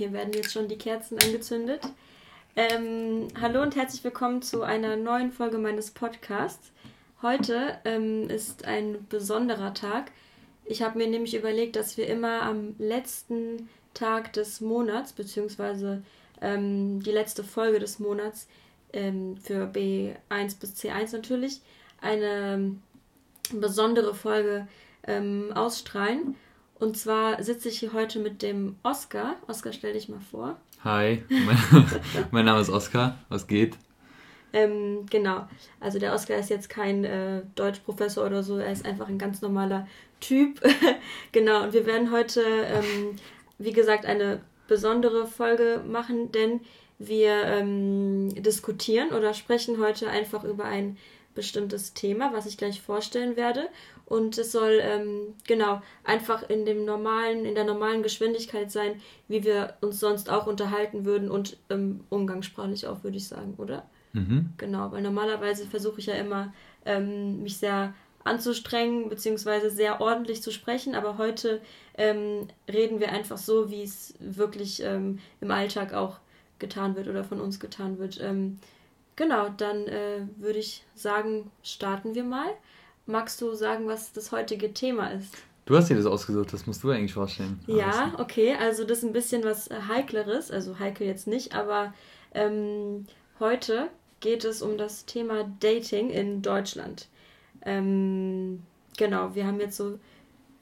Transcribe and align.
Hier 0.00 0.14
werden 0.14 0.32
jetzt 0.32 0.52
schon 0.52 0.66
die 0.66 0.78
Kerzen 0.78 1.18
angezündet. 1.18 1.82
Ähm, 2.56 3.28
hallo 3.38 3.60
und 3.60 3.76
herzlich 3.76 4.02
willkommen 4.02 4.40
zu 4.40 4.62
einer 4.62 4.96
neuen 4.96 5.30
Folge 5.30 5.58
meines 5.58 5.90
Podcasts. 5.90 6.72
Heute 7.20 7.78
ähm, 7.84 8.30
ist 8.30 8.64
ein 8.64 9.06
besonderer 9.10 9.74
Tag. 9.74 10.10
Ich 10.64 10.80
habe 10.80 10.96
mir 10.96 11.06
nämlich 11.06 11.34
überlegt, 11.34 11.76
dass 11.76 11.98
wir 11.98 12.06
immer 12.06 12.40
am 12.40 12.76
letzten 12.78 13.68
Tag 13.92 14.32
des 14.32 14.62
Monats, 14.62 15.12
beziehungsweise 15.12 16.02
ähm, 16.40 17.02
die 17.02 17.12
letzte 17.12 17.44
Folge 17.44 17.78
des 17.78 17.98
Monats 17.98 18.48
ähm, 18.94 19.36
für 19.36 19.70
B1 19.70 20.58
bis 20.58 20.76
C1 20.76 21.12
natürlich, 21.12 21.60
eine 22.00 22.74
besondere 23.52 24.14
Folge 24.14 24.66
ähm, 25.06 25.52
ausstrahlen. 25.54 26.36
Und 26.80 26.96
zwar 26.96 27.42
sitze 27.42 27.68
ich 27.68 27.78
hier 27.78 27.92
heute 27.92 28.18
mit 28.18 28.40
dem 28.40 28.76
Oscar. 28.82 29.36
Oscar, 29.46 29.72
stell 29.72 29.92
dich 29.92 30.08
mal 30.08 30.20
vor. 30.30 30.56
Hi, 30.82 31.22
mein, 31.28 31.58
mein 32.30 32.44
Name 32.46 32.60
ist 32.62 32.70
Oscar. 32.70 33.18
Was 33.28 33.46
geht? 33.46 33.76
Ähm, 34.54 35.04
genau. 35.10 35.46
Also 35.78 35.98
der 35.98 36.14
Oscar 36.14 36.38
ist 36.38 36.48
jetzt 36.48 36.70
kein 36.70 37.04
äh, 37.04 37.42
Deutschprofessor 37.54 38.26
oder 38.26 38.42
so, 38.42 38.56
er 38.56 38.72
ist 38.72 38.86
einfach 38.86 39.08
ein 39.08 39.18
ganz 39.18 39.42
normaler 39.42 39.86
Typ. 40.20 40.60
genau, 41.32 41.64
und 41.64 41.74
wir 41.74 41.84
werden 41.84 42.10
heute, 42.10 42.42
ähm, 42.42 43.16
wie 43.58 43.72
gesagt, 43.72 44.06
eine 44.06 44.40
besondere 44.66 45.26
Folge 45.26 45.82
machen, 45.86 46.32
denn 46.32 46.60
wir 46.98 47.44
ähm, 47.44 48.30
diskutieren 48.42 49.10
oder 49.10 49.34
sprechen 49.34 49.78
heute 49.80 50.08
einfach 50.08 50.44
über 50.44 50.64
ein 50.64 50.96
bestimmtes 51.34 51.94
Thema, 51.94 52.32
was 52.32 52.46
ich 52.46 52.56
gleich 52.56 52.80
vorstellen 52.80 53.36
werde. 53.36 53.68
Und 54.10 54.38
es 54.38 54.50
soll 54.50 54.80
ähm, 54.82 55.34
genau 55.46 55.82
einfach 56.02 56.50
in 56.50 56.66
dem 56.66 56.84
normalen, 56.84 57.44
in 57.44 57.54
der 57.54 57.62
normalen 57.62 58.02
Geschwindigkeit 58.02 58.68
sein, 58.68 59.00
wie 59.28 59.44
wir 59.44 59.74
uns 59.82 60.00
sonst 60.00 60.28
auch 60.28 60.48
unterhalten 60.48 61.04
würden 61.04 61.30
und 61.30 61.56
ähm, 61.70 62.00
umgangssprachlich 62.08 62.88
auch, 62.88 63.04
würde 63.04 63.18
ich 63.18 63.28
sagen, 63.28 63.54
oder? 63.56 63.88
Mhm. 64.12 64.48
Genau, 64.56 64.90
weil 64.90 65.02
normalerweise 65.02 65.64
versuche 65.64 66.00
ich 66.00 66.06
ja 66.06 66.14
immer, 66.14 66.52
ähm, 66.84 67.44
mich 67.44 67.58
sehr 67.58 67.94
anzustrengen, 68.24 69.08
beziehungsweise 69.08 69.70
sehr 69.70 70.00
ordentlich 70.00 70.42
zu 70.42 70.50
sprechen, 70.50 70.96
aber 70.96 71.16
heute 71.16 71.60
ähm, 71.96 72.48
reden 72.68 72.98
wir 72.98 73.12
einfach 73.12 73.38
so, 73.38 73.70
wie 73.70 73.84
es 73.84 74.14
wirklich 74.18 74.82
ähm, 74.82 75.20
im 75.40 75.52
Alltag 75.52 75.94
auch 75.94 76.18
getan 76.58 76.96
wird 76.96 77.06
oder 77.06 77.22
von 77.22 77.40
uns 77.40 77.60
getan 77.60 78.00
wird. 78.00 78.20
Ähm, 78.20 78.58
genau, 79.14 79.50
dann 79.50 79.86
äh, 79.86 80.26
würde 80.36 80.58
ich 80.58 80.82
sagen, 80.96 81.48
starten 81.62 82.16
wir 82.16 82.24
mal. 82.24 82.48
Magst 83.06 83.40
du 83.40 83.54
sagen, 83.54 83.86
was 83.86 84.12
das 84.12 84.32
heutige 84.32 84.72
Thema 84.72 85.08
ist? 85.08 85.34
Du 85.66 85.76
hast 85.76 85.88
dir 85.88 85.96
das 85.96 86.06
ausgesucht, 86.06 86.52
das 86.52 86.66
musst 86.66 86.82
du 86.82 86.90
eigentlich 86.90 87.14
vorstellen. 87.14 87.60
Ja, 87.66 88.12
okay, 88.18 88.56
also 88.58 88.84
das 88.84 88.98
ist 88.98 89.04
ein 89.04 89.12
bisschen 89.12 89.44
was 89.44 89.68
äh, 89.68 89.76
Heikleres, 89.88 90.50
also 90.50 90.78
heikel 90.78 91.06
jetzt 91.06 91.26
nicht, 91.26 91.54
aber 91.54 91.94
ähm, 92.34 93.06
heute 93.38 93.88
geht 94.20 94.44
es 94.44 94.62
um 94.62 94.78
das 94.78 95.06
Thema 95.06 95.44
Dating 95.60 96.10
in 96.10 96.42
Deutschland. 96.42 97.08
Ähm, 97.64 98.62
genau, 98.96 99.34
wir 99.34 99.46
haben 99.46 99.60
jetzt 99.60 99.76
so 99.76 99.98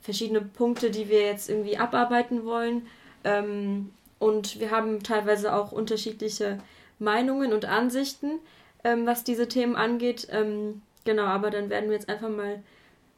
verschiedene 0.01 0.41
Punkte, 0.41 0.91
die 0.91 1.09
wir 1.09 1.23
jetzt 1.23 1.49
irgendwie 1.49 1.77
abarbeiten 1.77 2.45
wollen. 2.45 2.87
Ähm, 3.25 3.91
und 4.19 4.61
wir 4.61 4.71
haben 4.71 5.03
teilweise 5.03 5.55
auch 5.55 5.73
unterschiedliche 5.73 6.59
Meinungen 6.99 7.53
und 7.53 7.65
Ansichten, 7.65 8.41
ähm, 8.85 9.07
was 9.07 9.25
diese 9.25 9.49
Themen 9.49 9.77
angeht. 9.77 10.29
Genau, 11.09 11.25
aber 11.25 11.49
dann 11.49 11.71
werden 11.71 11.89
wir 11.89 11.97
jetzt 11.97 12.11
einfach 12.11 12.29
mal 12.29 12.63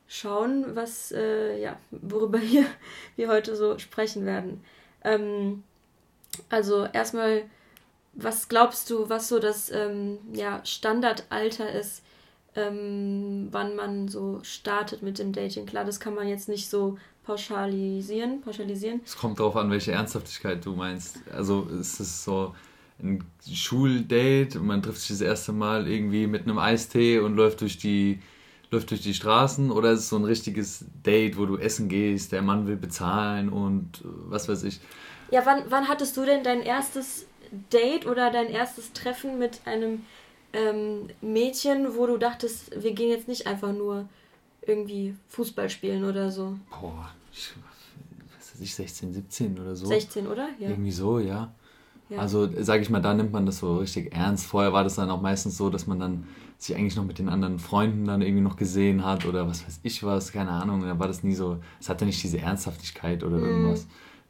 schauen, 0.07 0.77
was, 0.77 1.11
äh, 1.11 1.61
ja, 1.61 1.77
worüber 1.91 2.41
wir, 2.43 2.65
wir 3.17 3.27
heute 3.27 3.57
so 3.57 3.81
sprechen 3.81 4.27
werden. 4.27 4.63
Ähm, 5.03 5.65
also 6.51 6.87
erstmal, 6.93 7.43
was 8.13 8.49
glaubst 8.49 8.91
du, 8.91 9.09
was 9.09 9.27
so 9.27 9.41
das 9.41 9.73
ähm, 9.73 10.19
ja, 10.33 10.65
Standardalter 10.65 11.73
ist, 11.73 12.05
ähm, 12.55 13.49
wann 13.51 13.75
man 13.75 14.07
so 14.07 14.39
startet 14.45 15.03
mit 15.03 15.19
dem 15.19 15.33
Dating? 15.33 15.67
Klar, 15.67 15.85
das 15.85 15.99
kann 15.99 16.15
man 16.15 16.29
jetzt 16.29 16.49
nicht 16.49 16.71
so 16.71 16.97
pauschalisieren. 17.25 18.41
pauschalisieren. 18.43 19.01
Es 19.05 19.17
kommt 19.17 19.41
darauf 19.41 19.57
an, 19.57 19.69
welche 19.73 19.91
Ernsthaftigkeit 19.91 20.65
du 20.65 20.77
meinst. 20.77 21.19
Also 21.33 21.65
ist 21.65 21.99
es 21.99 22.23
so, 22.23 22.55
ein 23.03 23.25
Schuldate 23.51 24.59
und 24.59 24.67
man 24.67 24.83
trifft 24.83 25.01
sich 25.01 25.11
das 25.11 25.21
erste 25.21 25.53
Mal 25.53 25.89
irgendwie 25.89 26.27
mit 26.27 26.43
einem 26.43 26.59
Eistee 26.59 27.19
und 27.19 27.37
läuft 27.37 27.61
durch 27.61 27.79
die 27.79 28.21
läuft 28.71 28.91
durch 28.91 29.03
die 29.03 29.15
Straßen 29.15 29.71
oder 29.71 29.91
ist 29.91 30.01
es 30.01 30.09
so 30.11 30.17
ein 30.17 30.25
richtiges 30.25 30.85
Date, 31.05 31.37
wo 31.37 31.45
du 31.45 31.57
essen 31.57 31.89
gehst, 31.89 32.31
der 32.31 32.43
Mann 32.43 32.69
will 32.69 32.77
bezahlen 32.77 33.49
und 33.49 34.01
was 34.05 34.49
weiß 34.49 34.63
ich. 34.63 34.81
Ja, 35.31 35.45
wann, 35.45 35.65
wann 35.69 35.89
hattest 35.89 36.17
du 36.17 36.25
denn 36.25 36.45
dein 36.45 36.63
erstes 36.63 37.27
Date 37.73 38.07
oder 38.07 38.31
dein 38.31 38.49
erstes 38.49 38.93
Treffen 38.93 39.39
mit 39.39 39.61
einem 39.65 40.05
ähm, 40.53 41.09
Mädchen, 41.21 41.97
wo 41.97 42.07
du 42.07 42.17
dachtest, 42.17 42.71
wir 42.83 42.93
gehen 42.93 43.11
jetzt 43.11 43.29
nicht 43.29 43.47
einfach 43.47 43.73
nur 43.73 44.09
irgendwie 44.63 45.15
Fußball 45.29 45.69
spielen 45.69 46.05
oder 46.05 46.31
so? 46.31 46.57
Boah, 46.71 47.11
ich, 47.33 47.53
was 48.39 48.55
weiß 48.55 48.61
ich, 48.61 48.75
16, 48.75 49.13
17 49.15 49.59
oder 49.59 49.75
so. 49.75 49.87
16, 49.87 50.27
oder? 50.27 50.49
Ja. 50.59 50.71
Irgendwie 50.71 50.93
so, 50.93 51.19
ja. 51.19 51.53
Also, 52.19 52.49
sage 52.63 52.83
ich 52.83 52.91
mal, 52.91 53.01
da 53.01 53.15
nimmt 53.15 53.33
man 53.33 53.47
das 53.47 53.59
so 53.59 53.79
richtig 53.79 54.15
ernst. 54.15 54.47
Vorher 54.47 54.73
war 54.73 54.85
das 54.85 54.97
dann 54.97 55.11
auch 55.11 55.21
meistens 55.21 55.57
so, 55.57 55.71
dass 55.71 55.87
man 55.87 56.01
dann 56.01 56.25
sich 56.59 56.77
eigentlich 56.77 56.97
noch 56.97 57.05
mit 57.05 57.19
den 57.19 57.29
anderen 57.29 57.59
Freunden 57.59 58.05
dann 58.05 58.21
irgendwie 58.21 58.43
noch 58.43 58.57
gesehen 58.57 59.05
hat 59.05 59.25
oder 59.25 59.49
was 59.49 59.65
weiß 59.65 59.81
ich 59.83 60.03
was, 60.03 60.33
keine 60.33 60.51
Ahnung. 60.51 60.83
Da 60.83 60.99
war 60.99 61.07
das 61.07 61.23
nie 61.23 61.35
so, 61.35 61.59
es 61.81 61.89
hatte 61.89 62.05
nicht 62.05 62.23
diese 62.23 62.39
Ernsthaftigkeit 62.39 63.25
oder 63.25 63.39
mhm. 63.39 63.45
irgendwas. 63.45 63.87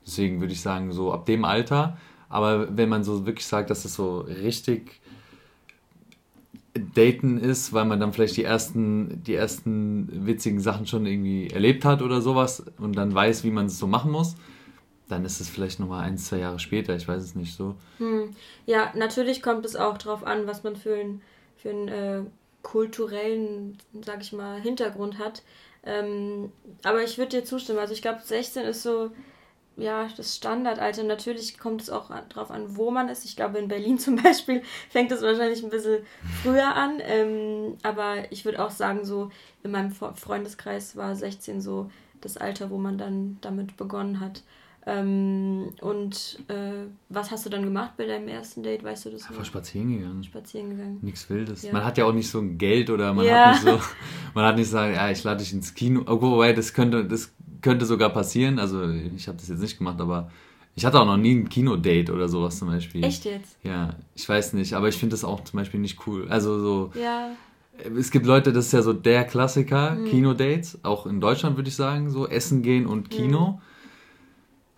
Deswegen 0.07 0.41
würde 0.41 0.53
ich 0.53 0.61
sagen, 0.61 0.93
so 0.93 1.13
ab 1.13 1.27
dem 1.27 1.45
Alter. 1.45 1.97
Aber 2.29 2.77
wenn 2.77 2.89
man 2.89 3.03
so 3.03 3.27
wirklich 3.27 3.47
sagt, 3.47 3.71
dass 3.71 3.83
das 3.83 3.95
so 3.95 4.21
richtig 4.21 5.01
Daten 6.95 7.39
ist, 7.39 7.73
weil 7.73 7.85
man 7.85 7.99
dann 7.99 8.13
vielleicht 8.13 8.37
die 8.37 8.45
ersten, 8.45 9.23
die 9.25 9.35
ersten 9.35 10.27
witzigen 10.27 10.61
Sachen 10.61 10.87
schon 10.87 11.07
irgendwie 11.07 11.49
erlebt 11.49 11.85
hat 11.85 12.01
oder 12.01 12.21
sowas 12.21 12.65
und 12.79 12.97
dann 12.97 13.13
weiß, 13.13 13.43
wie 13.43 13.51
man 13.51 13.67
es 13.67 13.79
so 13.79 13.89
machen 13.89 14.13
muss, 14.13 14.37
dann 15.11 15.25
ist 15.25 15.41
es 15.41 15.49
vielleicht 15.49 15.81
nochmal 15.81 16.05
ein, 16.05 16.19
zwei 16.19 16.39
Jahre 16.39 16.59
später, 16.59 16.95
ich 16.95 17.09
weiß 17.09 17.23
es 17.23 17.35
nicht 17.35 17.55
so. 17.55 17.75
Hm. 17.99 18.35
Ja, 18.67 18.93
natürlich 18.95 19.43
kommt 19.43 19.65
es 19.67 19.77
auch 19.77 19.99
darauf 19.99 20.25
an, 20.25 20.47
was 20.47 20.63
man 20.63 20.77
für 20.77 20.95
einen 20.95 21.23
für 21.57 21.69
äh, 21.69 22.23
kulturellen, 22.63 23.79
sag 24.05 24.23
ich 24.23 24.33
mal, 24.33 24.61
Hintergrund 24.61 25.19
hat. 25.19 25.43
Ähm, 25.85 26.53
aber 26.85 27.03
ich 27.03 27.19
würde 27.19 27.39
dir 27.39 27.45
zustimmen. 27.45 27.79
Also 27.79 27.95
ich 27.95 28.03
glaube, 28.03 28.21
16 28.23 28.65
ist 28.65 28.83
so, 28.83 29.11
ja, 29.77 30.09
das 30.17 30.37
Standardalter. 30.37 31.03
Natürlich 31.05 31.59
kommt 31.59 31.83
es 31.83 31.91
auch 31.91 32.11
darauf 32.29 32.51
an, 32.51 32.77
wo 32.77 32.91
man 32.91 33.09
ist. 33.09 33.25
Ich 33.25 33.37
glaube, 33.37 33.59
in 33.59 33.69
Berlin 33.69 33.99
zum 33.99 34.17
Beispiel 34.17 34.63
fängt 34.91 35.13
es 35.13 35.23
wahrscheinlich 35.23 35.63
ein 35.63 35.71
bisschen 35.71 36.05
früher 36.43 36.75
an. 36.75 37.01
Ähm, 37.03 37.79
aber 37.83 38.31
ich 38.31 38.45
würde 38.45 38.63
auch 38.65 38.71
sagen, 38.71 39.05
so 39.05 39.31
in 39.63 39.71
meinem 39.71 39.93
Freundeskreis 39.93 40.97
war 40.97 41.15
16 41.15 41.61
so 41.61 41.91
das 42.21 42.37
Alter, 42.37 42.71
wo 42.71 42.77
man 42.77 42.99
dann 42.99 43.39
damit 43.41 43.77
begonnen 43.77 44.21
hat. 44.21 44.43
Ähm, 44.87 45.73
und 45.83 46.39
äh, 46.49 46.87
was 47.11 47.31
hast 47.31 47.45
du 47.45 47.51
dann 47.51 47.65
gemacht 47.65 47.93
bei 47.99 48.07
deinem 48.07 48.29
ersten 48.29 48.63
Date? 48.63 48.83
Weißt 48.83 49.05
du 49.05 49.11
das? 49.11 49.29
Einfach 49.29 49.45
spazieren 49.45 49.99
gegangen. 49.99 50.25
Spazieren 50.25 50.71
gegangen. 50.71 50.99
Nichts 51.03 51.29
Wildes. 51.29 51.63
Ja. 51.63 51.73
Man 51.73 51.85
hat 51.85 51.99
ja 51.99 52.07
auch 52.07 52.15
nicht 52.15 52.31
so 52.31 52.39
ein 52.39 52.57
Geld 52.57 52.89
oder 52.89 53.13
man 53.13 53.27
ja. 53.27 53.47
hat 53.47 53.65
nicht 53.65 53.73
so, 53.73 53.81
man 54.35 54.45
hat 54.45 54.57
nicht 54.57 54.67
gesagt, 54.67 54.97
ja, 54.97 55.11
ich 55.11 55.23
lade 55.23 55.41
dich 55.41 55.53
ins 55.53 55.75
Kino. 55.75 56.03
Oh, 56.07 56.21
wobei, 56.21 56.55
das 56.55 56.73
könnte, 56.73 57.05
das 57.05 57.33
könnte 57.61 57.85
sogar 57.85 58.09
passieren. 58.11 58.59
Also 58.59 58.89
ich 58.89 59.29
habe 59.29 59.37
das 59.37 59.49
jetzt 59.49 59.61
nicht 59.61 59.77
gemacht, 59.77 60.01
aber 60.01 60.31
ich 60.75 60.85
hatte 60.87 60.99
auch 60.99 61.07
noch 61.07 61.19
nie 61.19 61.35
ein 61.35 61.49
Kinodate 61.51 62.11
oder 62.11 62.29
sowas 62.29 62.59
zum 62.59 62.69
Beispiel. 62.69 63.05
Echt 63.05 63.27
jetzt? 63.27 63.59
Ja, 63.63 63.97
ich 64.15 64.27
weiß 64.27 64.55
nicht, 64.55 64.73
aber 64.73 64.89
ich 64.89 64.97
finde 64.97 65.13
das 65.13 65.25
auch 65.25 65.45
zum 65.45 65.59
Beispiel 65.59 65.81
nicht 65.81 66.07
cool. 66.07 66.27
Also 66.31 66.59
so. 66.59 66.93
Ja. 66.99 67.33
Es 67.97 68.11
gibt 68.11 68.27
Leute, 68.27 68.53
das 68.53 68.67
ist 68.67 68.73
ja 68.73 68.83
so 68.83 68.93
der 68.93 69.25
Klassiker, 69.25 69.93
mhm. 69.93 70.05
Kinodates, 70.07 70.79
auch 70.85 71.07
in 71.07 71.21
Deutschland 71.21 71.57
würde 71.57 71.69
ich 71.69 71.77
sagen, 71.77 72.11
so 72.11 72.27
Essen 72.27 72.63
gehen 72.63 72.87
und 72.87 73.11
Kino. 73.11 73.59
Mhm 73.59 73.70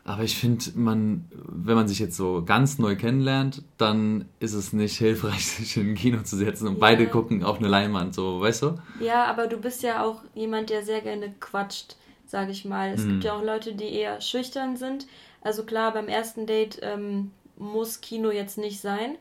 aber 0.04 0.24
ich 0.24 0.36
finde, 0.36 0.64
man, 0.74 1.28
wenn 1.32 1.76
man 1.76 1.86
sich 1.86 2.00
jetzt 2.00 2.16
so 2.16 2.42
ganz 2.44 2.78
neu 2.78 2.96
kennenlernt, 2.96 3.62
dann 3.78 4.26
ist 4.40 4.52
es 4.52 4.72
nicht 4.72 4.96
hilfreich, 4.98 5.46
sich 5.46 5.76
in 5.76 5.90
ein 5.90 5.94
Kino 5.94 6.22
zu 6.22 6.36
setzen 6.36 6.66
und 6.66 6.74
ja. 6.74 6.80
beide 6.80 7.06
gucken 7.06 7.44
auf 7.44 7.58
eine 7.58 7.68
Leinwand, 7.68 8.14
so, 8.14 8.40
weißt 8.40 8.62
du? 8.62 8.74
Ja, 9.00 9.26
aber 9.26 9.46
du 9.46 9.58
bist 9.58 9.82
ja 9.82 10.04
auch 10.04 10.22
jemand, 10.34 10.70
der 10.70 10.82
sehr 10.82 11.02
gerne 11.02 11.32
quatscht, 11.38 11.96
sage 12.26 12.50
ich 12.50 12.64
mal. 12.64 12.92
Es 12.92 13.04
mhm. 13.04 13.10
gibt 13.10 13.24
ja 13.24 13.34
auch 13.34 13.44
Leute, 13.44 13.74
die 13.74 13.92
eher 13.92 14.20
schüchtern 14.20 14.76
sind. 14.76 15.06
Also 15.40 15.64
klar, 15.64 15.92
beim 15.92 16.08
ersten 16.08 16.46
Date 16.46 16.80
ähm, 16.82 17.30
muss 17.56 18.00
Kino 18.00 18.30
jetzt 18.32 18.58
nicht 18.58 18.80
sein, 18.80 19.16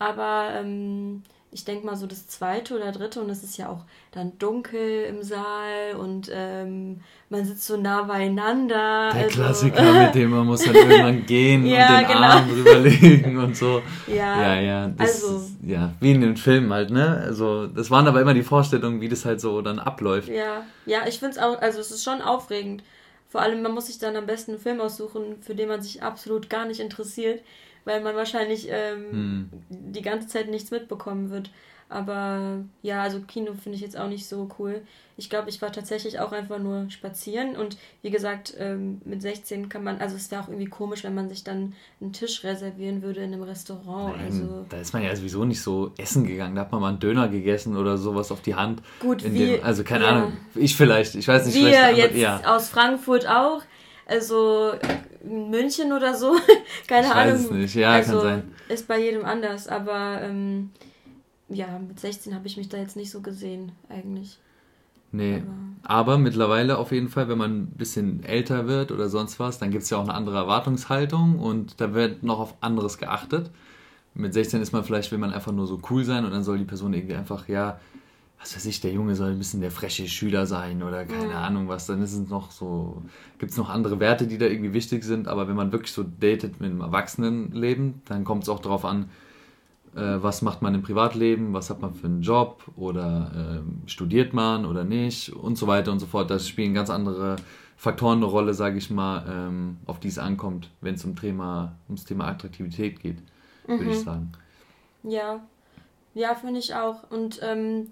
aber 0.00 0.50
ähm, 0.54 1.22
ich 1.50 1.64
denke 1.64 1.86
mal 1.86 1.96
so 1.96 2.06
das 2.06 2.26
zweite 2.26 2.76
oder 2.76 2.92
dritte 2.92 3.20
und 3.20 3.30
es 3.30 3.42
ist 3.42 3.56
ja 3.56 3.68
auch 3.68 3.84
dann 4.12 4.38
dunkel 4.38 5.04
im 5.04 5.22
Saal 5.22 5.96
und 5.98 6.30
ähm, 6.32 7.00
man 7.30 7.44
sitzt 7.44 7.66
so 7.66 7.76
nah 7.78 8.02
beieinander. 8.02 9.10
Der 9.14 9.24
also, 9.24 9.28
Klassiker, 9.28 9.92
mit 10.04 10.14
dem 10.14 10.30
man 10.30 10.46
muss 10.46 10.64
dann 10.64 10.74
irgendwann 10.74 11.24
gehen 11.24 11.64
ja, 11.66 11.88
und 11.88 12.00
den 12.00 12.08
genau. 12.08 12.20
Arm 12.20 12.48
drüberlegen 12.48 13.38
und 13.38 13.56
so. 13.56 13.82
Ja, 14.06 14.42
ja, 14.42 14.60
ja 14.60 14.88
das 14.88 15.24
also, 15.24 15.50
ja, 15.62 15.94
wie 16.00 16.12
in 16.12 16.20
den 16.20 16.36
Filmen 16.36 16.72
halt, 16.72 16.90
ne? 16.90 17.22
Also 17.24 17.66
das 17.66 17.90
waren 17.90 18.06
aber 18.06 18.20
immer 18.20 18.34
die 18.34 18.42
Vorstellungen, 18.42 19.00
wie 19.00 19.08
das 19.08 19.24
halt 19.24 19.40
so 19.40 19.62
dann 19.62 19.78
abläuft. 19.78 20.28
Ja, 20.28 20.64
ja, 20.84 21.06
ich 21.06 21.18
finde 21.18 21.32
es 21.32 21.38
auch, 21.38 21.60
also 21.60 21.80
es 21.80 21.90
ist 21.90 22.04
schon 22.04 22.20
aufregend. 22.20 22.82
Vor 23.30 23.42
allem, 23.42 23.62
man 23.62 23.72
muss 23.72 23.86
sich 23.86 23.98
dann 23.98 24.16
am 24.16 24.26
besten 24.26 24.52
einen 24.52 24.60
Film 24.60 24.80
aussuchen, 24.80 25.36
für 25.40 25.54
den 25.54 25.68
man 25.68 25.82
sich 25.82 26.02
absolut 26.02 26.48
gar 26.48 26.66
nicht 26.66 26.80
interessiert, 26.80 27.42
weil 27.88 28.02
man 28.02 28.14
wahrscheinlich 28.14 28.68
ähm, 28.70 29.10
hm. 29.10 29.48
die 29.70 30.02
ganze 30.02 30.28
Zeit 30.28 30.50
nichts 30.50 30.70
mitbekommen 30.70 31.30
wird. 31.30 31.50
Aber 31.88 32.64
ja, 32.82 33.02
also 33.02 33.20
Kino 33.20 33.54
finde 33.54 33.76
ich 33.76 33.80
jetzt 33.80 33.98
auch 33.98 34.08
nicht 34.08 34.28
so 34.28 34.50
cool. 34.58 34.82
Ich 35.16 35.30
glaube, 35.30 35.48
ich 35.48 35.62
war 35.62 35.72
tatsächlich 35.72 36.20
auch 36.20 36.32
einfach 36.32 36.58
nur 36.58 36.90
spazieren 36.90 37.56
und 37.56 37.78
wie 38.02 38.10
gesagt, 38.10 38.54
ähm, 38.58 39.00
mit 39.06 39.22
16 39.22 39.70
kann 39.70 39.82
man, 39.82 39.98
also 39.98 40.14
es 40.16 40.30
wäre 40.30 40.42
auch 40.42 40.48
irgendwie 40.48 40.66
komisch, 40.66 41.02
wenn 41.02 41.14
man 41.14 41.30
sich 41.30 41.44
dann 41.44 41.72
einen 42.02 42.12
Tisch 42.12 42.44
reservieren 42.44 43.00
würde 43.00 43.20
in 43.20 43.32
einem 43.32 43.42
Restaurant. 43.42 44.18
Nein, 44.18 44.26
also 44.26 44.66
da 44.68 44.76
ist 44.76 44.92
man 44.92 45.02
ja 45.02 45.16
sowieso 45.16 45.46
nicht 45.46 45.62
so 45.62 45.92
essen 45.96 46.26
gegangen. 46.26 46.56
Da 46.56 46.60
hat 46.60 46.72
man 46.72 46.82
mal 46.82 46.90
einen 46.90 47.00
Döner 47.00 47.28
gegessen 47.28 47.74
oder 47.74 47.96
sowas 47.96 48.30
auf 48.30 48.42
die 48.42 48.54
Hand. 48.54 48.82
Gut, 49.00 49.24
wie, 49.24 49.38
dem, 49.38 49.64
also 49.64 49.82
keine 49.82 50.04
ja. 50.04 50.10
Ahnung, 50.10 50.36
ich 50.54 50.76
vielleicht, 50.76 51.14
ich 51.14 51.26
weiß 51.26 51.46
nicht. 51.46 51.54
Wir 51.54 51.70
vielleicht, 51.70 51.96
jetzt 51.96 52.16
ja. 52.16 52.42
aus 52.44 52.68
Frankfurt 52.68 53.26
auch, 53.26 53.62
also 54.04 54.72
München 55.24 55.92
oder 55.92 56.14
so, 56.14 56.36
keine 56.86 57.06
ich 57.06 57.12
Ahnung. 57.12 57.34
Weiß 57.34 57.44
es 57.44 57.50
nicht, 57.50 57.74
ja, 57.74 57.90
also, 57.92 58.12
kann 58.12 58.22
sein. 58.22 58.52
Ist 58.68 58.88
bei 58.88 59.00
jedem 59.00 59.24
anders, 59.24 59.68
aber 59.68 60.20
ähm, 60.22 60.70
ja, 61.48 61.78
mit 61.78 61.98
16 61.98 62.34
habe 62.34 62.46
ich 62.46 62.56
mich 62.56 62.68
da 62.68 62.76
jetzt 62.76 62.96
nicht 62.96 63.10
so 63.10 63.20
gesehen, 63.20 63.72
eigentlich. 63.88 64.38
Nee. 65.10 65.42
Aber, 65.82 66.12
aber, 66.12 66.18
mittlerweile 66.18 66.76
auf 66.78 66.92
jeden 66.92 67.08
Fall, 67.08 67.28
wenn 67.28 67.38
man 67.38 67.62
ein 67.62 67.66
bisschen 67.76 68.22
älter 68.24 68.66
wird 68.66 68.92
oder 68.92 69.08
sonst 69.08 69.40
was, 69.40 69.58
dann 69.58 69.70
gibt 69.70 69.84
es 69.84 69.90
ja 69.90 69.96
auch 69.96 70.02
eine 70.02 70.14
andere 70.14 70.36
Erwartungshaltung 70.36 71.38
und 71.38 71.80
da 71.80 71.94
wird 71.94 72.22
noch 72.22 72.40
auf 72.40 72.54
anderes 72.60 72.98
geachtet. 72.98 73.50
Mit 74.14 74.34
16 74.34 74.60
ist 74.60 74.72
man 74.72 74.84
vielleicht, 74.84 75.10
will 75.10 75.18
man 75.18 75.32
einfach 75.32 75.52
nur 75.52 75.66
so 75.66 75.80
cool 75.90 76.04
sein 76.04 76.24
und 76.24 76.32
dann 76.32 76.44
soll 76.44 76.58
die 76.58 76.64
Person 76.64 76.92
irgendwie 76.92 77.14
einfach, 77.14 77.48
ja, 77.48 77.78
was 78.40 78.54
weiß 78.54 78.66
ich, 78.66 78.80
der 78.80 78.92
Junge 78.92 79.16
soll 79.16 79.32
ein 79.32 79.38
bisschen 79.38 79.60
der 79.60 79.70
freche 79.70 80.06
Schüler 80.06 80.46
sein 80.46 80.82
oder 80.82 81.04
keine 81.04 81.32
ja. 81.32 81.42
Ahnung 81.42 81.68
was. 81.68 81.86
Dann 81.86 82.00
ist 82.02 82.12
es 82.12 82.28
noch 82.28 82.52
so, 82.52 83.02
gibt 83.38 83.50
es 83.50 83.58
noch 83.58 83.68
andere 83.68 83.98
Werte, 83.98 84.26
die 84.26 84.38
da 84.38 84.46
irgendwie 84.46 84.72
wichtig 84.72 85.02
sind. 85.02 85.26
Aber 85.26 85.48
wenn 85.48 85.56
man 85.56 85.72
wirklich 85.72 85.92
so 85.92 86.04
datet 86.04 86.60
mit 86.60 86.70
einem 86.70 86.80
Erwachsenenleben, 86.80 88.02
dann 88.04 88.24
kommt 88.24 88.44
es 88.44 88.48
auch 88.48 88.60
darauf 88.60 88.84
an, 88.84 89.10
äh, 89.96 90.22
was 90.22 90.42
macht 90.42 90.62
man 90.62 90.74
im 90.74 90.82
Privatleben, 90.82 91.52
was 91.52 91.68
hat 91.68 91.80
man 91.80 91.94
für 91.94 92.06
einen 92.06 92.22
Job 92.22 92.62
oder 92.76 93.62
äh, 93.64 93.88
studiert 93.88 94.32
man 94.32 94.66
oder 94.66 94.84
nicht 94.84 95.32
und 95.32 95.58
so 95.58 95.66
weiter 95.66 95.90
und 95.90 95.98
so 95.98 96.06
fort. 96.06 96.30
Das 96.30 96.46
spielen 96.46 96.74
ganz 96.74 96.90
andere 96.90 97.36
Faktoren 97.76 98.18
eine 98.18 98.26
Rolle, 98.26 98.54
sage 98.54 98.78
ich 98.78 98.90
mal, 98.90 99.24
ähm, 99.28 99.78
auf 99.86 99.98
die 99.98 100.08
es 100.08 100.18
ankommt, 100.18 100.70
wenn 100.80 100.94
es 100.94 101.04
um 101.04 101.16
Thema, 101.16 101.76
ums 101.88 102.04
Thema 102.04 102.28
Attraktivität 102.28 103.00
geht, 103.00 103.18
mhm. 103.66 103.78
würde 103.78 103.90
ich 103.90 104.00
sagen. 104.00 104.32
Ja, 105.02 105.40
ja, 106.14 106.34
finde 106.34 106.60
ich 106.60 106.74
auch. 106.74 107.08
Und 107.10 107.40
ähm, 107.42 107.88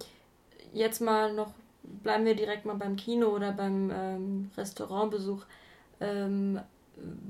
jetzt 0.76 1.00
mal 1.00 1.32
noch, 1.32 1.52
bleiben 1.82 2.24
wir 2.24 2.36
direkt 2.36 2.66
mal 2.66 2.76
beim 2.76 2.96
Kino 2.96 3.28
oder 3.28 3.52
beim 3.52 3.90
ähm, 3.90 4.50
Restaurantbesuch. 4.56 5.42
Ähm, 6.00 6.60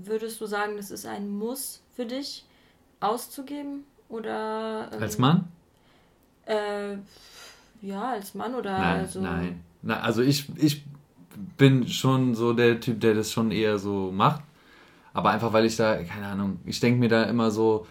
würdest 0.04 0.40
du 0.40 0.46
sagen, 0.46 0.76
das 0.76 0.90
ist 0.90 1.06
ein 1.06 1.28
Muss 1.28 1.80
für 1.94 2.04
dich 2.04 2.44
auszugeben? 3.00 3.84
Oder. 4.08 4.90
Ähm, 4.92 5.02
als 5.02 5.18
Mann? 5.18 5.48
Äh, 6.46 6.96
ja, 7.82 8.10
als 8.12 8.34
Mann 8.34 8.54
oder 8.54 8.78
nein, 8.78 9.00
also. 9.00 9.20
Nein. 9.20 9.64
Na, 9.82 10.00
also 10.00 10.22
ich, 10.22 10.48
ich 10.56 10.84
bin 11.56 11.88
schon 11.88 12.34
so 12.34 12.52
der 12.52 12.80
Typ, 12.80 13.00
der 13.00 13.14
das 13.14 13.32
schon 13.32 13.50
eher 13.50 13.78
so 13.78 14.10
macht. 14.12 14.42
Aber 15.12 15.30
einfach, 15.30 15.52
weil 15.52 15.64
ich 15.64 15.76
da, 15.76 16.02
keine 16.02 16.26
Ahnung, 16.26 16.60
ich 16.66 16.80
denke 16.80 17.00
mir 17.00 17.08
da 17.08 17.24
immer 17.24 17.50
so, 17.50 17.86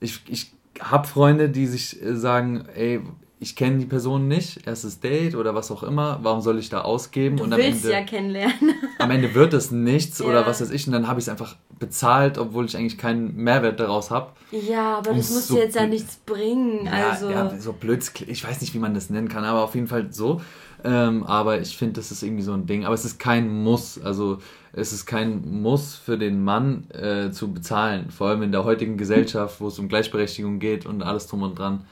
ich, 0.00 0.20
ich 0.28 0.52
habe 0.80 1.06
Freunde, 1.06 1.48
die 1.48 1.66
sich 1.66 2.00
äh, 2.02 2.16
sagen, 2.16 2.66
ey, 2.74 3.00
ich 3.42 3.56
kenne 3.56 3.78
die 3.78 3.86
Person 3.86 4.28
nicht, 4.28 4.68
erstes 4.68 5.00
Date 5.00 5.34
oder 5.34 5.52
was 5.52 5.72
auch 5.72 5.82
immer, 5.82 6.20
warum 6.22 6.40
soll 6.40 6.60
ich 6.60 6.68
da 6.68 6.82
ausgeben? 6.82 7.38
Du 7.38 7.44
und 7.44 7.50
willst 7.50 7.84
Ende, 7.84 7.92
ja 7.92 8.02
kennenlernen. 8.04 8.74
am 8.98 9.10
Ende 9.10 9.34
wird 9.34 9.52
es 9.52 9.72
nichts 9.72 10.20
ja. 10.20 10.26
oder 10.26 10.46
was 10.46 10.60
weiß 10.60 10.70
ich 10.70 10.86
und 10.86 10.92
dann 10.92 11.08
habe 11.08 11.18
ich 11.18 11.26
es 11.26 11.28
einfach 11.28 11.56
bezahlt, 11.80 12.38
obwohl 12.38 12.66
ich 12.66 12.76
eigentlich 12.76 12.98
keinen 12.98 13.34
Mehrwert 13.34 13.80
daraus 13.80 14.12
habe. 14.12 14.30
Ja, 14.52 14.98
aber 14.98 15.14
das 15.14 15.30
muss 15.30 15.48
so 15.48 15.56
dir 15.56 15.64
jetzt 15.64 15.74
ja 15.74 15.86
nichts 15.86 16.16
bringen. 16.24 16.86
Ja, 16.86 17.10
also. 17.10 17.30
ja, 17.30 17.52
so 17.58 17.72
blöd, 17.72 18.08
ich 18.28 18.46
weiß 18.46 18.60
nicht, 18.60 18.74
wie 18.74 18.78
man 18.78 18.94
das 18.94 19.10
nennen 19.10 19.28
kann, 19.28 19.44
aber 19.44 19.64
auf 19.64 19.74
jeden 19.74 19.88
Fall 19.88 20.12
so. 20.12 20.40
Ähm, 20.84 21.24
aber 21.24 21.60
ich 21.60 21.76
finde, 21.76 21.94
das 21.94 22.12
ist 22.12 22.22
irgendwie 22.22 22.42
so 22.42 22.52
ein 22.52 22.66
Ding. 22.66 22.84
Aber 22.84 22.94
es 22.94 23.04
ist 23.04 23.18
kein 23.18 23.48
Muss. 23.62 24.00
Also 24.00 24.38
es 24.72 24.92
ist 24.92 25.06
kein 25.06 25.62
Muss 25.62 25.94
für 25.94 26.18
den 26.18 26.42
Mann 26.42 26.88
äh, 26.90 27.30
zu 27.30 27.52
bezahlen. 27.52 28.10
Vor 28.10 28.28
allem 28.28 28.42
in 28.42 28.52
der 28.52 28.64
heutigen 28.64 28.96
Gesellschaft, 28.96 29.60
wo 29.60 29.68
es 29.68 29.78
um 29.78 29.88
Gleichberechtigung 29.88 30.58
geht 30.58 30.86
und 30.86 31.02
alles 31.02 31.26
drum 31.26 31.42
und 31.42 31.58
dran, 31.58 31.86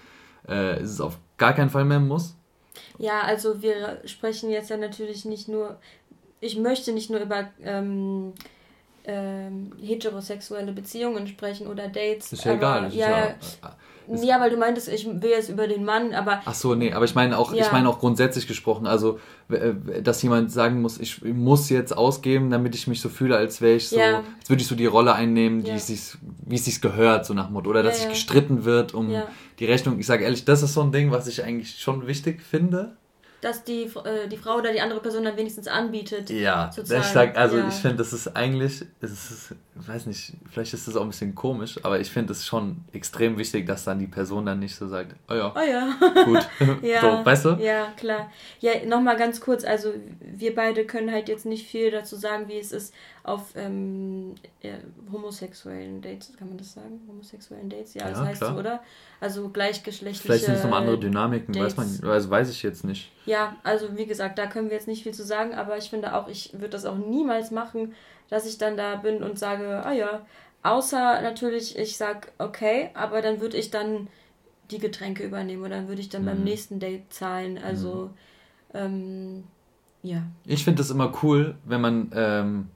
äh, 0.49 0.83
ist 0.83 0.91
es 0.91 1.01
auf 1.01 1.19
gar 1.41 1.55
keinen 1.55 1.71
Fall 1.71 1.85
mehr 1.85 1.99
Muss. 1.99 2.37
Ja, 2.99 3.23
also 3.23 3.63
wir 3.63 4.03
sprechen 4.05 4.51
jetzt 4.51 4.71
ja 4.71 4.77
natürlich 4.77 5.25
nicht 5.25 5.49
nur, 5.49 5.79
ich 6.41 6.57
möchte 6.57 6.93
nicht 6.93 7.11
nur 7.11 7.21
über 7.21 7.49
ähm, 7.63 8.35
ähm, 9.05 9.73
heterosexuelle 9.81 10.73
Beziehungen 10.73 11.27
sprechen 11.27 11.67
oder 11.67 11.89
Dates. 11.89 12.33
Ist 12.33 12.45
ja 12.45 12.53
aber, 12.53 12.61
egal. 12.61 12.95
Ja, 12.95 13.11
ja, 13.11 13.35
ja, 14.13 14.41
weil 14.41 14.51
du 14.51 14.57
meintest, 14.57 14.89
ich 14.89 15.07
will 15.07 15.31
jetzt 15.31 15.49
über 15.49 15.67
den 15.67 15.85
Mann, 15.85 16.13
aber. 16.13 16.41
Ach 16.45 16.55
so, 16.55 16.75
nee, 16.75 16.93
aber 16.93 17.05
ich 17.05 17.15
meine 17.15 17.39
auch, 17.39 17.53
ja. 17.53 17.65
ich 17.65 17.73
meine 17.73 17.89
auch 17.89 17.99
grundsätzlich 17.99 18.47
gesprochen, 18.47 18.87
also, 18.87 19.19
äh, 19.49 20.03
dass 20.03 20.23
jemand 20.23 20.51
sagen 20.51 20.81
muss, 20.81 20.99
ich 20.99 21.23
muss 21.23 21.69
jetzt 21.71 21.97
ausgeben, 21.97 22.51
damit 22.51 22.75
ich 22.75 22.87
mich 22.87 23.01
so 23.01 23.09
fühle, 23.09 23.37
als 23.37 23.61
wäre 23.61 23.77
ich 23.77 23.89
so, 23.89 23.99
ja. 23.99 24.23
als 24.39 24.49
würde 24.49 24.63
ich 24.63 24.69
so 24.69 24.75
die 24.75 24.87
Rolle 24.87 25.15
einnehmen, 25.15 25.63
die 25.63 25.71
ja. 25.71 25.79
sich, 25.79 26.17
wie 26.47 26.57
es 26.57 26.65
sich 26.65 26.81
gehört, 26.81 27.27
so 27.27 27.35
nach 27.35 27.51
Motto, 27.51 27.71
oder 27.71 27.83
dass 27.83 27.99
sich 28.01 28.09
gestritten 28.09 28.65
wird 28.65 28.95
um 28.95 29.15
die 29.59 29.65
Rechnung. 29.65 29.99
Ich 29.99 30.07
sage 30.07 30.25
ehrlich, 30.25 30.45
das 30.45 30.63
ist 30.63 30.75
so 30.75 30.83
ein 30.83 30.93
Ding, 30.93 31.11
was 31.11 31.27
ich 31.27 31.45
eigentlich 31.45 31.81
schon 31.81 32.07
wichtig 32.07 32.43
finde 32.43 32.97
dass 33.41 33.65
die, 33.65 33.83
äh, 33.83 34.29
die 34.29 34.37
Frau 34.37 34.57
oder 34.57 34.73
die 34.73 34.81
andere 34.81 35.01
Person 35.01 35.25
dann 35.25 35.37
wenigstens 35.37 35.67
anbietet. 35.67 36.31
Ja, 36.31 36.71
ich 36.77 36.87
sag, 36.87 37.37
also 37.37 37.59
ja. 37.59 37.69
ich 37.69 37.75
finde, 37.75 37.97
das 37.97 38.13
ist 38.13 38.37
eigentlich, 38.37 38.85
es 39.01 39.11
ist, 39.11 39.55
ich 39.81 39.89
weiß 39.89 40.07
nicht, 40.07 40.35
vielleicht 40.51 40.75
ist 40.75 40.87
das 40.87 40.97
auch 40.97 41.03
ein 41.03 41.09
bisschen 41.09 41.35
komisch, 41.35 41.79
aber 41.83 42.01
ich 42.01 42.11
finde 42.11 42.33
es 42.33 42.47
schon 42.47 42.85
extrem 42.93 43.39
wichtig, 43.39 43.67
dass 43.67 43.85
dann 43.85 43.99
die 43.99 44.07
Person 44.07 44.47
dann 44.47 44.59
nicht 44.59 44.77
so 44.77 44.89
sagt, 44.89 45.15
oh 45.31 45.35
ja, 45.35 45.55
oh 45.55 45.61
ja. 45.61 46.25
gut, 46.25 46.49
ja, 46.83 47.01
so, 47.01 47.25
weißt 47.25 47.45
du? 47.47 47.51
Ja, 47.61 47.93
klar. 47.97 48.31
Ja, 48.61 48.73
nochmal 48.87 49.17
ganz 49.17 49.41
kurz, 49.41 49.65
also 49.65 49.95
wir 50.21 50.55
beide 50.55 50.85
können 50.85 51.11
halt 51.11 51.29
jetzt 51.29 51.47
nicht 51.47 51.67
viel 51.67 51.91
dazu 51.91 52.17
sagen, 52.17 52.49
wie 52.49 52.59
es 52.59 52.73
ist 52.73 52.95
auf 53.31 53.53
ähm, 53.55 54.35
ja, 54.61 54.73
homosexuellen 55.13 56.03
Dates, 56.03 56.37
kann 56.37 56.49
man 56.49 56.59
das 56.59 56.73
sagen? 56.73 57.01
Homosexuellen 57.07 57.71
Dates? 57.71 57.95
Ja, 57.95 58.03
ja 58.03 58.11
das 58.11 58.21
heißt 58.21 58.41
klar. 58.41 58.53
so, 58.55 58.59
oder? 58.59 58.83
Also 59.21 59.49
gleichgeschlechtliche 59.51 60.23
Vielleicht 60.23 60.45
sind 60.47 60.55
es 60.57 60.65
noch 60.65 60.77
andere 60.77 60.99
Dynamiken, 60.99 61.55
weiß 61.55 61.77
man, 61.77 61.87
also 62.11 62.31
weiß 62.31 62.51
ich 62.51 62.63
jetzt 62.63 62.85
nicht. 62.85 63.13
Ja, 63.27 63.57
also 63.63 63.97
wie 63.97 64.07
gesagt, 64.07 64.39
da 64.39 64.47
können 64.47 64.69
wir 64.69 64.77
jetzt 64.77 64.89
nicht 64.89 65.05
viel 65.05 65.15
zu 65.15 65.25
sagen, 65.25 65.55
aber 65.55 65.79
ich 65.79 65.91
finde 65.91 66.15
auch, 66.15 66.27
ich 66.27 66.53
würde 66.55 66.71
das 66.71 66.85
auch 66.85 66.97
niemals 66.97 67.53
machen, 67.53 67.95
dass 68.31 68.47
ich 68.47 68.59
dann 68.59 68.77
da 68.77 68.97
bin 68.97 69.23
und 69.23 69.39
sage, 69.39 69.85
ah 69.85 69.93
ja, 69.93 70.27
außer 70.65 71.23
natürlich, 71.23 71.79
ich 71.79 71.97
sag, 71.97 72.33
okay, 72.39 72.91
aber 72.95 73.23
dann 73.23 73.41
würde 73.41 73.57
ich 73.57 73.71
dann 73.71 74.09
die 74.73 74.79
Getränke 74.79 75.23
übernehmen 75.23 75.63
oder 75.63 75.77
dann 75.77 75.89
würde 75.89 76.01
ich 76.01 76.09
dann 76.09 76.23
mhm. 76.23 76.27
beim 76.27 76.45
nächsten 76.45 76.81
Date 76.81 77.13
zahlen. 77.13 77.59
Also, 77.59 78.11
mhm. 78.73 78.75
ähm, 78.75 79.45
ja. 80.03 80.23
Ich 80.47 80.65
finde 80.65 80.79
das 80.79 80.91
immer 80.91 81.13
cool, 81.23 81.55
wenn 81.65 81.81
man 81.81 82.11
ähm, 82.15 82.69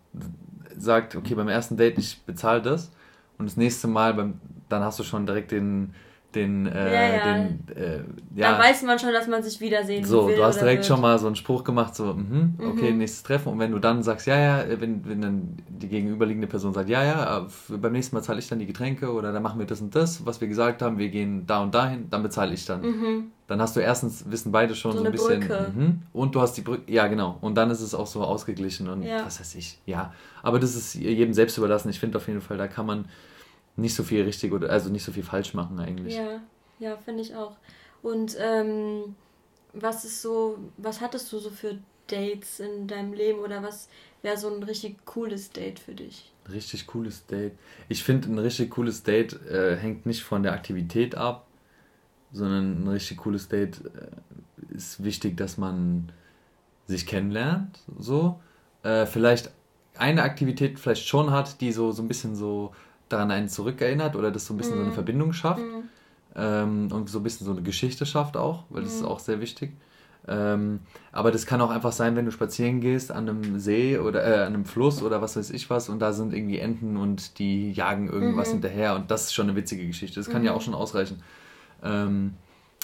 sagt, 0.76 1.16
okay, 1.16 1.35
beim 1.35 1.49
ersten 1.49 1.76
Date, 1.76 1.99
ich 1.99 2.23
bezahle 2.23 2.62
das 2.62 2.90
und 3.38 3.47
das 3.47 3.57
nächste 3.57 3.88
Mal, 3.88 4.14
beim, 4.14 4.40
dann 4.69 4.83
hast 4.83 4.99
du 4.99 5.02
schon 5.02 5.26
direkt 5.26 5.50
den 5.50 5.95
den, 6.35 6.66
äh, 6.66 6.95
ja, 6.95 7.16
ja. 7.16 7.35
den 7.35 7.76
äh, 7.76 8.00
ja. 8.35 8.52
Da 8.52 8.59
weiß 8.59 8.83
man 8.83 8.99
schon, 8.99 9.12
dass 9.12 9.26
man 9.26 9.43
sich 9.43 9.61
wiedersehen 9.61 10.04
so, 10.04 10.26
will. 10.26 10.35
So, 10.35 10.40
du 10.40 10.47
hast 10.47 10.61
direkt 10.61 10.78
wird. 10.78 10.87
schon 10.87 11.00
mal 11.00 11.19
so 11.19 11.26
einen 11.26 11.37
Spruch 11.37 11.64
gemacht, 11.64 11.95
so, 11.95 12.14
mhm, 12.14 12.54
okay, 12.59 12.93
mhm. 12.93 12.99
nächstes 12.99 13.23
Treffen. 13.23 13.52
Und 13.52 13.59
wenn 13.59 13.71
du 13.71 13.78
dann 13.78 14.02
sagst, 14.02 14.26
ja, 14.26 14.38
ja, 14.38 14.81
wenn, 14.81 15.07
wenn 15.07 15.21
dann 15.21 15.57
die 15.69 15.88
gegenüberliegende 15.88 16.47
Person 16.47 16.75
sagt, 16.75 16.88
ja, 16.88 17.04
ja, 17.04 17.47
beim 17.69 17.93
nächsten 17.93 18.16
Mal 18.16 18.23
zahle 18.23 18.38
ich 18.38 18.49
dann 18.49 18.59
die 18.59 18.66
Getränke 18.66 19.12
oder 19.12 19.33
dann 19.33 19.43
machen 19.43 19.59
wir 19.59 19.66
das 19.66 19.81
und 19.81 19.95
das, 19.95 20.25
was 20.26 20.40
wir 20.40 20.49
gesagt 20.49 20.83
haben, 20.83 20.99
wir 20.99 21.09
gehen 21.09 21.47
da 21.47 21.62
und 21.62 21.75
dahin, 21.75 22.09
dann 22.11 22.23
bezahle 22.23 22.54
ich 22.54 22.64
dann. 22.66 22.83
Mhm. 22.83 23.25
Dann 23.47 23.61
hast 23.61 23.77
du 23.77 23.81
erstens, 23.81 24.31
wissen 24.31 24.53
beide 24.53 24.75
schon 24.75 24.93
so, 24.93 24.99
so 24.99 25.05
ein 25.05 25.13
bisschen. 25.13 25.41
Mhm, 25.41 26.03
und 26.15 26.35
du 26.35 26.41
hast 26.41 26.55
die 26.55 26.63
Brücke, 26.63 26.91
ja, 26.91 27.07
genau. 27.09 27.37
Und 27.43 27.57
dann 27.57 27.71
ist 27.71 27.83
es 27.83 27.95
auch 27.95 28.07
so 28.07 28.23
ausgeglichen 28.23 28.89
und 28.89 29.05
was 29.05 29.39
weiß 29.39 29.55
ich, 29.57 29.79
ja. 29.85 30.15
Aber 30.43 30.59
das 30.59 30.75
ist 30.75 30.95
jedem 30.95 31.35
selbst 31.35 31.59
überlassen. 31.59 31.91
Ich 31.91 32.01
finde 32.01 32.17
auf 32.17 32.27
jeden 32.27 32.41
Fall, 32.41 32.57
da 32.57 32.69
kann 32.69 32.87
man 32.87 33.05
nicht 33.77 33.95
so 33.95 34.03
viel 34.03 34.23
richtig 34.23 34.53
oder 34.53 34.71
also 34.71 34.89
nicht 34.89 35.05
so 35.05 35.13
viel 35.13 35.23
falsch 35.25 35.53
machen 35.53 35.79
eigentlich. 35.79 36.17
Ja, 36.17 36.41
ja, 36.79 36.97
finde 36.97 37.23
ich 37.23 37.35
auch. 37.35 37.57
Und 38.03 38.37
ähm, 38.39 39.15
was 39.73 40.05
ist 40.05 40.23
so, 40.23 40.59
was 40.77 41.01
hattest 41.01 41.33
du 41.33 41.39
so 41.39 41.51
für 41.51 41.79
Dates 42.07 42.61
in 42.61 42.87
deinem 42.87 43.13
Leben 43.13 43.41
oder 43.41 43.63
was 43.63 43.89
wäre 44.23 44.37
so 44.37 44.49
ein 44.55 44.63
richtig 44.63 45.05
cooles 45.05 45.51
Date 45.51 45.79
für 45.79 45.95
dich? 45.95 46.33
Richtig 46.51 46.87
cooles 46.87 47.27
Date. 47.27 47.53
Ich 47.89 48.05
finde, 48.05 48.29
ein 48.29 48.39
richtig 48.39 48.71
cooles 48.71 49.03
Date 49.03 49.35
äh, 49.47 49.77
hängt 49.77 50.07
nicht 50.07 50.23
von 50.23 50.43
der 50.43 50.53
Aktivität 50.53 51.15
ab, 51.15 51.47
sondern 52.35 52.83
ein 52.83 52.88
richtig 52.88 53.19
cooles 53.19 53.49
Date 53.49 53.81
äh, 53.85 54.75
ist 54.75 55.03
wichtig, 55.03 55.37
dass 55.37 55.57
man 55.57 56.11
sich 56.87 57.07
kennenlernt. 57.07 57.81
So. 57.99 58.41
Äh, 58.83 59.07
vielleicht 59.07 59.50
eine 59.97 60.23
Aktivität 60.23 60.79
vielleicht 60.79 61.07
schon 61.07 61.31
hat, 61.31 61.61
die 61.61 61.73
so, 61.73 61.93
so 61.93 62.03
ein 62.03 62.09
bisschen 62.09 62.35
so 62.35 62.73
daran 63.09 63.31
einen 63.31 63.49
zurückerinnert 63.49 64.17
oder 64.17 64.31
das 64.31 64.47
so 64.47 64.55
ein 64.55 64.57
bisschen 64.57 64.75
mhm. 64.75 64.79
so 64.79 64.83
eine 64.83 64.91
mhm. 64.91 64.95
Verbindung 64.95 65.33
schafft 65.33 65.62
mhm. 65.62 65.88
ähm, 66.35 66.88
und 66.93 67.09
so 67.09 67.21
ein 67.21 67.23
bisschen 67.23 67.47
so 67.47 67.53
eine 67.53 67.62
Geschichte 67.62 68.05
schafft 68.05 68.37
auch, 68.37 68.64
weil 68.71 68.83
das 68.83 68.95
ist 68.95 69.03
mhm. 69.03 69.09
auch 69.09 69.21
sehr 69.21 69.41
wichtig. 69.41 69.73
Ähm, 70.26 70.81
aber 71.12 71.31
das 71.31 71.45
kann 71.45 71.61
auch 71.61 71.71
einfach 71.71 71.93
sein, 71.93 72.17
wenn 72.17 72.25
du 72.25 72.33
spazieren 72.33 72.81
gehst 72.81 73.12
an 73.12 73.29
einem 73.29 73.61
See 73.61 73.99
oder 73.99 74.25
äh, 74.25 74.41
an 74.41 74.55
einem 74.55 74.64
Fluss 74.64 75.03
oder 75.03 75.21
was 75.21 75.37
weiß 75.37 75.50
ich 75.50 75.69
was 75.69 75.91
und 75.91 76.00
da 76.00 76.12
sind 76.12 76.33
irgendwie 76.33 76.59
Enten 76.59 76.97
und 76.97 77.38
die 77.38 77.73
jagen 77.73 78.09
irgendwas 78.09 78.49
mhm. 78.49 78.53
hinterher 78.55 78.97
und 78.97 79.11
das 79.11 79.25
ist 79.25 79.35
schon 79.35 79.49
eine 79.49 79.57
witzige 79.57 79.87
Geschichte. 79.87 80.19
Das 80.19 80.31
kann 80.31 80.43
ja 80.43 80.55
auch 80.55 80.62
schon 80.62 80.75
ausreichen. 80.75 81.23
Ähm, 81.85 82.35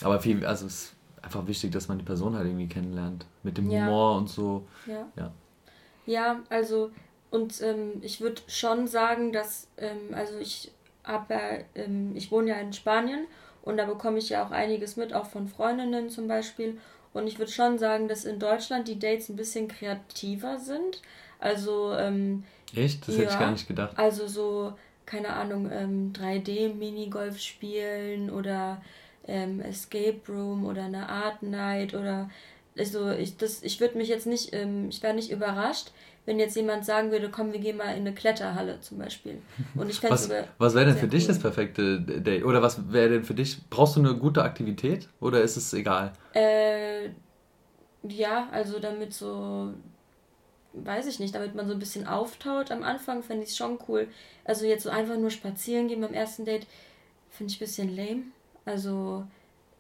aber 0.03 0.21
viel, 0.21 0.45
also 0.47 0.67
es 0.67 0.75
ist 0.75 0.95
einfach 1.23 1.47
wichtig, 1.47 1.73
dass 1.73 1.89
man 1.89 1.99
die 1.99 2.05
Person 2.05 2.37
halt 2.37 2.47
irgendwie 2.47 2.69
kennenlernt. 2.69 3.27
Mit 3.43 3.59
dem 3.59 3.71
ja. 3.71 3.87
Humor 3.87 4.17
und 4.17 4.29
so. 4.29 4.67
Ja. 4.87 5.07
Ja, 5.17 5.33
ja 6.07 6.41
also 6.49 6.91
und 7.31 7.61
ähm, 7.63 7.93
ich 8.03 8.21
würde 8.21 8.43
schon 8.49 8.87
sagen, 8.87 9.33
dass, 9.33 9.69
ähm, 9.77 10.13
also 10.13 10.39
ich 10.39 10.73
habe 11.05 11.35
ja, 11.35 11.41
ähm, 11.75 12.13
ich 12.15 12.31
wohne 12.31 12.51
ja 12.51 12.57
in 12.57 12.73
Spanien 12.73 13.27
und 13.63 13.77
da 13.77 13.87
bekomme 13.87 14.19
ich 14.19 14.31
ja 14.31 14.45
auch 14.45 14.51
einiges 14.51 14.97
mit, 14.97 15.15
auch 15.15 15.27
von 15.27 15.49
Freundinnen 15.49 16.11
zum 16.11 16.29
Beispiel. 16.29 16.79
Und 17.13 17.27
ich 17.27 17.39
würde 17.39 17.51
schon 17.51 17.79
sagen, 17.79 18.09
dass 18.09 18.25
in 18.25 18.39
Deutschland 18.39 18.89
die 18.89 18.99
Dates 18.99 19.29
ein 19.29 19.37
bisschen 19.37 19.69
kreativer 19.69 20.59
sind. 20.59 21.03
Also. 21.39 21.93
Ähm, 21.95 22.45
Echt? 22.75 23.07
Das 23.07 23.17
ja, 23.17 23.23
hätte 23.23 23.33
ich 23.33 23.39
gar 23.39 23.51
nicht 23.51 23.69
gedacht. 23.69 23.99
Also 23.99 24.29
so, 24.29 24.75
keine 25.11 25.33
Ahnung, 25.35 25.69
ähm, 25.73 26.13
3D-Minigolf 26.13 27.39
spielen 27.39 28.31
oder 28.31 28.81
ähm, 29.27 29.61
Escape 29.61 30.21
Room 30.29 30.65
oder 30.65 30.85
eine 30.85 31.09
Art 31.09 31.43
Night 31.43 31.95
oder. 31.95 32.31
Also 32.79 33.11
ich, 33.11 33.35
ich 33.63 33.81
würde 33.81 33.99
mich 33.99 34.09
jetzt 34.09 34.27
nicht, 34.27 34.55
ähm, 34.55 34.89
ich 34.89 35.03
wäre 35.03 35.13
nicht 35.13 35.33
überrascht, 35.33 35.91
wenn 36.25 36.39
jetzt 36.39 36.55
jemand 36.55 36.85
sagen 36.87 37.11
würde, 37.11 37.29
komm, 37.29 37.53
wir 37.53 37.59
gehen 37.59 37.77
mal 37.77 37.91
in 37.97 38.07
eine 38.07 38.15
Kletterhalle 38.15 38.81
zum 38.81 38.99
Beispiel. 38.99 39.43
Und 39.75 39.91
ich 39.91 40.01
was 40.05 40.31
was 40.59 40.75
wäre 40.75 40.87
denn 40.87 40.97
für 40.97 41.07
cool. 41.07 41.11
dich 41.11 41.27
das 41.27 41.41
perfekte 41.41 42.01
Date? 42.01 42.45
Oder 42.45 42.63
was 42.63 42.93
wäre 42.93 43.11
denn 43.11 43.25
für 43.25 43.35
dich, 43.35 43.59
brauchst 43.69 43.97
du 43.97 44.01
eine 44.01 44.15
gute 44.15 44.45
Aktivität 44.45 45.09
oder 45.19 45.43
ist 45.43 45.57
es 45.57 45.73
egal? 45.73 46.13
Äh, 46.33 47.09
ja, 48.05 48.49
also 48.53 48.79
damit 48.79 49.13
so, 49.13 49.75
weiß 50.73 51.07
ich 51.07 51.19
nicht, 51.19 51.35
damit 51.35 51.55
man 51.55 51.67
so 51.67 51.73
ein 51.73 51.79
bisschen 51.79 52.07
auftaut. 52.07 52.71
Am 52.71 52.83
Anfang 52.83 53.23
fände 53.23 53.45
ich 53.45 53.51
es 53.51 53.57
schon 53.57 53.79
cool. 53.89 54.09
Also 54.45 54.67
jetzt 54.67 54.85
so 54.85 54.91
einfach 54.91 55.17
nur 55.17 55.31
spazieren 55.31 55.89
gehen 55.89 56.01
beim 56.01 56.15
ersten 56.15 56.45
Date, 56.45 56.67
finde 57.31 57.53
ich 57.53 57.57
ein 57.57 57.65
bisschen 57.65 57.97
lame. 57.97 58.23
Also... 58.65 59.25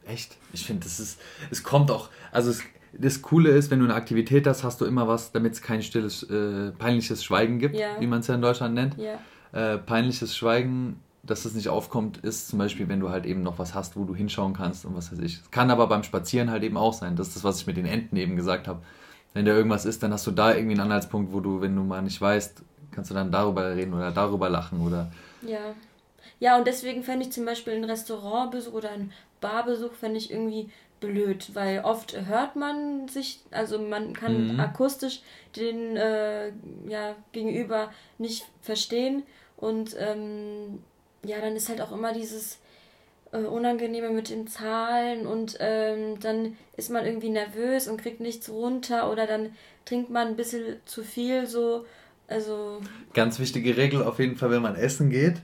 Echt? 0.06 0.36
Ich 0.52 0.64
finde, 0.64 0.84
das 0.84 0.98
ist, 0.98 1.20
es 1.50 1.62
kommt 1.62 1.90
auch, 1.90 2.08
also 2.32 2.50
es 2.50 2.62
das 2.92 3.22
Coole 3.22 3.50
ist, 3.50 3.70
wenn 3.70 3.78
du 3.78 3.84
eine 3.84 3.94
Aktivität 3.94 4.46
hast, 4.46 4.64
hast 4.64 4.80
du 4.80 4.84
immer 4.84 5.06
was, 5.06 5.32
damit 5.32 5.52
es 5.52 5.62
kein 5.62 5.82
stilles, 5.82 6.22
äh, 6.24 6.72
peinliches 6.72 7.22
Schweigen 7.22 7.58
gibt, 7.58 7.76
ja. 7.76 8.00
wie 8.00 8.06
man 8.06 8.20
es 8.20 8.26
ja 8.26 8.34
in 8.34 8.42
Deutschland 8.42 8.74
nennt. 8.74 8.96
Ja. 8.98 9.18
Äh, 9.52 9.78
peinliches 9.78 10.36
Schweigen, 10.36 11.00
dass 11.22 11.44
es 11.44 11.54
nicht 11.54 11.68
aufkommt, 11.68 12.18
ist 12.18 12.48
zum 12.48 12.58
Beispiel, 12.58 12.88
wenn 12.88 13.00
du 13.00 13.10
halt 13.10 13.26
eben 13.26 13.42
noch 13.42 13.58
was 13.58 13.74
hast, 13.74 13.96
wo 13.96 14.04
du 14.04 14.14
hinschauen 14.14 14.54
kannst 14.54 14.84
und 14.84 14.96
was 14.96 15.12
weiß 15.12 15.20
ich. 15.20 15.40
Kann 15.50 15.70
aber 15.70 15.86
beim 15.86 16.02
Spazieren 16.02 16.50
halt 16.50 16.62
eben 16.62 16.76
auch 16.76 16.92
sein. 16.92 17.16
Das 17.16 17.28
ist 17.28 17.36
das, 17.36 17.44
was 17.44 17.60
ich 17.60 17.66
mit 17.66 17.76
den 17.76 17.86
Enten 17.86 18.16
eben 18.16 18.36
gesagt 18.36 18.68
habe. 18.68 18.82
Wenn 19.32 19.44
da 19.44 19.52
irgendwas 19.52 19.84
ist, 19.84 20.02
dann 20.02 20.12
hast 20.12 20.26
du 20.26 20.32
da 20.32 20.54
irgendwie 20.54 20.72
einen 20.72 20.82
Anhaltspunkt, 20.82 21.32
wo 21.32 21.40
du, 21.40 21.60
wenn 21.60 21.76
du 21.76 21.82
mal 21.82 22.02
nicht 22.02 22.20
weißt, 22.20 22.62
kannst 22.90 23.10
du 23.10 23.14
dann 23.14 23.30
darüber 23.30 23.74
reden 23.76 23.94
oder 23.94 24.10
darüber 24.10 24.48
lachen 24.48 24.80
oder. 24.86 25.10
Ja. 25.42 25.74
Ja, 26.40 26.56
und 26.56 26.66
deswegen 26.66 27.02
fände 27.02 27.26
ich 27.26 27.32
zum 27.32 27.44
Beispiel 27.44 27.74
einen 27.74 27.84
Restaurantbesuch 27.84 28.72
oder 28.72 28.90
einen 28.90 29.12
Barbesuch, 29.40 29.92
fände 29.92 30.18
ich 30.18 30.30
irgendwie 30.30 30.70
blöd, 31.00 31.54
weil 31.54 31.80
oft 31.80 32.16
hört 32.26 32.56
man 32.56 33.08
sich, 33.08 33.40
also 33.50 33.78
man 33.78 34.12
kann 34.12 34.54
mhm. 34.54 34.60
akustisch 34.60 35.20
den 35.56 35.96
äh, 35.96 36.52
ja, 36.86 37.14
Gegenüber 37.32 37.90
nicht 38.18 38.46
verstehen 38.60 39.22
und 39.56 39.96
ähm, 39.98 40.82
ja, 41.24 41.40
dann 41.40 41.56
ist 41.56 41.68
halt 41.68 41.80
auch 41.80 41.92
immer 41.92 42.12
dieses 42.12 42.58
äh, 43.32 43.38
Unangenehme 43.38 44.10
mit 44.10 44.30
den 44.30 44.46
Zahlen 44.46 45.26
und 45.26 45.56
ähm, 45.60 46.18
dann 46.20 46.56
ist 46.76 46.90
man 46.90 47.04
irgendwie 47.04 47.30
nervös 47.30 47.88
und 47.88 48.02
kriegt 48.02 48.20
nichts 48.20 48.48
runter 48.48 49.10
oder 49.10 49.26
dann 49.26 49.50
trinkt 49.84 50.10
man 50.10 50.28
ein 50.28 50.36
bisschen 50.36 50.76
zu 50.84 51.02
viel 51.02 51.46
so, 51.46 51.84
also... 52.28 52.80
Ganz 53.14 53.38
wichtige 53.38 53.76
Regel 53.76 54.02
auf 54.02 54.18
jeden 54.18 54.36
Fall, 54.36 54.50
wenn 54.50 54.62
man 54.62 54.76
essen 54.76 55.10
geht 55.10 55.42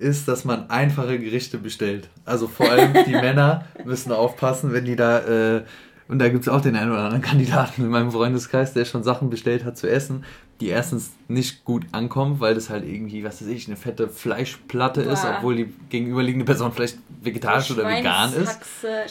ist, 0.00 0.28
dass 0.28 0.44
man 0.44 0.70
einfache 0.70 1.18
Gerichte 1.18 1.58
bestellt. 1.58 2.08
Also 2.24 2.48
vor 2.48 2.70
allem 2.70 2.94
die 3.06 3.12
Männer 3.12 3.66
müssen 3.84 4.12
aufpassen, 4.12 4.72
wenn 4.72 4.86
die 4.86 4.96
da, 4.96 5.18
äh, 5.58 5.62
und 6.10 6.18
da 6.18 6.28
gibt 6.28 6.42
es 6.42 6.48
auch 6.48 6.60
den 6.60 6.74
einen 6.74 6.90
oder 6.90 7.02
anderen 7.02 7.22
Kandidaten 7.22 7.82
in 7.82 7.88
meinem 7.88 8.10
Freundeskreis, 8.10 8.72
der 8.72 8.84
schon 8.84 9.04
Sachen 9.04 9.30
bestellt 9.30 9.64
hat 9.64 9.78
zu 9.78 9.88
essen, 9.88 10.24
die 10.60 10.68
erstens 10.68 11.12
nicht 11.28 11.64
gut 11.64 11.86
ankommen, 11.92 12.40
weil 12.40 12.54
das 12.54 12.68
halt 12.68 12.84
irgendwie, 12.84 13.24
was 13.24 13.40
weiß 13.40 13.48
ich, 13.48 13.68
eine 13.68 13.76
fette 13.76 14.08
Fleischplatte 14.08 15.04
Boah. 15.04 15.12
ist, 15.12 15.24
obwohl 15.24 15.56
die 15.56 15.72
gegenüberliegende 15.88 16.44
Person 16.44 16.72
vielleicht 16.72 16.98
vegetarisch 17.22 17.70
oder 17.70 17.88
vegan 17.88 18.32
ist. 18.34 18.60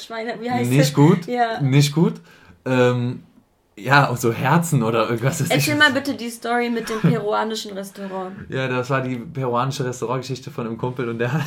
Schweine, 0.03 0.36
wie 0.41 0.51
heißt 0.51 0.70
nicht 0.70 0.82
das? 0.82 0.94
gut, 0.94 1.25
ja. 1.25 1.62
nicht 1.62 1.96
gut. 1.96 2.15
Ähm, 2.65 3.24
ja, 3.77 4.08
und 4.08 4.20
so 4.20 4.34
Herzen 4.34 4.84
oder 4.84 5.10
irgendwas. 5.10 5.41
Erzähl 5.50 5.75
mal 5.75 5.94
bitte 5.94 6.15
die 6.15 6.29
Story 6.29 6.70
mit 6.70 6.89
dem 6.89 7.00
peruanischen 7.00 7.72
Restaurant. 7.72 8.34
ja, 8.50 8.68
das 8.68 8.89
war 8.89 9.01
die 9.01 9.15
peruanische 9.15 9.86
Restaurantgeschichte 9.86 10.51
von 10.51 10.68
einem 10.68 10.77
Kumpel 10.77 11.08
und 11.08 11.20
der 11.20 11.32
hat, 11.32 11.44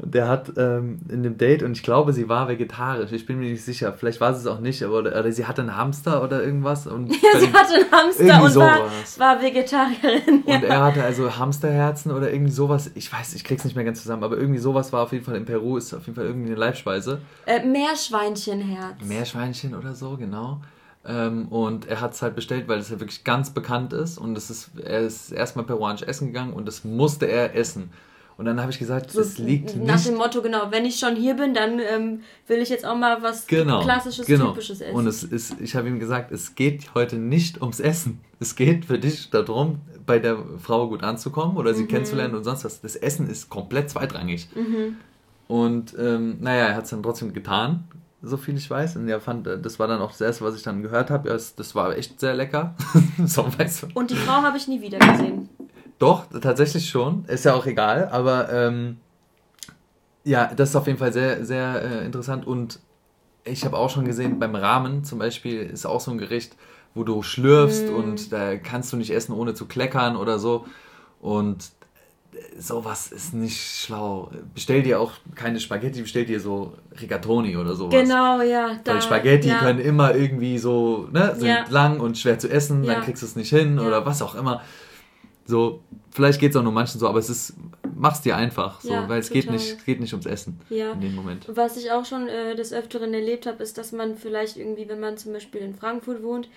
und 0.00 0.14
der 0.14 0.28
hat 0.28 0.52
ähm, 0.56 1.00
in 1.08 1.24
dem 1.24 1.38
Date, 1.38 1.64
und 1.64 1.72
ich 1.72 1.82
glaube, 1.82 2.12
sie 2.12 2.28
war 2.28 2.48
vegetarisch, 2.48 3.10
ich 3.10 3.26
bin 3.26 3.40
mir 3.40 3.50
nicht 3.50 3.64
sicher, 3.64 3.92
vielleicht 3.92 4.20
war 4.20 4.32
sie 4.32 4.40
es 4.40 4.46
auch 4.46 4.60
nicht, 4.60 4.82
aber 4.84 4.98
oder, 4.98 5.32
sie 5.32 5.46
hatte 5.46 5.62
einen 5.62 5.76
Hamster 5.76 6.22
oder 6.22 6.42
irgendwas. 6.42 6.86
Und 6.86 7.08
ja, 7.22 7.40
sie 7.40 7.52
hatte 7.52 7.74
einen 7.74 7.90
Hamster 7.90 8.42
und 8.44 8.54
war, 8.56 8.90
war, 9.18 9.42
Vegetarierin. 9.42 10.44
Ja. 10.46 10.56
Und 10.56 10.62
er 10.64 10.84
hatte 10.84 11.02
also 11.02 11.36
Hamsterherzen 11.36 12.12
oder 12.12 12.32
irgendwie 12.32 12.52
sowas, 12.52 12.92
ich 12.94 13.12
weiß, 13.12 13.34
ich 13.34 13.42
krieg's 13.42 13.64
nicht 13.64 13.74
mehr 13.74 13.84
ganz 13.84 14.00
zusammen, 14.02 14.22
aber 14.22 14.36
irgendwie 14.36 14.60
sowas 14.60 14.92
war 14.92 15.02
auf 15.02 15.12
jeden 15.12 15.24
Fall 15.24 15.36
in 15.36 15.44
Peru, 15.44 15.76
ist 15.76 15.92
auf 15.92 16.06
jeden 16.06 16.14
Fall 16.14 16.26
irgendwie 16.26 16.50
eine 16.50 16.56
Leibspeise. 16.56 17.20
Äh, 17.46 17.66
Meerschweinchenherz. 17.66 19.02
Meerschweinchen 19.04 19.74
oder 19.74 19.94
so, 19.94 20.16
genau. 20.16 20.60
Ähm, 21.04 21.48
und 21.48 21.88
er 21.88 22.00
hat 22.00 22.12
es 22.12 22.22
halt 22.22 22.36
bestellt, 22.36 22.68
weil 22.68 22.78
es 22.78 22.90
ja 22.90 23.00
wirklich 23.00 23.24
ganz 23.24 23.50
bekannt 23.50 23.92
ist. 23.92 24.18
Und 24.18 24.36
es 24.36 24.50
ist, 24.50 24.78
er 24.78 25.00
ist 25.00 25.32
erstmal 25.32 25.64
peruanisch 25.64 26.02
essen 26.02 26.28
gegangen 26.28 26.52
und 26.52 26.66
das 26.66 26.84
musste 26.84 27.26
er 27.26 27.56
essen. 27.56 27.90
Und 28.38 28.44
dann 28.44 28.60
habe 28.60 28.70
ich 28.70 28.78
gesagt, 28.78 29.10
so, 29.10 29.20
es 29.20 29.36
liegt 29.38 29.70
nach 29.70 29.74
nicht. 29.74 29.86
Nach 29.86 30.04
dem 30.04 30.14
Motto, 30.14 30.42
genau, 30.42 30.70
wenn 30.70 30.84
ich 30.84 30.98
schon 30.98 31.16
hier 31.16 31.34
bin, 31.34 31.54
dann 31.54 31.80
ähm, 31.80 32.20
will 32.46 32.58
ich 32.58 32.68
jetzt 32.68 32.86
auch 32.86 32.96
mal 32.96 33.20
was 33.20 33.48
genau, 33.48 33.82
Klassisches, 33.82 34.26
genau. 34.26 34.50
Typisches 34.52 34.80
essen. 34.80 34.94
Und 34.94 35.08
es 35.08 35.24
ist, 35.24 35.60
ich 35.60 35.74
habe 35.74 35.88
ihm 35.88 35.98
gesagt, 35.98 36.30
es 36.30 36.54
geht 36.54 36.94
heute 36.94 37.16
nicht 37.16 37.60
ums 37.60 37.80
Essen. 37.80 38.20
Es 38.38 38.54
geht 38.54 38.84
für 38.84 39.00
dich 39.00 39.30
darum, 39.30 39.80
bei 40.06 40.20
der 40.20 40.38
Frau 40.58 40.88
gut 40.88 41.02
anzukommen 41.02 41.56
oder 41.56 41.74
sie 41.74 41.82
mhm. 41.82 41.88
kennenzulernen 41.88 42.36
und 42.36 42.44
sonst 42.44 42.64
was. 42.64 42.80
Das 42.80 42.94
Essen 42.94 43.28
ist 43.28 43.50
komplett 43.50 43.90
zweitrangig. 43.90 44.48
Mhm. 44.54 44.96
Und 45.48 45.96
ähm, 45.98 46.36
naja, 46.40 46.66
er 46.66 46.76
hat 46.76 46.84
es 46.84 46.90
dann 46.90 47.02
trotzdem 47.02 47.32
getan 47.34 47.88
so 48.22 48.36
viel 48.36 48.56
ich 48.56 48.68
weiß. 48.68 48.96
Und 48.96 49.08
er 49.08 49.20
fand, 49.20 49.46
das 49.46 49.78
war 49.78 49.86
dann 49.86 50.00
auch 50.00 50.10
das 50.10 50.20
erste, 50.20 50.44
was 50.44 50.56
ich 50.56 50.62
dann 50.62 50.82
gehört 50.82 51.10
habe. 51.10 51.28
Das, 51.28 51.54
das 51.54 51.74
war 51.74 51.96
echt 51.96 52.18
sehr 52.20 52.34
lecker. 52.34 52.74
so, 53.24 53.46
weißt 53.58 53.84
du. 53.84 53.86
Und 53.94 54.10
die 54.10 54.16
Frau 54.16 54.42
habe 54.42 54.56
ich 54.56 54.66
nie 54.68 54.80
wieder 54.80 54.98
gesehen. 54.98 55.48
Doch, 55.98 56.26
tatsächlich 56.40 56.88
schon. 56.88 57.24
Ist 57.26 57.44
ja 57.44 57.54
auch 57.54 57.66
egal, 57.66 58.08
aber 58.10 58.52
ähm, 58.52 58.98
ja, 60.24 60.52
das 60.54 60.70
ist 60.70 60.76
auf 60.76 60.86
jeden 60.86 60.98
Fall 60.98 61.12
sehr, 61.12 61.44
sehr 61.44 61.82
äh, 61.82 62.04
interessant. 62.04 62.46
Und 62.46 62.80
ich 63.44 63.64
habe 63.64 63.76
auch 63.76 63.90
schon 63.90 64.04
gesehen, 64.04 64.38
beim 64.38 64.54
Rahmen 64.54 65.04
zum 65.04 65.18
Beispiel 65.18 65.62
ist 65.62 65.86
auch 65.86 66.00
so 66.00 66.10
ein 66.10 66.18
Gericht, 66.18 66.56
wo 66.94 67.02
du 67.02 67.22
schlürfst 67.22 67.90
mm. 67.90 67.94
und 67.94 68.32
da 68.32 68.56
kannst 68.56 68.92
du 68.92 68.96
nicht 68.96 69.10
essen, 69.10 69.32
ohne 69.32 69.54
zu 69.54 69.66
kleckern 69.66 70.16
oder 70.16 70.38
so. 70.38 70.66
Und 71.20 71.70
sowas 72.58 73.10
ist 73.10 73.34
nicht 73.34 73.58
schlau. 73.58 74.30
Bestell 74.54 74.82
dir 74.82 75.00
auch 75.00 75.12
keine 75.34 75.60
Spaghetti, 75.60 76.02
bestell 76.02 76.26
dir 76.26 76.40
so 76.40 76.74
Rigatoni 77.00 77.56
oder 77.56 77.74
sowas. 77.74 77.94
Genau, 77.94 78.42
ja. 78.42 78.76
Da, 78.84 78.94
Weil 78.94 79.02
Spaghetti 79.02 79.48
ja. 79.48 79.58
können 79.58 79.78
immer 79.78 80.14
irgendwie 80.14 80.58
so, 80.58 81.08
ne, 81.10 81.34
sind 81.36 81.48
ja. 81.48 81.64
lang 81.70 82.00
und 82.00 82.18
schwer 82.18 82.38
zu 82.38 82.48
essen, 82.48 82.84
ja. 82.84 82.94
dann 82.94 83.02
kriegst 83.02 83.22
du 83.22 83.26
es 83.26 83.36
nicht 83.36 83.50
hin 83.50 83.78
oder 83.78 84.04
was 84.04 84.22
auch 84.22 84.34
immer. 84.34 84.62
So, 85.48 85.80
vielleicht 86.10 86.40
geht 86.40 86.50
es 86.50 86.56
auch 86.56 86.62
nur 86.62 86.72
manchen 86.72 87.00
so, 87.00 87.08
aber 87.08 87.18
es 87.18 87.30
ist, 87.30 87.54
mach's 87.96 88.20
dir 88.20 88.36
einfach, 88.36 88.82
so, 88.82 88.92
weil 89.06 89.18
es 89.18 89.30
geht 89.30 89.50
nicht, 89.50 89.82
geht 89.86 89.98
nicht 89.98 90.12
ums 90.12 90.26
Essen 90.26 90.60
in 90.68 91.00
dem 91.00 91.14
Moment. 91.14 91.46
Was 91.48 91.78
ich 91.78 91.90
auch 91.90 92.04
schon 92.04 92.28
äh, 92.28 92.54
des 92.54 92.74
Öfteren 92.74 93.14
erlebt 93.14 93.46
habe, 93.46 93.62
ist, 93.62 93.78
dass 93.78 93.92
man 93.92 94.18
vielleicht 94.18 94.58
irgendwie, 94.58 94.90
wenn 94.90 95.00
man 95.00 95.16
zum 95.16 95.32
Beispiel 95.32 95.62
in 95.62 95.74
Frankfurt 95.74 96.22
wohnt, 96.22 96.50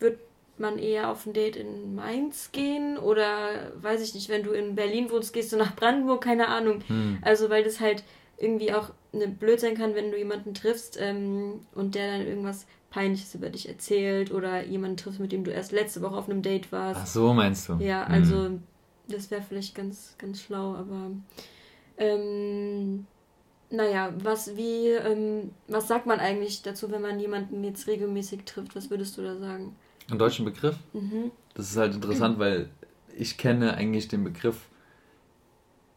wird 0.00 0.18
man 0.58 0.78
eher 0.78 1.10
auf 1.10 1.26
ein 1.26 1.32
Date 1.32 1.54
in 1.54 1.94
Mainz 1.94 2.50
gehen 2.50 2.98
oder 2.98 3.70
weiß 3.80 4.02
ich 4.02 4.14
nicht, 4.14 4.28
wenn 4.28 4.42
du 4.42 4.50
in 4.50 4.74
Berlin 4.74 5.08
wohnst, 5.12 5.32
gehst 5.32 5.52
du 5.52 5.56
nach 5.56 5.76
Brandenburg, 5.76 6.24
keine 6.24 6.48
Ahnung. 6.48 6.82
Hm. 6.88 7.18
Also 7.22 7.50
weil 7.50 7.62
das 7.62 7.78
halt 7.78 8.02
irgendwie 8.36 8.72
auch 8.72 8.90
ne, 9.12 9.28
blöd 9.28 9.60
sein 9.60 9.76
kann, 9.76 9.94
wenn 9.94 10.10
du 10.10 10.18
jemanden 10.18 10.54
triffst 10.54 10.98
ähm, 11.00 11.60
und 11.72 11.94
der 11.94 12.18
dann 12.18 12.26
irgendwas 12.26 12.66
Peinliches 12.92 13.34
über 13.34 13.48
dich 13.48 13.68
erzählt 13.68 14.30
oder 14.30 14.64
jemanden 14.64 14.98
triffst, 14.98 15.18
mit 15.18 15.32
dem 15.32 15.44
du 15.44 15.50
erst 15.50 15.72
letzte 15.72 16.02
Woche 16.02 16.14
auf 16.14 16.28
einem 16.28 16.42
Date 16.42 16.70
warst. 16.70 17.00
Ach 17.02 17.06
so, 17.06 17.32
meinst 17.32 17.68
du? 17.68 17.76
Ja, 17.78 18.06
hm. 18.06 18.14
also 18.14 18.36
hm. 18.44 18.62
das 19.08 19.30
wäre 19.30 19.40
vielleicht 19.40 19.74
ganz, 19.74 20.14
ganz 20.18 20.42
schlau, 20.42 20.74
aber 20.74 21.10
ähm, 21.96 23.06
naja, 23.70 24.12
was, 24.22 24.56
wie, 24.56 24.88
ähm, 24.88 25.52
was 25.68 25.88
sagt 25.88 26.04
man 26.04 26.20
eigentlich 26.20 26.60
dazu, 26.60 26.90
wenn 26.90 27.00
man 27.00 27.18
jemanden 27.18 27.64
jetzt 27.64 27.86
regelmäßig 27.86 28.44
trifft? 28.44 28.76
Was 28.76 28.90
würdest 28.90 29.16
du 29.16 29.22
da 29.22 29.38
sagen? 29.38 29.74
Einen 30.10 30.18
deutschen 30.18 30.44
Begriff? 30.44 30.76
Mhm. 30.92 31.30
Das 31.54 31.70
ist 31.70 31.78
halt 31.78 31.94
interessant, 31.94 32.38
weil 32.38 32.68
ich 33.16 33.38
kenne 33.38 33.74
eigentlich 33.74 34.08
den 34.08 34.22
Begriff 34.22 34.68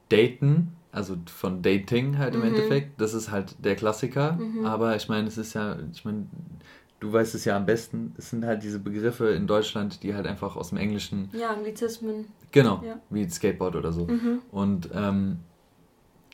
daten, 0.07 0.77
also 0.93 1.17
von 1.25 1.61
Dating 1.61 2.17
halt 2.17 2.35
im 2.35 2.41
mhm. 2.41 2.47
Endeffekt. 2.47 3.01
Das 3.01 3.13
ist 3.13 3.29
halt 3.29 3.55
der 3.59 3.75
Klassiker. 3.75 4.33
Mhm. 4.33 4.65
Aber 4.65 4.95
ich 4.95 5.09
meine, 5.09 5.27
es 5.27 5.37
ist 5.37 5.53
ja, 5.53 5.77
ich 5.91 6.05
meine, 6.05 6.27
du 6.99 7.11
weißt 7.11 7.35
es 7.35 7.45
ja 7.45 7.55
am 7.55 7.65
besten, 7.65 8.13
es 8.17 8.29
sind 8.29 8.45
halt 8.45 8.63
diese 8.63 8.79
Begriffe 8.79 9.29
in 9.29 9.47
Deutschland, 9.47 10.03
die 10.03 10.15
halt 10.15 10.27
einfach 10.27 10.55
aus 10.55 10.69
dem 10.69 10.77
Englischen. 10.77 11.29
Ja, 11.33 11.51
Anglizismen. 11.51 12.25
Genau, 12.51 12.81
ja. 12.85 12.99
wie 13.09 13.29
Skateboard 13.29 13.75
oder 13.75 13.91
so. 13.91 14.07
Mhm. 14.07 14.41
Und 14.51 14.89
ähm, 14.93 15.39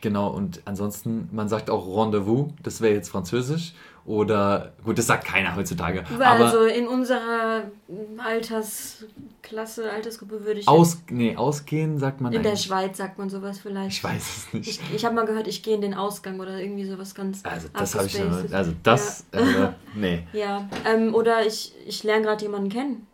genau, 0.00 0.30
und 0.30 0.62
ansonsten, 0.64 1.28
man 1.32 1.48
sagt 1.48 1.68
auch 1.68 1.86
Rendezvous, 1.86 2.52
das 2.62 2.80
wäre 2.80 2.94
jetzt 2.94 3.08
Französisch. 3.08 3.74
Oder, 4.04 4.72
gut, 4.84 4.98
das 4.98 5.06
sagt 5.06 5.24
keiner 5.26 5.54
heutzutage. 5.54 6.04
Also 6.18 6.64
in 6.64 6.88
unserer 6.88 7.70
Altersklasse, 8.18 9.92
Altersgruppe 9.92 10.44
würde 10.44 10.58
ich. 10.58 10.66
Aus, 10.66 11.02
nee, 11.08 11.36
ausgehen 11.36 11.98
sagt 11.98 12.20
man. 12.20 12.32
In 12.32 12.42
der 12.42 12.56
Schweiz 12.56 12.96
sagt 12.96 13.18
man 13.18 13.30
sowas 13.30 13.60
vielleicht. 13.60 13.98
Ich 13.98 14.02
weiß 14.02 14.36
es 14.36 14.52
nicht. 14.52 14.68
Ich, 14.68 14.94
ich 14.94 15.04
habe 15.04 15.14
mal 15.14 15.24
gehört, 15.24 15.46
ich 15.46 15.62
gehe 15.62 15.76
in 15.76 15.82
den 15.82 15.94
Ausgang 15.94 16.40
oder 16.40 16.58
irgendwie 16.58 16.84
sowas 16.84 17.14
ganz. 17.14 17.44
Also, 17.44 17.68
das 17.72 17.94
habe 17.94 18.06
ich 18.06 18.12
schon. 18.12 18.52
Also, 18.52 18.72
das. 18.82 19.24
Ja. 19.32 19.68
Äh, 19.68 19.72
nee. 19.94 20.26
Ja, 20.32 20.68
ähm, 20.84 21.14
oder 21.14 21.46
ich, 21.46 21.72
ich 21.86 22.02
lerne 22.02 22.24
gerade 22.24 22.42
jemanden 22.44 22.70
kennen. 22.70 23.06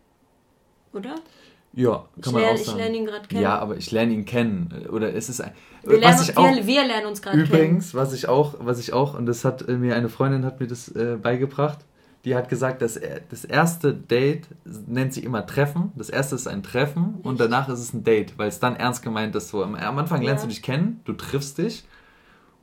Oder? 0.95 1.17
Ja, 1.79 1.93
kann 1.93 2.09
ich 2.19 2.33
man 2.33 2.43
lern, 2.43 2.55
auch 2.55 2.59
sagen. 2.59 2.79
Ich 2.79 2.85
lerne 2.85 2.97
ihn 2.97 3.07
gerade 3.07 3.29
kennen. 3.29 3.43
Ja, 3.43 3.59
aber 3.61 3.77
ich 3.77 3.91
lerne 3.93 4.13
ihn 4.13 4.25
kennen. 4.25 4.87
Oder 4.91 5.13
ist 5.13 5.29
es 5.29 5.41
ein. 5.41 5.53
Wir, 5.85 5.99
lernen, 5.99 6.19
was 6.19 6.29
ich 6.29 6.37
auch, 6.37 6.53
wir, 6.53 6.67
wir 6.67 6.85
lernen 6.85 7.07
uns 7.07 7.23
gerade 7.23 7.37
kennen. 7.37 7.49
Übrigens, 7.49 7.95
was 7.95 8.13
ich 8.13 8.29
auch, 8.29 8.57
was 8.59 8.81
ich 8.81 8.93
auch, 8.93 9.17
und 9.17 9.27
das 9.27 9.45
hat 9.45 9.69
äh, 9.69 9.77
mir 9.77 9.95
eine 9.95 10.09
Freundin 10.09 10.45
hat 10.45 10.59
mir 10.59 10.67
das 10.67 10.89
äh, 10.89 11.17
beigebracht, 11.23 11.79
die 12.25 12.35
hat 12.35 12.49
gesagt, 12.49 12.83
dass 12.83 12.99
das 13.31 13.45
erste 13.45 13.95
Date 13.95 14.49
nennt 14.65 15.15
sie 15.15 15.23
immer 15.23 15.47
Treffen. 15.47 15.93
Das 15.95 16.11
erste 16.11 16.35
ist 16.35 16.49
ein 16.49 16.65
Treffen 16.65 17.15
Echt? 17.19 17.27
und 17.27 17.39
danach 17.39 17.69
ist 17.69 17.79
es 17.79 17.95
ein 17.95 18.03
Date, 18.03 18.37
weil 18.39 18.49
es 18.49 18.59
dann 18.59 18.75
ernst 18.75 19.05
gemeint 19.05 19.37
ist. 19.37 19.51
So, 19.51 19.63
am, 19.63 19.77
am 19.77 19.99
Anfang 19.99 20.21
lernst 20.21 20.43
ja. 20.43 20.49
du 20.49 20.55
dich 20.55 20.63
kennen, 20.63 21.01
du 21.05 21.13
triffst 21.13 21.59
dich 21.59 21.85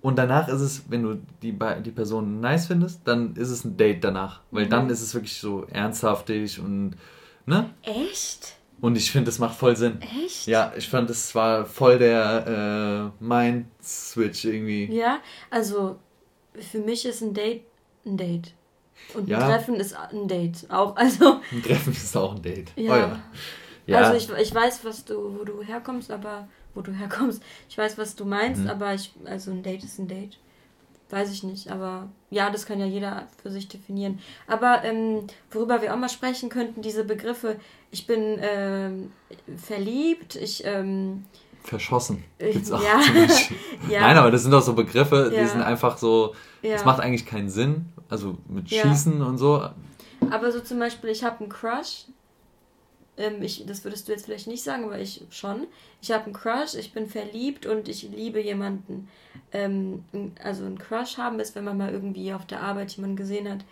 und 0.01 0.17
danach 0.17 0.49
ist 0.49 0.59
es, 0.59 0.83
wenn 0.89 1.03
du 1.03 1.21
die, 1.41 1.57
die 1.83 1.91
Person 1.91 2.41
nice 2.41 2.67
findest, 2.67 3.07
dann 3.07 3.33
ist 3.37 3.49
es 3.49 3.63
ein 3.63 3.77
Date 3.77 4.03
danach. 4.03 4.41
Weil 4.51 4.65
mhm. 4.65 4.69
dann 4.71 4.89
ist 4.89 5.01
es 5.01 5.13
wirklich 5.13 5.39
so 5.39 5.65
ernsthaftig 5.71 6.59
und, 6.59 6.95
ne? 7.45 7.69
Echt? 7.81 8.57
Und 8.81 8.97
ich 8.97 9.11
finde, 9.11 9.25
das 9.25 9.39
macht 9.39 9.57
voll 9.57 9.75
Sinn. 9.75 9.99
Echt? 10.01 10.47
Ja, 10.47 10.73
ich 10.75 10.87
fand, 10.87 11.09
das 11.09 11.33
war 11.33 11.65
voll 11.65 11.97
der 11.97 13.11
äh, 13.19 13.23
Mind-Switch 13.23 14.45
irgendwie. 14.45 14.85
Ja, 14.93 15.19
also 15.49 15.97
für 16.53 16.79
mich 16.79 17.05
ist 17.05 17.21
ein 17.21 17.33
Date 17.33 17.63
ein 18.05 18.17
Date. 18.17 18.53
Und 19.13 19.27
ja. 19.27 19.39
ein 19.39 19.49
Treffen 19.49 19.75
ist 19.75 19.95
ein 19.95 20.27
Date 20.27 20.65
auch. 20.69 20.95
Also, 21.05 21.41
ein 21.51 21.63
Treffen 21.63 21.93
ist 21.93 22.15
auch 22.15 22.35
ein 22.35 22.41
Date. 22.41 22.71
Ja. 22.75 22.93
Oh 22.93 22.95
ja. 22.95 23.19
ja. 23.87 23.97
Also 23.99 24.33
ich, 24.33 24.41
ich 24.41 24.53
weiß, 24.53 24.85
was 24.85 25.05
du, 25.05 25.37
wo 25.37 25.43
du 25.43 25.61
herkommst, 25.61 26.11
aber 26.11 26.47
wo 26.73 26.81
du 26.81 26.91
herkommst. 26.91 27.43
Ich 27.69 27.77
weiß, 27.77 27.97
was 27.97 28.15
du 28.15 28.25
meinst, 28.25 28.61
mhm. 28.61 28.69
aber 28.69 28.93
ich, 28.93 29.11
also 29.25 29.51
ein 29.51 29.63
Date 29.63 29.83
ist 29.83 29.99
ein 29.99 30.07
Date. 30.07 30.37
Weiß 31.15 31.31
ich 31.31 31.43
nicht, 31.43 31.71
aber 31.71 32.09
ja, 32.29 32.49
das 32.49 32.65
kann 32.65 32.77
ja 32.77 32.85
jeder 32.85 33.29
für 33.41 33.49
sich 33.49 33.69
definieren. 33.69 34.19
Aber 34.47 34.83
ähm, 34.83 35.27
worüber 35.49 35.81
wir 35.81 35.93
auch 35.93 35.97
mal 35.97 36.09
sprechen 36.09 36.49
könnten, 36.49 36.81
diese 36.81 37.05
Begriffe, 37.05 37.55
ich 37.89 38.05
bin 38.05 38.37
ähm, 38.41 39.13
verliebt, 39.55 40.35
ich... 40.35 40.65
Ähm, 40.65 41.23
Verschossen 41.63 42.25
gibt's 42.37 42.69
auch. 42.69 42.83
Ja. 42.83 42.99
ja. 43.89 44.01
Nein, 44.01 44.17
aber 44.17 44.29
das 44.29 44.41
sind 44.41 44.51
doch 44.51 44.61
so 44.61 44.73
Begriffe, 44.73 45.31
ja. 45.33 45.41
die 45.41 45.47
sind 45.47 45.61
einfach 45.61 45.97
so, 45.97 46.35
ja. 46.61 46.73
das 46.73 46.83
macht 46.83 46.99
eigentlich 46.99 47.25
keinen 47.25 47.47
Sinn, 47.47 47.85
also 48.09 48.37
mit 48.49 48.69
Schießen 48.69 49.21
und 49.21 49.37
so. 49.37 49.69
Aber 50.31 50.51
so 50.51 50.59
zum 50.59 50.79
Beispiel, 50.79 51.11
ich 51.11 51.23
habe 51.23 51.39
einen 51.39 51.47
Crush, 51.49 52.07
ähm, 53.17 53.41
ich, 53.41 53.65
das 53.65 53.83
würdest 53.83 54.07
du 54.07 54.11
jetzt 54.11 54.25
vielleicht 54.25 54.47
nicht 54.47 54.63
sagen, 54.63 54.85
aber 54.85 54.99
ich 54.99 55.23
schon. 55.29 55.67
Ich 56.01 56.11
habe 56.11 56.25
einen 56.25 56.33
Crush, 56.33 56.75
ich 56.75 56.93
bin 56.93 57.07
verliebt 57.07 57.65
und 57.65 57.87
ich 57.87 58.03
liebe 58.03 58.41
jemanden. 58.41 59.07
Ähm, 59.51 60.03
also 60.43 60.65
ein 60.65 60.77
Crush 60.77 61.17
haben 61.17 61.39
ist, 61.39 61.55
wenn 61.55 61.63
man 61.63 61.77
mal 61.77 61.91
irgendwie 61.91 62.33
auf 62.33 62.45
der 62.45 62.61
Arbeit 62.61 62.91
jemanden 62.91 63.15
gesehen 63.15 63.49
hat, 63.49 63.63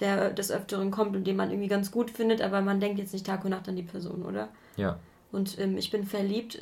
der 0.00 0.30
des 0.30 0.50
Öfteren 0.50 0.90
kommt 0.90 1.16
und 1.16 1.26
den 1.26 1.36
man 1.36 1.50
irgendwie 1.50 1.68
ganz 1.68 1.90
gut 1.90 2.10
findet, 2.10 2.40
aber 2.40 2.60
man 2.60 2.80
denkt 2.80 2.98
jetzt 2.98 3.12
nicht 3.12 3.26
Tag 3.26 3.44
und 3.44 3.50
Nacht 3.50 3.68
an 3.68 3.76
die 3.76 3.82
Person, 3.82 4.22
oder? 4.22 4.48
Ja. 4.76 4.98
Und 5.32 5.58
ähm, 5.58 5.76
ich 5.76 5.90
bin 5.90 6.04
verliebt. 6.04 6.58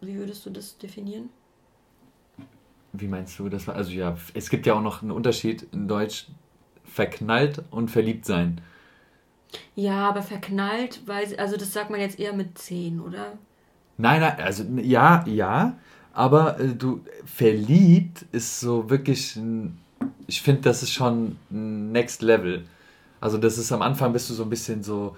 Wie 0.00 0.14
würdest 0.16 0.46
du 0.46 0.50
das 0.50 0.78
definieren? 0.78 1.30
Wie 2.92 3.08
meinst 3.08 3.38
du 3.38 3.48
das? 3.48 3.68
Also 3.68 3.90
ja, 3.92 4.16
es 4.34 4.50
gibt 4.50 4.66
ja 4.66 4.74
auch 4.74 4.82
noch 4.82 5.02
einen 5.02 5.10
Unterschied 5.10 5.66
in 5.72 5.88
Deutsch 5.88 6.26
verknallt 6.84 7.62
und 7.70 7.90
verliebt 7.90 8.26
sein. 8.26 8.60
Ja, 9.74 10.08
aber 10.08 10.22
verknallt, 10.22 11.00
weil, 11.06 11.34
also 11.36 11.56
das 11.56 11.72
sagt 11.72 11.90
man 11.90 12.00
jetzt 12.00 12.18
eher 12.18 12.32
mit 12.32 12.58
10, 12.58 13.00
oder? 13.00 13.38
Nein, 13.98 14.20
nein, 14.20 14.40
also 14.40 14.64
ja, 14.80 15.24
ja, 15.26 15.76
aber 16.12 16.58
äh, 16.60 16.68
du, 16.68 17.00
verliebt 17.24 18.24
ist 18.32 18.60
so 18.60 18.88
wirklich, 18.90 19.36
ein, 19.36 19.78
ich 20.26 20.42
finde, 20.42 20.62
das 20.62 20.82
ist 20.82 20.92
schon 20.92 21.36
Next 21.50 22.22
Level. 22.22 22.64
Also 23.20 23.38
das 23.38 23.58
ist 23.58 23.70
am 23.72 23.82
Anfang 23.82 24.12
bist 24.12 24.28
du 24.30 24.34
so 24.34 24.42
ein 24.42 24.50
bisschen 24.50 24.82
so, 24.82 25.16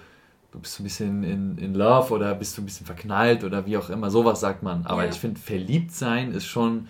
du 0.51 0.59
bist 0.59 0.75
so 0.75 0.83
ein 0.83 0.85
bisschen 0.85 1.23
in, 1.23 1.57
in 1.57 1.73
Love 1.73 2.13
oder 2.13 2.35
bist 2.35 2.57
du 2.57 2.61
ein 2.61 2.65
bisschen 2.65 2.85
verknallt 2.85 3.43
oder 3.43 3.65
wie 3.65 3.77
auch 3.77 3.89
immer, 3.89 4.09
sowas 4.11 4.39
sagt 4.39 4.63
man. 4.63 4.85
Aber 4.85 5.03
ja. 5.03 5.09
ich 5.09 5.17
finde, 5.17 5.39
verliebt 5.39 5.91
sein 5.91 6.31
ist 6.31 6.45
schon 6.45 6.87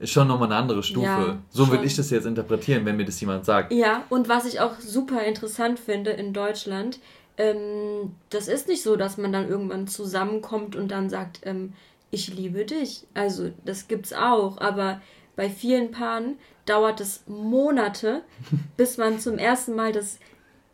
ist 0.00 0.10
schon 0.10 0.28
nochmal 0.28 0.48
eine 0.48 0.56
andere 0.56 0.82
Stufe. 0.82 1.06
Ja, 1.06 1.38
so 1.50 1.68
würde 1.68 1.84
ich 1.84 1.94
das 1.94 2.10
jetzt 2.10 2.24
interpretieren, 2.24 2.84
wenn 2.86 2.96
mir 2.96 3.04
das 3.04 3.20
jemand 3.20 3.44
sagt. 3.44 3.72
Ja, 3.72 4.04
und 4.08 4.28
was 4.28 4.46
ich 4.46 4.60
auch 4.60 4.80
super 4.80 5.22
interessant 5.24 5.78
finde 5.78 6.10
in 6.10 6.32
Deutschland, 6.32 6.98
ähm, 7.36 8.14
das 8.30 8.48
ist 8.48 8.66
nicht 8.66 8.82
so, 8.82 8.96
dass 8.96 9.18
man 9.18 9.32
dann 9.32 9.48
irgendwann 9.48 9.86
zusammenkommt 9.86 10.74
und 10.74 10.88
dann 10.90 11.10
sagt, 11.10 11.40
ähm, 11.44 11.74
ich 12.10 12.34
liebe 12.34 12.64
dich. 12.64 13.06
Also 13.14 13.50
das 13.64 13.88
gibt's 13.88 14.12
auch, 14.12 14.58
aber 14.58 15.00
bei 15.36 15.50
vielen 15.50 15.90
Paaren 15.90 16.38
dauert 16.64 17.00
es 17.00 17.22
Monate, 17.26 18.22
bis 18.76 18.96
man 18.96 19.20
zum 19.20 19.38
ersten 19.38 19.74
Mal 19.74 19.92
das 19.92 20.18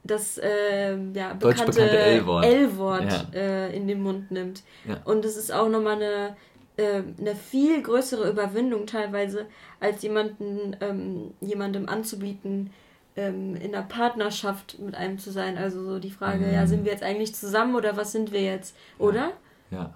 das 0.04 0.38
äh, 0.38 0.96
ja, 1.14 1.34
bekannte 1.34 1.82
L-Wort 1.90 3.04
ja. 3.10 3.26
äh, 3.34 3.76
in 3.76 3.88
den 3.88 4.02
Mund 4.02 4.30
nimmt. 4.30 4.62
Ja. 4.86 5.00
Und 5.04 5.24
es 5.24 5.36
ist 5.36 5.52
auch 5.52 5.68
nochmal 5.68 5.96
eine 5.96 6.36
äh, 6.76 7.02
eine 7.18 7.34
viel 7.34 7.82
größere 7.82 8.28
Überwindung 8.28 8.86
teilweise, 8.86 9.46
als 9.80 10.02
jemanden, 10.02 10.76
ähm, 10.80 11.34
jemandem 11.40 11.88
anzubieten, 11.88 12.70
ähm, 13.16 13.56
in 13.56 13.74
einer 13.74 13.84
Partnerschaft 13.84 14.78
mit 14.78 14.94
einem 14.94 15.18
zu 15.18 15.32
sein. 15.32 15.56
Also 15.56 15.82
so 15.84 15.98
die 15.98 16.10
Frage, 16.10 16.46
mhm. 16.46 16.52
ja, 16.52 16.66
sind 16.66 16.84
wir 16.84 16.92
jetzt 16.92 17.02
eigentlich 17.02 17.34
zusammen 17.34 17.74
oder 17.74 17.96
was 17.96 18.12
sind 18.12 18.32
wir 18.32 18.42
jetzt, 18.42 18.76
oder? 18.98 19.32
Ja. 19.70 19.78
ja. 19.78 19.94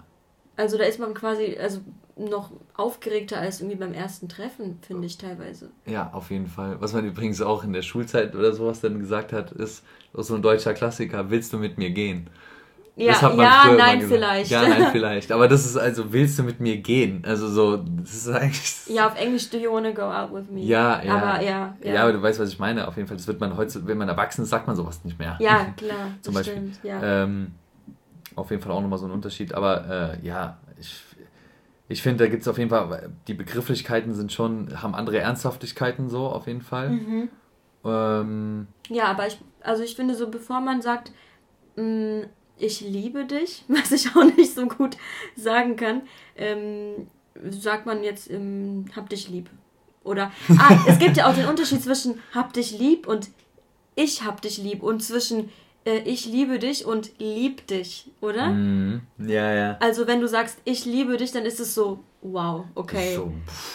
Also 0.57 0.77
da 0.77 0.83
ist 0.83 0.99
man 0.99 1.13
quasi 1.13 1.57
also 1.59 1.81
noch 2.17 2.51
aufgeregter 2.75 3.39
als 3.39 3.61
irgendwie 3.61 3.77
beim 3.77 3.93
ersten 3.93 4.27
Treffen, 4.29 4.79
finde 4.81 5.07
ich 5.07 5.17
teilweise. 5.17 5.69
Ja, 5.85 6.11
auf 6.13 6.29
jeden 6.29 6.47
Fall. 6.47 6.79
Was 6.79 6.93
man 6.93 7.05
übrigens 7.05 7.41
auch 7.41 7.63
in 7.63 7.73
der 7.73 7.81
Schulzeit 7.81 8.35
oder 8.35 8.53
sowas 8.53 8.81
dann 8.81 8.99
gesagt 8.99 9.33
hat, 9.33 9.51
ist 9.51 9.83
so 10.13 10.35
ein 10.35 10.41
deutscher 10.41 10.73
Klassiker, 10.73 11.29
willst 11.29 11.53
du 11.53 11.57
mit 11.57 11.77
mir 11.77 11.91
gehen? 11.91 12.29
Ja, 12.95 13.13
ja 13.13 13.73
nein, 13.77 14.01
vielleicht. 14.01 14.51
Ja, 14.51 14.67
nein, 14.67 14.87
vielleicht. 14.91 15.31
Aber 15.31 15.47
das 15.47 15.65
ist 15.65 15.77
also, 15.77 16.11
willst 16.11 16.37
du 16.37 16.43
mit 16.43 16.59
mir 16.59 16.77
gehen? 16.77 17.23
Also 17.25 17.47
so, 17.47 17.77
das 17.77 18.13
ist 18.13 18.29
eigentlich. 18.29 18.73
Ja, 18.87 19.07
auf 19.07 19.17
Englisch, 19.17 19.49
do 19.49 19.57
you 19.57 19.71
wanna 19.71 19.91
go 19.91 20.01
out 20.01 20.33
with 20.33 20.49
me? 20.49 20.61
Ja, 20.61 21.01
ja. 21.01 21.15
Aber 21.15 21.41
ja, 21.41 21.75
ja. 21.81 21.93
Ja, 21.93 22.03
aber 22.03 22.13
du 22.13 22.21
weißt, 22.21 22.39
was 22.39 22.49
ich 22.49 22.59
meine. 22.59 22.87
Auf 22.87 22.97
jeden 22.97 23.07
Fall, 23.07 23.15
das 23.15 23.27
wird 23.27 23.39
man 23.39 23.55
heute, 23.55 23.87
wenn 23.87 23.97
man 23.97 24.09
erwachsen 24.09 24.43
ist, 24.43 24.49
sagt 24.49 24.67
man 24.67 24.75
sowas 24.75 25.03
nicht 25.05 25.17
mehr. 25.17 25.37
Ja, 25.39 25.73
klar. 25.77 26.11
Zum 26.21 26.33
Beispiel. 26.33 26.55
Stimmt, 26.55 26.79
ja. 26.83 27.23
Ähm, 27.23 27.53
auf 28.35 28.49
jeden 28.51 28.61
Fall 28.61 28.71
auch 28.73 28.81
nochmal 28.81 28.99
so 28.99 29.05
ein 29.05 29.11
Unterschied. 29.11 29.53
Aber 29.53 30.17
äh, 30.21 30.25
ja, 30.25 30.57
ich, 30.79 31.01
ich 31.87 32.01
finde, 32.01 32.25
da 32.25 32.29
gibt 32.29 32.41
es 32.41 32.47
auf 32.47 32.57
jeden 32.57 32.69
Fall, 32.69 33.09
die 33.27 33.33
Begrifflichkeiten 33.33 34.13
sind 34.13 34.33
schon, 34.33 34.81
haben 34.81 34.95
andere 34.95 35.19
Ernsthaftigkeiten 35.19 36.09
so, 36.09 36.27
auf 36.27 36.47
jeden 36.47 36.61
Fall. 36.61 36.89
Mhm. 36.89 37.29
Ähm, 37.85 38.67
ja, 38.89 39.05
aber 39.05 39.27
ich, 39.27 39.39
also 39.61 39.83
ich 39.83 39.95
finde 39.95 40.15
so, 40.15 40.29
bevor 40.29 40.59
man 40.59 40.81
sagt, 40.81 41.11
mh, 41.77 41.83
mm, 41.83 42.25
ich 42.61 42.81
liebe 42.81 43.25
dich, 43.25 43.63
was 43.67 43.91
ich 43.91 44.15
auch 44.15 44.23
nicht 44.37 44.53
so 44.53 44.67
gut 44.67 44.97
sagen 45.35 45.75
kann, 45.75 46.03
ähm, 46.35 47.07
sagt 47.49 47.85
man 47.85 48.03
jetzt, 48.03 48.29
ähm, 48.29 48.85
hab 48.95 49.09
dich 49.09 49.29
lieb. 49.29 49.49
Oder, 50.03 50.31
ah, 50.57 50.79
es 50.87 50.97
gibt 50.97 51.17
ja 51.17 51.29
auch 51.29 51.35
den 51.35 51.47
Unterschied 51.47 51.83
zwischen 51.83 52.19
hab 52.33 52.53
dich 52.53 52.77
lieb 52.77 53.07
und 53.07 53.29
ich 53.95 54.23
hab 54.23 54.41
dich 54.41 54.57
lieb 54.57 54.81
und 54.81 55.03
zwischen 55.03 55.49
äh, 55.85 55.99
ich 55.99 56.25
liebe 56.25 56.59
dich 56.59 56.85
und 56.85 57.11
lieb 57.19 57.67
dich, 57.67 58.09
oder? 58.19 58.49
Mm, 58.49 59.01
ja, 59.19 59.53
ja. 59.53 59.77
Also 59.79 60.07
wenn 60.07 60.21
du 60.21 60.27
sagst, 60.27 60.57
ich 60.65 60.85
liebe 60.85 61.17
dich, 61.17 61.31
dann 61.31 61.45
ist 61.45 61.59
es 61.59 61.75
so, 61.75 62.03
wow, 62.21 62.65
okay, 62.75 63.15
so, 63.15 63.31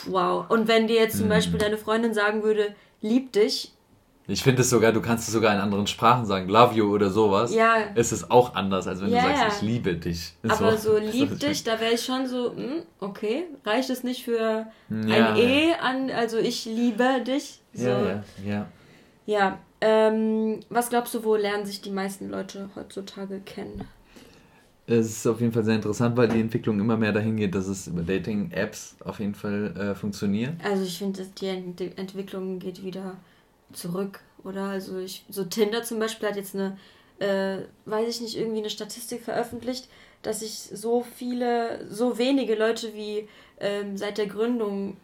wow. 0.06 0.48
Und 0.48 0.68
wenn 0.68 0.86
dir 0.86 0.96
jetzt 0.96 1.18
zum 1.18 1.26
mm. 1.26 1.30
Beispiel 1.30 1.58
deine 1.58 1.78
Freundin 1.78 2.14
sagen 2.14 2.42
würde, 2.42 2.74
lieb 3.00 3.32
dich, 3.32 3.72
ich 4.28 4.42
finde 4.42 4.62
es 4.62 4.70
sogar, 4.70 4.92
du 4.92 5.00
kannst 5.00 5.28
es 5.28 5.34
sogar 5.34 5.54
in 5.54 5.60
anderen 5.60 5.86
Sprachen 5.86 6.26
sagen, 6.26 6.48
love 6.48 6.74
you 6.74 6.92
oder 6.92 7.10
sowas. 7.10 7.54
Ja. 7.54 7.76
Ist 7.94 8.10
es 8.10 8.28
auch 8.30 8.54
anders, 8.54 8.88
als 8.88 9.00
wenn 9.00 9.10
ja, 9.10 9.22
du 9.22 9.28
sagst, 9.28 9.42
ja. 9.42 9.48
ich 9.48 9.62
liebe 9.62 9.94
dich. 9.94 10.32
Aber 10.48 10.76
so, 10.76 10.92
so 10.92 10.98
lieb 11.12 11.38
dich, 11.38 11.62
da 11.62 11.78
wäre 11.78 11.94
ich 11.94 12.04
schon 12.04 12.26
so, 12.26 12.54
hm, 12.54 12.82
okay, 12.98 13.44
reicht 13.64 13.90
es 13.90 14.02
nicht 14.02 14.24
für 14.24 14.66
ja, 14.90 15.30
ein 15.30 15.36
E 15.36 15.74
an, 15.74 16.10
also 16.10 16.38
ich 16.38 16.64
liebe 16.64 17.22
dich? 17.24 17.60
So. 17.72 17.88
Ja, 17.88 18.02
ja, 18.04 18.22
ja. 18.44 18.66
Ja, 19.26 19.58
ähm, 19.80 20.60
was 20.70 20.88
glaubst 20.88 21.14
du, 21.14 21.24
wo 21.24 21.36
lernen 21.36 21.66
sich 21.66 21.80
die 21.80 21.90
meisten 21.90 22.30
Leute 22.30 22.70
heutzutage 22.74 23.40
kennen? 23.40 23.84
Es 24.88 25.06
ist 25.06 25.26
auf 25.26 25.40
jeden 25.40 25.52
Fall 25.52 25.64
sehr 25.64 25.74
interessant, 25.74 26.16
weil 26.16 26.28
die 26.28 26.40
Entwicklung 26.40 26.78
immer 26.78 26.96
mehr 26.96 27.12
dahin 27.12 27.36
geht, 27.36 27.56
dass 27.56 27.66
es 27.66 27.88
über 27.88 28.02
Dating-Apps 28.02 28.96
auf 29.04 29.18
jeden 29.18 29.34
Fall 29.34 29.74
äh, 29.76 29.94
funktioniert. 29.96 30.52
Also 30.64 30.84
ich 30.84 30.96
finde, 30.96 31.26
die 31.40 31.46
Ent 31.48 31.80
Entwicklung 31.98 32.60
geht 32.60 32.84
wieder 32.84 33.16
zurück, 33.72 34.20
oder? 34.44 34.64
Also 34.64 34.98
ich, 34.98 35.24
so 35.28 35.44
Tinder 35.44 35.82
zum 35.82 35.98
Beispiel 35.98 36.28
hat 36.28 36.36
jetzt 36.36 36.54
eine, 36.54 36.78
äh, 37.18 37.58
weiß 37.84 38.08
ich 38.08 38.20
nicht, 38.20 38.36
irgendwie 38.36 38.58
eine 38.58 38.70
Statistik 38.70 39.22
veröffentlicht, 39.22 39.88
dass 40.22 40.40
sich 40.40 40.52
so 40.52 41.04
viele, 41.16 41.86
so 41.88 42.18
wenige 42.18 42.54
Leute 42.54 42.94
wie 42.94 43.28
ähm, 43.60 43.96
seit 43.96 44.18
der 44.18 44.26
Gründung 44.26 44.96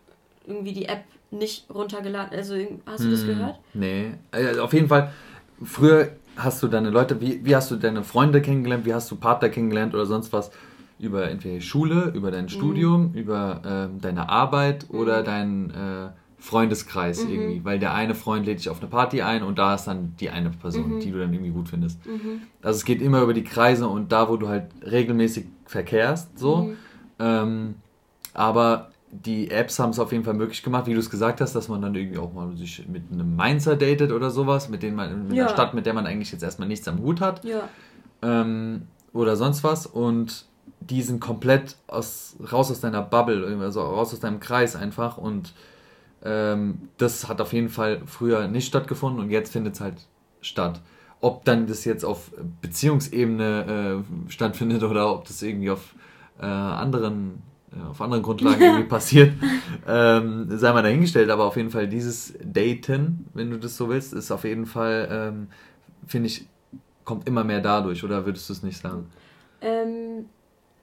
irgendwie 0.46 0.72
die 0.72 0.86
App 0.86 1.04
nicht 1.30 1.66
runtergeladen. 1.72 2.36
Also 2.36 2.54
hast 2.86 3.04
du 3.04 3.10
das 3.10 3.20
hm, 3.20 3.28
gehört? 3.28 3.58
Nee, 3.74 4.12
also 4.30 4.62
auf 4.62 4.72
jeden 4.72 4.88
Fall. 4.88 5.12
Früher 5.64 6.12
hast 6.36 6.62
du 6.62 6.68
deine 6.68 6.90
Leute, 6.90 7.20
wie, 7.20 7.44
wie 7.44 7.54
hast 7.54 7.70
du 7.70 7.76
deine 7.76 8.02
Freunde 8.02 8.42
kennengelernt, 8.42 8.84
wie 8.84 8.94
hast 8.94 9.10
du 9.10 9.16
Partner 9.16 9.48
kennengelernt 9.48 9.94
oder 9.94 10.06
sonst 10.06 10.32
was? 10.32 10.50
Über 10.98 11.28
entweder 11.30 11.60
Schule, 11.60 12.12
über 12.14 12.30
dein 12.30 12.44
mhm. 12.44 12.48
Studium, 12.50 13.14
über 13.14 13.62
ähm, 13.64 14.00
deine 14.00 14.28
Arbeit 14.28 14.86
mhm. 14.90 14.98
oder 14.98 15.22
dein 15.22 15.70
äh, 15.70 16.08
Freundeskreis 16.42 17.24
mhm. 17.24 17.30
irgendwie, 17.30 17.64
weil 17.64 17.78
der 17.78 17.94
eine 17.94 18.16
Freund 18.16 18.46
lädt 18.46 18.58
dich 18.58 18.68
auf 18.68 18.80
eine 18.80 18.90
Party 18.90 19.22
ein 19.22 19.44
und 19.44 19.58
da 19.58 19.76
ist 19.76 19.84
dann 19.84 20.16
die 20.18 20.28
eine 20.28 20.50
Person, 20.50 20.96
mhm. 20.96 21.00
die 21.00 21.12
du 21.12 21.20
dann 21.20 21.32
irgendwie 21.32 21.52
gut 21.52 21.68
findest. 21.68 22.04
Mhm. 22.04 22.42
Also 22.60 22.78
es 22.78 22.84
geht 22.84 23.00
immer 23.00 23.22
über 23.22 23.32
die 23.32 23.44
Kreise 23.44 23.86
und 23.86 24.10
da, 24.10 24.28
wo 24.28 24.36
du 24.36 24.48
halt 24.48 24.64
regelmäßig 24.84 25.46
verkehrst, 25.66 26.36
so. 26.36 26.56
Mhm. 26.56 26.76
Ähm, 27.20 27.74
aber 28.34 28.90
die 29.12 29.52
Apps 29.52 29.78
haben 29.78 29.90
es 29.90 30.00
auf 30.00 30.10
jeden 30.10 30.24
Fall 30.24 30.34
möglich 30.34 30.64
gemacht, 30.64 30.86
wie 30.86 30.94
du 30.94 30.98
es 30.98 31.10
gesagt 31.10 31.40
hast, 31.40 31.54
dass 31.54 31.68
man 31.68 31.80
dann 31.80 31.94
irgendwie 31.94 32.18
auch 32.18 32.32
mal 32.32 32.56
sich 32.56 32.88
mit 32.88 33.04
einem 33.12 33.36
Mainzer 33.36 33.76
datet 33.76 34.10
oder 34.10 34.30
sowas, 34.30 34.68
mit, 34.68 34.82
denen 34.82 34.96
man, 34.96 35.28
mit 35.28 35.36
ja. 35.36 35.44
einer 35.44 35.52
Stadt, 35.52 35.74
mit 35.74 35.86
der 35.86 35.94
man 35.94 36.06
eigentlich 36.06 36.32
jetzt 36.32 36.42
erstmal 36.42 36.66
nichts 36.66 36.88
am 36.88 36.98
Hut 36.98 37.20
hat. 37.20 37.44
Ja. 37.44 37.68
Ähm, 38.22 38.88
oder 39.12 39.36
sonst 39.36 39.62
was. 39.62 39.86
Und 39.86 40.46
die 40.80 41.02
sind 41.02 41.20
komplett 41.20 41.76
aus, 41.86 42.36
raus 42.50 42.72
aus 42.72 42.80
deiner 42.80 43.02
Bubble, 43.02 43.46
also 43.60 43.82
raus 43.82 44.12
aus 44.12 44.18
deinem 44.18 44.40
Kreis 44.40 44.74
einfach. 44.74 45.18
Und 45.18 45.54
ähm, 46.24 46.88
das 46.98 47.28
hat 47.28 47.40
auf 47.40 47.52
jeden 47.52 47.68
Fall 47.68 48.02
früher 48.06 48.48
nicht 48.48 48.66
stattgefunden 48.66 49.20
und 49.20 49.30
jetzt 49.30 49.52
findet 49.52 49.74
es 49.74 49.80
halt 49.80 49.94
statt. 50.40 50.80
Ob 51.20 51.44
dann 51.44 51.66
das 51.66 51.84
jetzt 51.84 52.04
auf 52.04 52.32
Beziehungsebene 52.60 54.02
äh, 54.28 54.30
stattfindet 54.30 54.82
oder 54.82 55.12
ob 55.12 55.26
das 55.26 55.42
irgendwie 55.42 55.70
auf 55.70 55.94
äh, 56.40 56.44
anderen 56.44 57.42
äh, 57.72 57.88
auf 57.88 58.00
anderen 58.00 58.22
Grundlagen 58.22 58.60
irgendwie 58.60 58.84
passiert, 58.88 59.32
ähm, 59.86 60.46
sei 60.50 60.72
mal 60.72 60.82
dahingestellt, 60.82 61.30
aber 61.30 61.44
auf 61.44 61.56
jeden 61.56 61.70
Fall 61.70 61.88
dieses 61.88 62.34
Daten, 62.44 63.26
wenn 63.34 63.50
du 63.50 63.58
das 63.58 63.76
so 63.76 63.88
willst, 63.88 64.12
ist 64.12 64.30
auf 64.30 64.44
jeden 64.44 64.66
Fall, 64.66 65.08
ähm, 65.10 65.48
finde 66.06 66.26
ich, 66.26 66.46
kommt 67.04 67.26
immer 67.26 67.44
mehr 67.44 67.60
dadurch, 67.60 68.04
oder 68.04 68.26
würdest 68.26 68.48
du 68.48 68.52
es 68.52 68.62
nicht 68.62 68.80
sagen? 68.80 69.06
Ähm, 69.60 70.26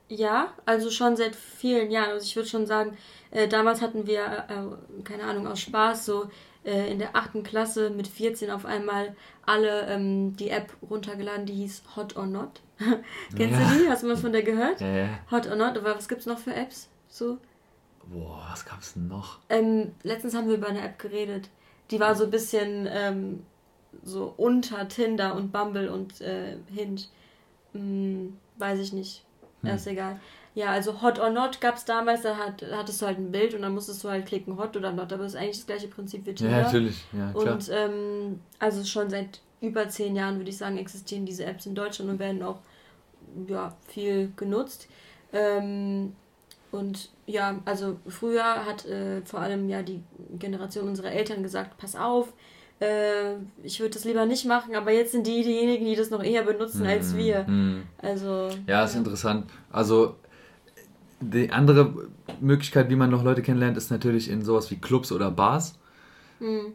ja, 0.09 0.53
also 0.65 0.89
schon 0.89 1.15
seit 1.15 1.35
vielen 1.35 1.91
Jahren. 1.91 2.09
Also 2.09 2.25
ich 2.25 2.35
würde 2.35 2.49
schon 2.49 2.65
sagen, 2.65 2.97
äh, 3.31 3.47
damals 3.47 3.81
hatten 3.81 4.07
wir, 4.07 4.21
äh, 4.49 5.03
keine 5.03 5.23
Ahnung, 5.23 5.47
aus 5.47 5.61
Spaß 5.61 6.05
so 6.05 6.29
äh, 6.65 6.91
in 6.91 6.99
der 6.99 7.15
achten 7.15 7.43
Klasse 7.43 7.91
mit 7.91 8.07
14 8.07 8.49
auf 8.49 8.65
einmal 8.65 9.15
alle 9.45 9.87
ähm, 9.87 10.35
die 10.35 10.49
App 10.49 10.73
runtergeladen, 10.89 11.45
die 11.45 11.53
hieß 11.53 11.83
Hot 11.95 12.15
or 12.17 12.25
Not. 12.25 12.61
Kennst 13.35 13.59
ja. 13.59 13.69
du 13.69 13.83
die? 13.83 13.89
Hast 13.89 14.03
du 14.03 14.07
mal 14.07 14.17
von 14.17 14.31
der 14.31 14.43
gehört? 14.43 14.81
Ja, 14.81 14.87
ja. 14.87 15.09
Hot 15.31 15.47
or 15.47 15.55
Not, 15.55 15.77
aber 15.77 15.95
was 15.95 16.09
gibt's 16.09 16.25
noch 16.25 16.39
für 16.39 16.53
Apps? 16.53 16.89
So? 17.07 17.37
Boah, 18.07 18.47
was 18.49 18.65
gab's 18.65 18.93
denn 18.93 19.07
noch? 19.07 19.39
Ähm, 19.49 19.93
letztens 20.01 20.33
haben 20.33 20.47
wir 20.47 20.55
über 20.55 20.67
eine 20.67 20.81
App 20.81 20.97
geredet. 20.97 21.49
Die 21.91 21.99
war 21.99 22.15
so 22.15 22.23
ein 22.23 22.31
bisschen 22.31 22.87
ähm, 22.91 23.45
so 24.03 24.33
unter 24.37 24.87
Tinder 24.87 25.35
und 25.35 25.51
Bumble 25.51 25.89
und 25.89 26.19
äh, 26.21 26.57
Hinge. 26.73 27.01
Hm, 27.73 28.37
weiß 28.57 28.79
ich 28.79 28.93
nicht. 28.93 29.23
Hm. 29.61 29.75
Ist 29.75 29.87
egal. 29.87 30.19
Ja, 30.55 30.71
also 30.71 31.01
Hot 31.01 31.19
or 31.19 31.29
Not 31.29 31.61
gab 31.61 31.75
es 31.75 31.85
damals, 31.85 32.23
da 32.23 32.35
hat, 32.35 32.65
hattest 32.71 33.01
du 33.01 33.05
halt 33.05 33.17
ein 33.17 33.31
Bild 33.31 33.53
und 33.53 33.61
dann 33.61 33.73
musstest 33.73 34.03
du 34.03 34.09
halt 34.09 34.25
klicken 34.25 34.57
Hot 34.57 34.75
oder 34.75 34.91
Not, 34.91 35.13
aber 35.13 35.23
das 35.23 35.33
ist 35.33 35.39
eigentlich 35.39 35.57
das 35.57 35.67
gleiche 35.67 35.87
Prinzip 35.87 36.25
wie 36.25 36.33
Tinder. 36.33 36.57
Ja, 36.57 36.63
natürlich, 36.63 37.05
ja, 37.13 37.31
klar. 37.31 37.53
Und 37.53 37.69
ähm, 37.71 38.39
also 38.57 38.83
schon 38.83 39.09
seit 39.09 39.41
über 39.61 39.87
zehn 39.89 40.15
Jahren, 40.15 40.37
würde 40.37 40.49
ich 40.49 40.57
sagen, 40.57 40.77
existieren 40.77 41.25
diese 41.25 41.45
Apps 41.45 41.65
in 41.65 41.75
Deutschland 41.75 42.09
und 42.09 42.19
werden 42.19 42.41
auch 42.41 42.59
ja, 43.47 43.75
viel 43.87 44.31
genutzt. 44.35 44.87
Ähm, 45.33 46.13
und 46.71 47.09
ja, 47.25 47.59
also 47.65 47.97
früher 48.07 48.65
hat 48.65 48.85
äh, 48.85 49.21
vor 49.25 49.39
allem 49.39 49.69
ja 49.69 49.81
die 49.81 50.03
Generation 50.37 50.87
unserer 50.87 51.11
Eltern 51.11 51.43
gesagt, 51.43 51.77
pass 51.77 51.95
auf, 51.95 52.33
äh, 52.79 53.35
ich 53.63 53.79
würde 53.79 53.93
das 53.93 54.05
lieber 54.05 54.25
nicht 54.25 54.45
machen, 54.45 54.75
aber 54.75 54.91
jetzt 54.91 55.11
sind 55.11 55.27
die 55.27 55.43
diejenigen, 55.43 55.85
die 55.85 55.95
das 55.95 56.09
noch 56.09 56.23
eher 56.23 56.43
benutzen 56.43 56.83
mm, 56.83 56.87
als 56.87 57.15
wir. 57.15 57.43
Mm. 57.43 57.83
Also. 58.01 58.49
Ja, 58.67 58.83
ist 58.83 58.93
ja. 58.93 58.99
interessant. 58.99 59.49
Also 59.71 60.15
die 61.19 61.51
andere 61.51 61.93
Möglichkeit, 62.39 62.89
wie 62.89 62.95
man 62.95 63.09
noch 63.09 63.23
Leute 63.23 63.41
kennenlernt, 63.41 63.77
ist 63.77 63.91
natürlich 63.91 64.29
in 64.29 64.43
sowas 64.43 64.71
wie 64.71 64.77
Clubs 64.77 65.11
oder 65.11 65.31
Bars. 65.31 65.77
Mm 66.39 66.71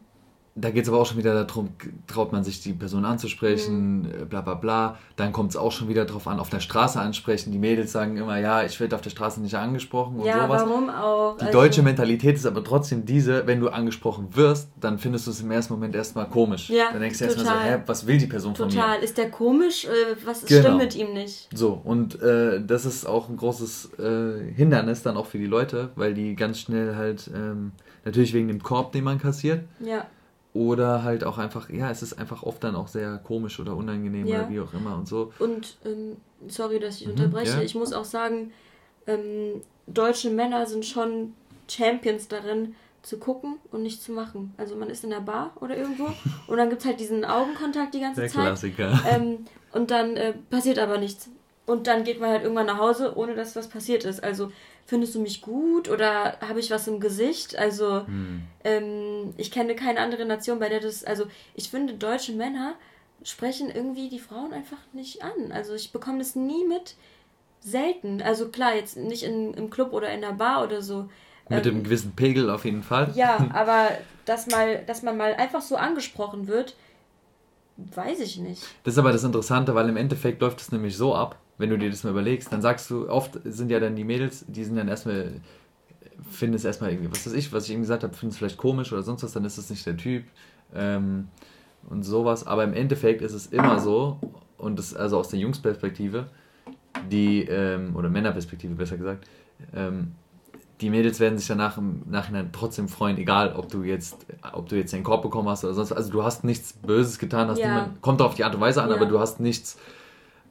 da 0.57 0.71
geht 0.71 0.85
es 0.85 0.89
aber 0.89 1.01
auch 1.01 1.07
schon 1.07 1.19
wieder 1.19 1.45
darum, 1.45 1.71
traut 2.07 2.31
man 2.31 2.45
sich 2.45 2.61
die 2.61 2.73
Person 2.73 3.05
anzusprechen, 3.05 4.03
mhm. 4.03 4.29
bla 4.29 4.41
bla 4.41 4.55
bla. 4.55 4.99
Dann 5.17 5.33
kommt 5.33 5.51
es 5.51 5.57
auch 5.57 5.73
schon 5.73 5.89
wieder 5.89 6.05
darauf 6.05 6.29
an, 6.29 6.39
auf 6.39 6.49
der 6.49 6.61
Straße 6.61 7.01
ansprechen. 7.01 7.51
Die 7.51 7.59
Mädels 7.59 7.91
sagen 7.91 8.17
immer, 8.17 8.39
ja, 8.39 8.63
ich 8.63 8.79
werde 8.79 8.95
auf 8.95 9.03
der 9.03 9.11
Straße 9.11 9.41
nicht 9.41 9.57
angesprochen 9.57 10.21
und 10.21 10.27
ja, 10.27 10.47
sowas. 10.47 10.63
warum 10.63 10.91
auch? 10.91 11.39
Die 11.39 11.47
also, 11.47 11.59
deutsche 11.59 11.83
Mentalität 11.83 12.37
ist 12.37 12.47
aber 12.47 12.63
trotzdem 12.63 13.05
diese, 13.05 13.49
wenn 13.49 13.59
du 13.59 13.69
angesprochen 13.69 14.29
wirst, 14.37 14.69
dann 14.81 14.99
findest 14.99 15.27
du 15.27 15.33
es 15.33 15.41
im 15.41 15.51
ersten 15.51 15.73
Moment 15.73 15.97
erstmal 15.97 16.29
komisch. 16.29 16.71
Ja, 16.71 16.93
dann 16.93 17.01
denkst 17.01 17.19
du 17.19 17.25
erstmal 17.25 17.47
so, 17.47 17.53
hä, 17.53 17.83
was 17.87 18.07
will 18.07 18.19
die 18.19 18.27
Person 18.27 18.55
total. 18.55 18.71
von 18.71 18.77
mir? 18.77 18.83
Total, 18.83 19.03
ist 19.03 19.19
der 19.19 19.31
komisch? 19.33 19.87
Äh, 19.87 19.89
was 20.25 20.47
genau. 20.47 20.61
stimmt 20.61 20.79
mit 20.79 20.95
ihm 20.95 21.15
nicht? 21.15 21.49
So, 21.53 21.81
und 21.83 22.23
äh, 22.23 22.65
das 22.65 22.85
ist 22.85 23.07
auch 23.07 23.29
ein 23.29 23.37
großes 23.37 23.99
äh, 23.99 24.53
Hindernis 24.55 25.03
dann 25.03 25.17
auch 25.17 25.27
für 25.27 25.39
die 25.39 25.47
Leute, 25.47 25.91
weil 25.97 26.15
die 26.15 26.37
ganz 26.37 26.61
schnell 26.61 26.95
halt, 26.95 27.29
ähm, 27.35 27.73
natürlich 28.05 28.33
wegen 28.35 28.47
dem 28.47 28.63
Korb, 28.63 28.93
den 28.93 29.03
man 29.03 29.19
kassiert. 29.19 29.65
Ja 29.81 30.07
oder 30.55 31.03
halt 31.03 31.25
auch 31.25 31.37
einfach, 31.37 31.69
ja, 31.69 31.91
es 31.91 32.03
ist 32.03 32.15
einfach 32.15 32.45
oft 32.45 32.63
dann 32.65 32.77
auch 32.77 32.89
sehr 32.89 33.19
komisch 33.19 33.59
oder 33.61 33.77
unangenehm 33.77 34.27
ja. 34.27 34.39
oder 34.39 34.49
wie 34.51 34.61
auch 34.61 34.73
immer 34.73 34.97
und 34.97 35.09
so. 35.09 35.33
Und, 35.41 35.77
ähm, 35.85 36.17
sorry, 36.49 36.79
dass 36.79 37.01
ich 37.01 37.07
mhm, 37.07 37.13
unterbreche, 37.13 37.59
ja. 37.59 37.63
ich 37.63 37.75
muss 37.75 37.93
auch 37.93 38.05
sagen, 38.05 38.53
ähm, 39.07 39.63
deutsche 39.87 40.31
Männer 40.31 40.67
sind 40.67 40.87
schon 40.87 41.35
Champions 41.69 42.29
darin, 42.29 42.75
zu 43.03 43.19
gucken 43.19 43.57
und 43.71 43.83
nicht 43.83 44.03
zu 44.03 44.13
machen. 44.13 44.55
Also 44.57 44.77
man 44.77 44.89
ist 44.89 45.05
in 45.05 45.11
der 45.11 45.21
Bar 45.21 45.53
oder 45.61 45.77
irgendwo 45.77 46.07
und 46.47 46.57
dann 46.57 46.71
gibt 46.71 46.81
es 46.81 46.87
halt 46.87 46.99
diesen 47.01 47.25
Augenkontakt 47.25 47.93
die 47.93 48.01
ganze 48.01 48.23
der 48.23 48.31
Zeit. 48.31 48.45
Klassiker. 48.45 48.99
Ähm, 49.07 49.45
und 49.73 49.91
dann 49.91 50.17
äh, 50.17 50.33
passiert 50.51 50.79
aber 50.79 50.99
nichts. 50.99 51.29
Und 51.67 51.87
dann 51.87 52.05
geht 52.05 52.21
man 52.21 52.31
halt 52.31 52.43
irgendwann 52.43 52.67
nach 52.67 52.79
Hause, 52.79 53.17
ohne 53.17 53.35
dass 53.35 53.57
was 53.57 53.69
passiert 53.69 54.05
ist. 54.05 54.23
Also 54.23 54.53
findest 54.87 55.15
du 55.15 55.21
mich 55.21 55.41
gut 55.41 55.89
oder 55.89 56.39
habe 56.41 56.61
ich 56.61 56.71
was 56.71 56.87
im 56.89 57.01
Gesicht? 57.01 57.57
Also 57.59 58.07
hm. 58.07 58.43
ähm, 58.65 59.35
ich 59.37 59.51
kenne 59.51 59.75
keine 59.75 60.01
andere 60.01 60.25
Nation, 60.25 60.59
bei 60.59 60.69
der 60.69 60.81
das, 60.81 61.05
also 61.05 61.25
ich 61.55 61.71
finde, 61.71 61.95
deutsche 61.95 62.33
Männer 62.33 62.75
sprechen 63.23 63.71
irgendwie 63.71 64.09
die 64.09 64.19
Frauen 64.19 64.53
einfach 64.53 64.79
nicht 64.93 65.23
an. 65.23 65.53
Also 65.53 65.75
ich 65.75 65.93
bekomme 65.93 66.19
das 66.19 66.37
nie 66.37 66.65
mit. 66.67 66.97
Selten. 67.67 68.21
Also 68.21 68.51
klar, 68.51 68.75
jetzt 68.75 68.99
nicht 68.99 69.23
in, 69.23 69.55
im 69.55 69.71
Club 69.71 69.95
oder 69.95 70.13
in 70.13 70.21
der 70.21 70.33
Bar 70.33 70.65
oder 70.65 70.83
so. 70.83 71.09
Mit 71.49 71.65
ähm, 71.65 71.77
einem 71.77 71.85
gewissen 71.85 72.13
Pegel 72.15 72.51
auf 72.51 72.67
jeden 72.67 72.83
Fall. 72.83 73.11
Ja, 73.15 73.39
aber 73.55 73.89
dass, 74.27 74.47
mal, 74.49 74.85
dass 74.85 75.03
man 75.03 75.17
mal 75.17 75.35
einfach 75.35 75.63
so 75.63 75.77
angesprochen 75.77 76.47
wird, 76.47 76.77
weiß 77.79 78.21
ich 78.21 78.37
nicht. 78.37 78.63
Das 78.85 78.95
ist 78.95 78.99
aber 78.99 79.13
das 79.13 79.25
Interessante, 79.25 79.75
weil 79.75 79.89
im 79.89 79.97
Endeffekt 79.97 80.43
läuft 80.43 80.61
es 80.61 80.73
nämlich 80.73 80.95
so 80.95 81.15
ab, 81.15 81.39
wenn 81.59 81.71
du 81.71 81.79
dir 81.79 81.91
das 81.91 82.05
mal 82.05 82.11
überlegst, 82.11 82.53
dann 82.53 82.63
sagst 82.63 82.91
du, 82.91 83.09
oft 83.09 83.39
sind 83.45 83.71
ja 83.71 83.81
dann 83.81 83.97
die 83.97 84.05
Mädels, 84.05 84.45
die 84.49 84.65
sind 84.65 84.77
dann 84.77 84.89
erstmal, 84.89 85.41
finden 86.31 86.55
es 86.55 86.65
erstmal 86.65 86.91
irgendwie, 86.91 87.11
was 87.11 87.27
weiß 87.27 87.33
ich, 87.35 87.53
was 87.53 87.67
ich 87.67 87.73
eben 87.73 87.83
gesagt 87.83 88.03
habe, 88.03 88.15
finden 88.15 88.33
es 88.33 88.39
vielleicht 88.39 88.57
komisch 88.57 88.93
oder 88.93 89.03
sonst 89.03 89.23
was, 89.23 89.33
dann 89.33 89.45
ist 89.45 89.59
es 89.59 89.71
nicht 89.71 89.87
der 89.87 89.97
Typ 89.97 90.25
ähm, 90.75 91.29
und 91.89 92.03
sowas. 92.03 92.47
Aber 92.47 92.65
im 92.65 92.75
Endeffekt 92.75 93.23
ist 93.23 93.33
es 93.33 93.47
immer 93.47 93.79
so, 93.79 94.19
und 94.59 94.79
das 94.79 94.95
also 94.95 95.19
aus 95.19 95.29
der 95.29 95.39
Jungsperspektive, 95.39 96.27
die, 97.11 97.43
ähm, 97.43 97.95
oder 97.97 98.09
Männerperspektive 98.09 98.75
besser 98.75 98.97
gesagt, 98.97 99.27
ähm, 99.75 100.13
die 100.81 100.91
Mädels 100.91 101.21
werden 101.21 101.39
sich 101.39 101.47
danach 101.47 101.79
im 101.79 102.03
Nachhinein 102.11 102.51
trotzdem 102.53 102.89
freuen, 102.89 103.17
egal 103.17 103.55
ob 103.55 103.69
du 103.71 103.85
jetzt, 103.85 104.27
ob 104.53 104.69
du 104.69 104.77
jetzt 104.77 104.93
den 104.93 105.05
Korb 105.05 105.23
bekommen 105.23 105.49
hast 105.49 105.65
oder 105.65 105.73
sonst. 105.73 105.93
Also 105.93 106.11
du 106.11 106.25
hast 106.25 106.43
nichts 106.43 106.73
Böses 106.73 107.19
getan, 107.19 107.49
hast 107.49 107.59
ja. 107.59 107.69
niemand, 107.69 108.03
kommt 108.03 108.21
auf 108.21 108.35
die 108.35 108.45
Art 108.45 108.55
und 108.55 108.61
Weise 108.61 108.83
an, 108.83 108.91
ja. 108.91 108.97
aber 108.97 109.07
du 109.07 109.21
hast 109.21 109.39
nichts 109.39 109.79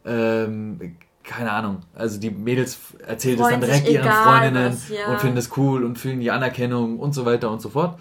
ähm, 0.05 0.97
keine 1.23 1.51
Ahnung. 1.51 1.79
Also 1.95 2.19
die 2.19 2.29
Mädels 2.29 2.77
erzählen 3.05 3.39
es 3.39 3.49
dann 3.49 3.61
direkt 3.61 3.89
ihren 3.89 4.09
Freundinnen 4.09 4.73
was, 4.73 4.89
ja. 4.89 5.07
und 5.07 5.19
finden 5.19 5.37
es 5.37 5.55
cool 5.57 5.83
und 5.83 5.97
fühlen 5.97 6.19
die 6.19 6.31
Anerkennung 6.31 6.99
und 6.99 7.13
so 7.13 7.25
weiter 7.25 7.49
und 7.49 7.61
so 7.61 7.69
fort. 7.69 7.97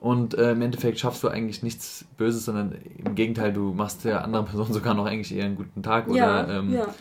Und 0.00 0.34
äh, 0.34 0.52
im 0.52 0.60
Endeffekt 0.60 0.98
schaffst 0.98 1.22
du 1.22 1.28
eigentlich 1.28 1.62
nichts 1.62 2.04
Böses, 2.18 2.44
sondern 2.44 2.76
im 3.02 3.14
Gegenteil, 3.14 3.52
du 3.54 3.72
machst 3.72 4.04
der 4.04 4.22
anderen 4.22 4.44
Person 4.44 4.66
sogar 4.72 4.94
noch 4.94 5.06
eigentlich 5.06 5.34
eher 5.34 5.46
einen 5.46 5.56
guten 5.56 5.82
Tag 5.82 6.08
ja, 6.08 6.44
oder 6.44 6.58
ähm, 6.58 6.74
ja. 6.74 6.94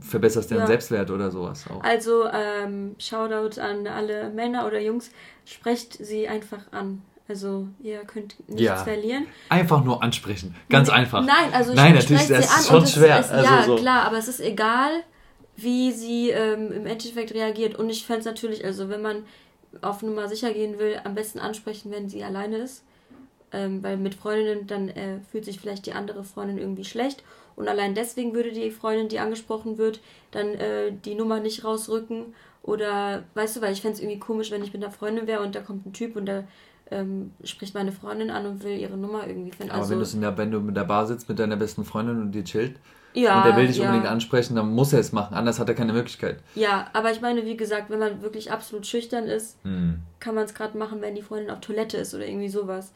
verbesserst 0.00 0.50
deren 0.50 0.66
Selbstwert 0.66 1.10
oder 1.10 1.30
sowas 1.30 1.64
auch. 1.68 1.82
Also 1.82 2.26
ähm, 2.32 2.94
Shoutout 2.98 3.60
an 3.60 3.86
alle 3.86 4.30
Männer 4.30 4.66
oder 4.66 4.80
Jungs, 4.80 5.10
sprecht 5.44 6.04
sie 6.04 6.28
einfach 6.28 6.70
an. 6.70 7.02
Also 7.30 7.68
ihr 7.80 8.00
könnt 8.00 8.34
nichts 8.48 8.62
ja. 8.62 8.74
verlieren. 8.74 9.26
Einfach 9.48 9.84
nur 9.84 10.02
ansprechen. 10.02 10.56
Ganz 10.68 10.88
N 10.88 10.94
einfach. 10.94 11.24
Nein, 11.24 11.52
also 11.52 11.72
Nein, 11.74 11.94
natürlich, 11.94 12.26
das 12.26 12.58
ist 12.58 12.66
schon 12.66 12.84
schwer. 12.88 13.20
Ist, 13.20 13.30
also 13.30 13.44
ja, 13.44 13.62
so. 13.62 13.76
klar, 13.76 14.02
aber 14.02 14.18
es 14.18 14.26
ist 14.26 14.40
egal, 14.40 14.90
wie 15.54 15.92
sie 15.92 16.30
ähm, 16.30 16.72
im 16.72 16.86
Endeffekt 16.86 17.32
reagiert. 17.32 17.76
Und 17.76 17.88
ich 17.88 18.04
fände 18.04 18.18
es 18.20 18.26
natürlich, 18.26 18.64
also 18.64 18.88
wenn 18.88 19.00
man 19.00 19.22
auf 19.80 20.02
Nummer 20.02 20.28
sicher 20.28 20.52
gehen 20.52 20.80
will, 20.80 21.00
am 21.04 21.14
besten 21.14 21.38
ansprechen, 21.38 21.92
wenn 21.92 22.08
sie 22.08 22.24
alleine 22.24 22.56
ist. 22.56 22.82
Ähm, 23.52 23.80
weil 23.80 23.96
mit 23.96 24.16
Freundinnen, 24.16 24.66
dann 24.66 24.88
äh, 24.88 25.20
fühlt 25.30 25.44
sich 25.44 25.60
vielleicht 25.60 25.86
die 25.86 25.92
andere 25.92 26.24
Freundin 26.24 26.58
irgendwie 26.58 26.84
schlecht. 26.84 27.22
Und 27.54 27.68
allein 27.68 27.94
deswegen 27.94 28.34
würde 28.34 28.50
die 28.50 28.72
Freundin, 28.72 29.08
die 29.08 29.20
angesprochen 29.20 29.78
wird, 29.78 30.00
dann 30.32 30.48
äh, 30.54 30.90
die 31.04 31.14
Nummer 31.14 31.38
nicht 31.38 31.62
rausrücken. 31.62 32.34
Oder, 32.64 33.22
weißt 33.34 33.56
du, 33.56 33.60
weil 33.60 33.72
ich 33.72 33.82
fände 33.82 33.94
es 33.94 34.02
irgendwie 34.02 34.18
komisch, 34.18 34.50
wenn 34.50 34.64
ich 34.64 34.72
mit 34.72 34.82
einer 34.82 34.92
Freundin 34.92 35.28
wäre 35.28 35.42
und 35.42 35.54
da 35.54 35.60
kommt 35.60 35.86
ein 35.86 35.92
Typ 35.92 36.16
und 36.16 36.26
der 36.26 36.48
ähm, 36.90 37.32
spricht 37.44 37.74
meine 37.74 37.92
Freundin 37.92 38.30
an 38.30 38.46
und 38.46 38.64
will 38.64 38.76
ihre 38.76 38.96
Nummer 38.96 39.26
irgendwie 39.26 39.52
finden. 39.52 39.72
Aber 39.72 39.82
also, 39.82 39.98
wenn, 39.98 40.14
in 40.14 40.20
der, 40.20 40.36
wenn 40.36 40.50
du 40.50 40.60
mit 40.60 40.76
der 40.76 40.84
Bar 40.84 41.06
sitzt 41.06 41.28
mit 41.28 41.38
deiner 41.38 41.56
besten 41.56 41.84
Freundin 41.84 42.20
und 42.20 42.32
die 42.32 42.44
chillt 42.44 42.76
ja, 43.12 43.38
und 43.38 43.46
der 43.46 43.56
will 43.56 43.66
dich 43.66 43.78
ja. 43.78 43.86
unbedingt 43.86 44.10
ansprechen, 44.10 44.54
dann 44.56 44.72
muss 44.72 44.92
er 44.92 45.00
es 45.00 45.12
machen, 45.12 45.34
anders 45.34 45.58
hat 45.58 45.68
er 45.68 45.74
keine 45.74 45.92
Möglichkeit. 45.92 46.38
Ja, 46.54 46.88
aber 46.92 47.10
ich 47.10 47.20
meine, 47.20 47.44
wie 47.44 47.56
gesagt, 47.56 47.90
wenn 47.90 47.98
man 47.98 48.22
wirklich 48.22 48.52
absolut 48.52 48.86
schüchtern 48.86 49.24
ist, 49.24 49.56
hm. 49.64 50.00
kann 50.20 50.34
man 50.34 50.44
es 50.44 50.54
gerade 50.54 50.78
machen, 50.78 51.00
wenn 51.00 51.14
die 51.14 51.22
Freundin 51.22 51.50
auf 51.50 51.60
Toilette 51.60 51.96
ist 51.96 52.14
oder 52.14 52.26
irgendwie 52.26 52.48
sowas. 52.48 52.92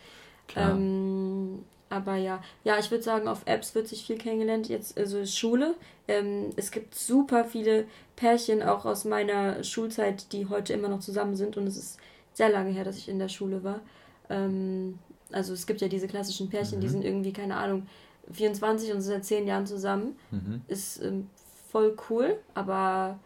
Ähm, 0.57 1.64
aber 1.88 2.16
ja, 2.16 2.42
ja, 2.64 2.78
ich 2.78 2.90
würde 2.90 3.02
sagen, 3.02 3.28
auf 3.28 3.42
Apps 3.46 3.74
wird 3.74 3.88
sich 3.88 4.04
viel 4.04 4.18
kennengelernt. 4.18 4.68
Jetzt, 4.68 4.98
also 4.98 5.24
Schule. 5.26 5.74
Ähm, 6.09 6.50
es 6.57 6.70
gibt 6.70 6.94
super 6.94 7.44
viele 7.44 7.87
Pärchen 8.16 8.62
auch 8.62 8.85
aus 8.85 9.04
meiner 9.04 9.62
Schulzeit, 9.64 10.33
die 10.33 10.48
heute 10.48 10.72
immer 10.72 10.88
noch 10.88 11.00
zusammen 11.00 11.37
sind. 11.37 11.57
Und 11.57 11.66
es 11.66 11.76
ist 11.76 11.98
sehr 12.35 12.51
lange 12.51 12.70
her, 12.70 12.85
dass 12.85 12.99
ich 12.99 13.09
in 13.09 13.18
der 13.18 13.29
Schule 13.29 13.64
war. 13.64 13.81
Ähm, 14.29 14.99
also 15.33 15.55
es 15.55 15.66
gibt 15.66 15.81
ja 15.81 15.88
diese 15.88 16.07
klassischen 16.07 16.51
Pärchen, 16.51 16.79
mhm. 16.79 16.83
die 16.83 16.88
sind 16.88 17.05
irgendwie, 17.05 17.33
keine 17.33 17.57
Ahnung, 17.57 17.87
24 18.31 18.92
und 18.92 19.01
sind 19.01 19.14
seit 19.14 19.25
10 19.25 19.47
Jahren 19.47 19.66
zusammen. 19.66 20.16
Mhm. 20.31 20.62
Ist 20.68 21.03
ähm, 21.03 21.29
voll 21.70 21.97
cool, 22.11 22.37
aber 22.55 23.18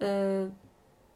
äh, 0.00 0.44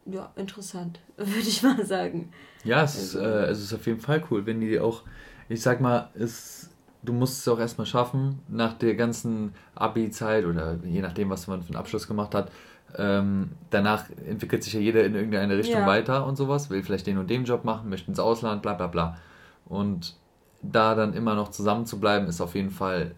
ja, 0.05 0.31
interessant, 0.35 0.99
würde 1.17 1.39
ich 1.39 1.63
mal 1.63 1.85
sagen. 1.85 2.31
Ja, 2.63 2.83
es, 2.83 2.97
also, 2.97 3.19
ist, 3.19 3.25
äh, 3.25 3.45
es 3.51 3.61
ist 3.61 3.73
auf 3.73 3.85
jeden 3.85 3.99
Fall 3.99 4.23
cool, 4.31 4.45
wenn 4.45 4.59
die 4.59 4.79
auch, 4.79 5.03
ich 5.49 5.61
sag 5.61 5.81
mal, 5.81 6.09
es, 6.15 6.69
du 7.01 7.13
musst 7.13 7.39
es 7.39 7.47
auch 7.47 7.59
erstmal 7.59 7.87
schaffen, 7.87 8.39
nach 8.47 8.73
der 8.73 8.95
ganzen 8.95 9.53
Abi-Zeit 9.75 10.45
oder 10.45 10.77
je 10.83 11.01
nachdem, 11.01 11.29
was 11.29 11.47
man 11.47 11.61
für 11.61 11.69
einen 11.69 11.77
Abschluss 11.77 12.07
gemacht 12.07 12.35
hat, 12.35 12.51
ähm, 12.97 13.51
danach 13.69 14.05
entwickelt 14.25 14.63
sich 14.63 14.73
ja 14.73 14.79
jeder 14.79 15.03
in 15.03 15.15
irgendeine 15.15 15.57
Richtung 15.57 15.81
ja. 15.81 15.87
weiter 15.87 16.25
und 16.25 16.35
sowas, 16.35 16.69
will 16.69 16.83
vielleicht 16.83 17.07
den 17.07 17.17
und 17.17 17.29
den 17.29 17.45
Job 17.45 17.63
machen, 17.63 17.89
möchte 17.89 18.09
ins 18.09 18.19
Ausland, 18.19 18.61
bla 18.61 18.73
bla 18.73 18.87
bla. 18.87 19.17
Und 19.65 20.15
da 20.61 20.95
dann 20.95 21.13
immer 21.13 21.35
noch 21.35 21.49
zusammen 21.49 21.85
zu 21.85 21.99
bleiben, 21.99 22.27
ist 22.27 22.41
auf 22.41 22.55
jeden 22.55 22.71
Fall 22.71 23.15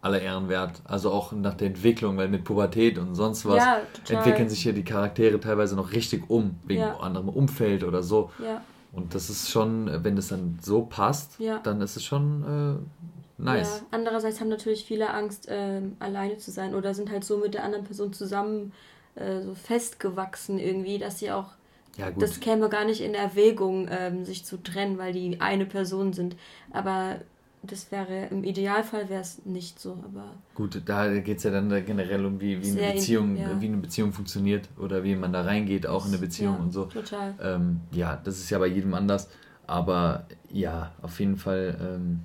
aller 0.00 0.20
Ehren 0.20 0.48
wert. 0.48 0.82
Also 0.84 1.10
auch 1.10 1.32
nach 1.32 1.54
der 1.54 1.68
Entwicklung, 1.68 2.16
weil 2.16 2.28
mit 2.28 2.44
Pubertät 2.44 2.98
und 2.98 3.14
sonst 3.14 3.46
was 3.46 3.56
ja, 3.56 3.80
entwickeln 4.08 4.48
sich 4.48 4.64
ja 4.64 4.72
die 4.72 4.84
Charaktere 4.84 5.40
teilweise 5.40 5.76
noch 5.76 5.92
richtig 5.92 6.28
um, 6.28 6.58
wegen 6.64 6.80
ja. 6.80 6.98
anderem 6.98 7.28
Umfeld 7.28 7.84
oder 7.84 8.02
so. 8.02 8.30
Ja. 8.42 8.62
Und 8.92 9.14
das 9.14 9.28
ist 9.28 9.50
schon, 9.50 9.90
wenn 10.02 10.16
das 10.16 10.28
dann 10.28 10.58
so 10.62 10.82
passt, 10.82 11.38
dann 11.62 11.80
ist 11.80 11.96
es 11.96 12.04
schon 12.04 12.42
äh, 12.42 13.17
nice. 13.38 13.80
Ja. 13.80 13.86
Andererseits 13.92 14.40
haben 14.40 14.48
natürlich 14.48 14.84
viele 14.84 15.10
Angst, 15.10 15.48
äh, 15.48 15.80
alleine 15.98 16.38
zu 16.38 16.50
sein 16.50 16.74
oder 16.74 16.94
sind 16.94 17.10
halt 17.10 17.24
so 17.24 17.38
mit 17.38 17.54
der 17.54 17.64
anderen 17.64 17.84
Person 17.84 18.12
zusammen 18.12 18.72
äh, 19.14 19.40
so 19.40 19.54
festgewachsen 19.54 20.58
irgendwie, 20.58 20.98
dass 20.98 21.18
sie 21.18 21.30
auch 21.30 21.50
ja, 21.96 22.12
das 22.12 22.38
käme 22.38 22.68
gar 22.68 22.84
nicht 22.84 23.00
in 23.00 23.14
Erwägung, 23.14 23.88
ähm, 23.90 24.24
sich 24.24 24.44
zu 24.44 24.62
trennen, 24.62 24.98
weil 24.98 25.12
die 25.12 25.40
eine 25.40 25.66
Person 25.66 26.12
sind. 26.12 26.36
Aber 26.70 27.16
das 27.62 27.90
wäre 27.90 28.26
im 28.30 28.44
Idealfall 28.44 29.08
wäre 29.08 29.20
es 29.20 29.44
nicht 29.44 29.80
so, 29.80 29.98
aber. 30.04 30.26
Gut, 30.54 30.80
da 30.84 31.18
geht 31.18 31.38
es 31.38 31.42
ja 31.42 31.50
dann 31.50 31.68
generell 31.84 32.24
um, 32.24 32.40
wie, 32.40 32.62
wie 32.62 32.70
eine 32.70 32.92
Beziehung, 32.92 33.36
ja. 33.36 33.60
wie 33.60 33.66
eine 33.66 33.78
Beziehung 33.78 34.12
funktioniert 34.12 34.68
oder 34.78 35.02
wie 35.02 35.16
man 35.16 35.32
da 35.32 35.42
reingeht, 35.42 35.88
auch 35.88 36.06
in 36.06 36.12
eine 36.12 36.18
Beziehung 36.18 36.54
ja, 36.54 36.60
und 36.60 36.72
so. 36.72 36.84
Total. 36.84 37.34
Ähm, 37.42 37.80
ja, 37.90 38.16
das 38.22 38.38
ist 38.38 38.50
ja 38.50 38.58
bei 38.58 38.68
jedem 38.68 38.94
anders. 38.94 39.28
Aber 39.66 40.24
ja, 40.50 40.92
auf 41.02 41.18
jeden 41.18 41.36
Fall 41.36 41.76
ähm, 41.80 42.20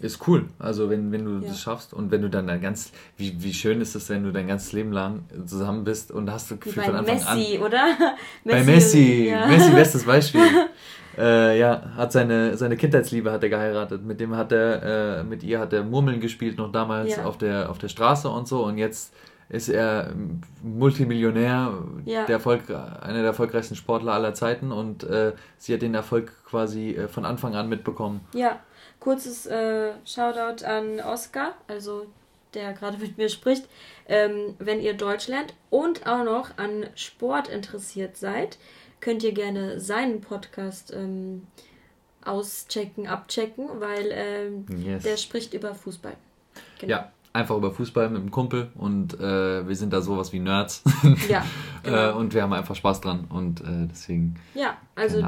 ist 0.00 0.26
cool. 0.26 0.46
Also 0.58 0.90
wenn, 0.90 1.12
wenn 1.12 1.24
du 1.24 1.44
ja. 1.44 1.48
das 1.48 1.60
schaffst 1.60 1.92
und 1.92 2.10
wenn 2.10 2.22
du 2.22 2.30
dann 2.30 2.46
dein 2.46 2.60
ganz, 2.60 2.92
wie, 3.16 3.42
wie 3.42 3.52
schön 3.52 3.80
ist 3.80 3.94
es, 3.94 4.08
wenn 4.08 4.24
du 4.24 4.32
dein 4.32 4.48
ganzes 4.48 4.72
Leben 4.72 4.92
lang 4.92 5.24
zusammen 5.46 5.84
bist 5.84 6.10
und 6.10 6.30
hast 6.30 6.50
das 6.50 6.60
Gefühl 6.60 6.82
von 6.82 6.96
Anfang 6.96 7.16
Messi, 7.16 7.56
an. 7.56 7.62
oder? 7.62 7.84
Messi, 8.44 8.44
bei 8.44 8.64
Messi, 8.64 9.28
ja. 9.30 9.46
Messi 9.46 9.70
bestes 9.70 10.04
Beispiel. 10.04 10.42
äh, 11.18 11.58
ja, 11.58 11.82
hat 11.96 12.12
seine, 12.12 12.56
seine 12.56 12.76
Kindheitsliebe 12.76 13.30
hat 13.30 13.42
er 13.42 13.50
geheiratet. 13.50 14.02
Mit 14.02 14.20
dem 14.20 14.36
hat 14.36 14.52
er, 14.52 15.18
äh, 15.20 15.24
mit 15.24 15.42
ihr 15.42 15.60
hat 15.60 15.72
er 15.72 15.84
Murmeln 15.84 16.20
gespielt 16.20 16.58
noch 16.58 16.72
damals 16.72 17.16
ja. 17.16 17.24
auf 17.24 17.38
der 17.38 17.70
auf 17.70 17.78
der 17.78 17.88
Straße 17.88 18.28
und 18.28 18.48
so 18.48 18.64
und 18.64 18.78
jetzt 18.78 19.14
ist 19.50 19.68
er 19.68 20.12
Multimillionär, 20.62 21.74
ja. 22.04 22.24
der 22.24 22.36
Erfolg, 22.36 22.70
einer 22.70 23.18
der 23.18 23.24
erfolgreichsten 23.24 23.74
Sportler 23.74 24.12
aller 24.12 24.32
Zeiten 24.32 24.70
und 24.70 25.02
äh, 25.02 25.32
sie 25.58 25.74
hat 25.74 25.82
den 25.82 25.94
Erfolg 25.94 26.32
quasi 26.44 26.90
äh, 26.90 27.08
von 27.08 27.24
Anfang 27.24 27.56
an 27.56 27.68
mitbekommen. 27.68 28.20
Ja, 28.32 28.60
kurzes 29.00 29.46
äh, 29.46 29.92
Shoutout 30.04 30.64
an 30.64 31.00
Oscar, 31.00 31.54
also 31.66 32.06
der 32.54 32.72
gerade 32.72 32.98
mit 32.98 33.18
mir 33.18 33.28
spricht. 33.28 33.64
Ähm, 34.06 34.54
wenn 34.58 34.80
ihr 34.80 34.94
Deutsch 34.94 35.28
lernt 35.28 35.54
und 35.70 36.06
auch 36.06 36.24
noch 36.24 36.58
an 36.58 36.86
Sport 36.94 37.48
interessiert 37.48 38.16
seid, 38.16 38.58
könnt 39.00 39.22
ihr 39.22 39.32
gerne 39.32 39.80
seinen 39.80 40.20
Podcast 40.20 40.92
ähm, 40.92 41.46
auschecken, 42.24 43.06
abchecken, 43.06 43.68
weil 43.78 44.10
ähm, 44.10 44.66
yes. 44.84 45.02
der 45.02 45.16
spricht 45.16 45.54
über 45.54 45.74
Fußball. 45.74 46.14
Genau. 46.78 46.90
Ja, 46.90 47.12
einfach 47.32 47.56
über 47.56 47.70
Fußball 47.70 48.10
mit 48.10 48.20
einem 48.20 48.30
Kumpel 48.30 48.70
und 48.74 49.18
äh, 49.18 49.66
wir 49.66 49.76
sind 49.76 49.92
da 49.92 50.02
sowas 50.02 50.32
wie 50.32 50.40
Nerds. 50.40 50.82
Ja. 51.28 51.44
Genau. 51.82 52.10
äh, 52.10 52.12
und 52.12 52.34
wir 52.34 52.42
haben 52.42 52.52
einfach 52.52 52.76
Spaß 52.76 53.00
dran 53.00 53.24
und 53.30 53.62
äh, 53.62 53.88
deswegen. 53.90 54.38
Ja, 54.54 54.76
also 54.94 55.26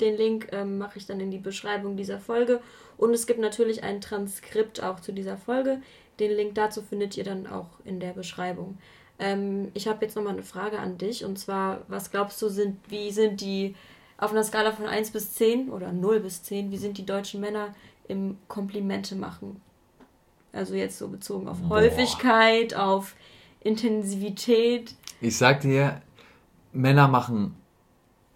den 0.00 0.16
Link 0.16 0.46
ähm, 0.52 0.78
mache 0.78 0.96
ich 0.96 1.06
dann 1.06 1.18
in 1.18 1.32
die 1.32 1.38
Beschreibung 1.38 1.96
dieser 1.96 2.20
Folge 2.20 2.60
und 2.98 3.14
es 3.14 3.26
gibt 3.26 3.40
natürlich 3.40 3.82
ein 3.82 4.00
Transkript 4.00 4.82
auch 4.82 5.00
zu 5.00 5.12
dieser 5.12 5.38
Folge. 5.38 5.80
Den 6.20 6.32
Link 6.32 6.54
dazu 6.56 6.82
findet 6.82 7.16
ihr 7.16 7.24
dann 7.24 7.46
auch 7.46 7.68
in 7.84 8.00
der 8.00 8.12
Beschreibung. 8.12 8.76
Ähm, 9.18 9.70
ich 9.74 9.88
habe 9.88 10.04
jetzt 10.04 10.16
nochmal 10.16 10.34
eine 10.34 10.42
Frage 10.42 10.78
an 10.78 10.98
dich 10.98 11.24
und 11.24 11.38
zwar, 11.38 11.82
was 11.88 12.10
glaubst 12.10 12.42
du, 12.42 12.48
sind, 12.48 12.78
wie 12.88 13.10
sind 13.10 13.40
die 13.40 13.74
auf 14.18 14.32
einer 14.32 14.42
Skala 14.44 14.72
von 14.72 14.86
1 14.86 15.12
bis 15.12 15.34
10 15.34 15.70
oder 15.70 15.92
0 15.92 16.20
bis 16.20 16.42
10, 16.42 16.70
wie 16.72 16.76
sind 16.76 16.98
die 16.98 17.06
deutschen 17.06 17.40
Männer 17.40 17.74
im 18.08 18.36
Komplimente 18.48 19.14
machen? 19.14 19.60
Also 20.52 20.74
jetzt 20.74 20.98
so 20.98 21.08
bezogen 21.08 21.46
auf 21.48 21.58
Boah. 21.60 21.76
Häufigkeit, 21.76 22.74
auf 22.74 23.14
Intensivität. 23.60 24.94
Ich 25.20 25.36
sag 25.36 25.60
dir, 25.60 26.00
Männer 26.72 27.06
machen, 27.06 27.54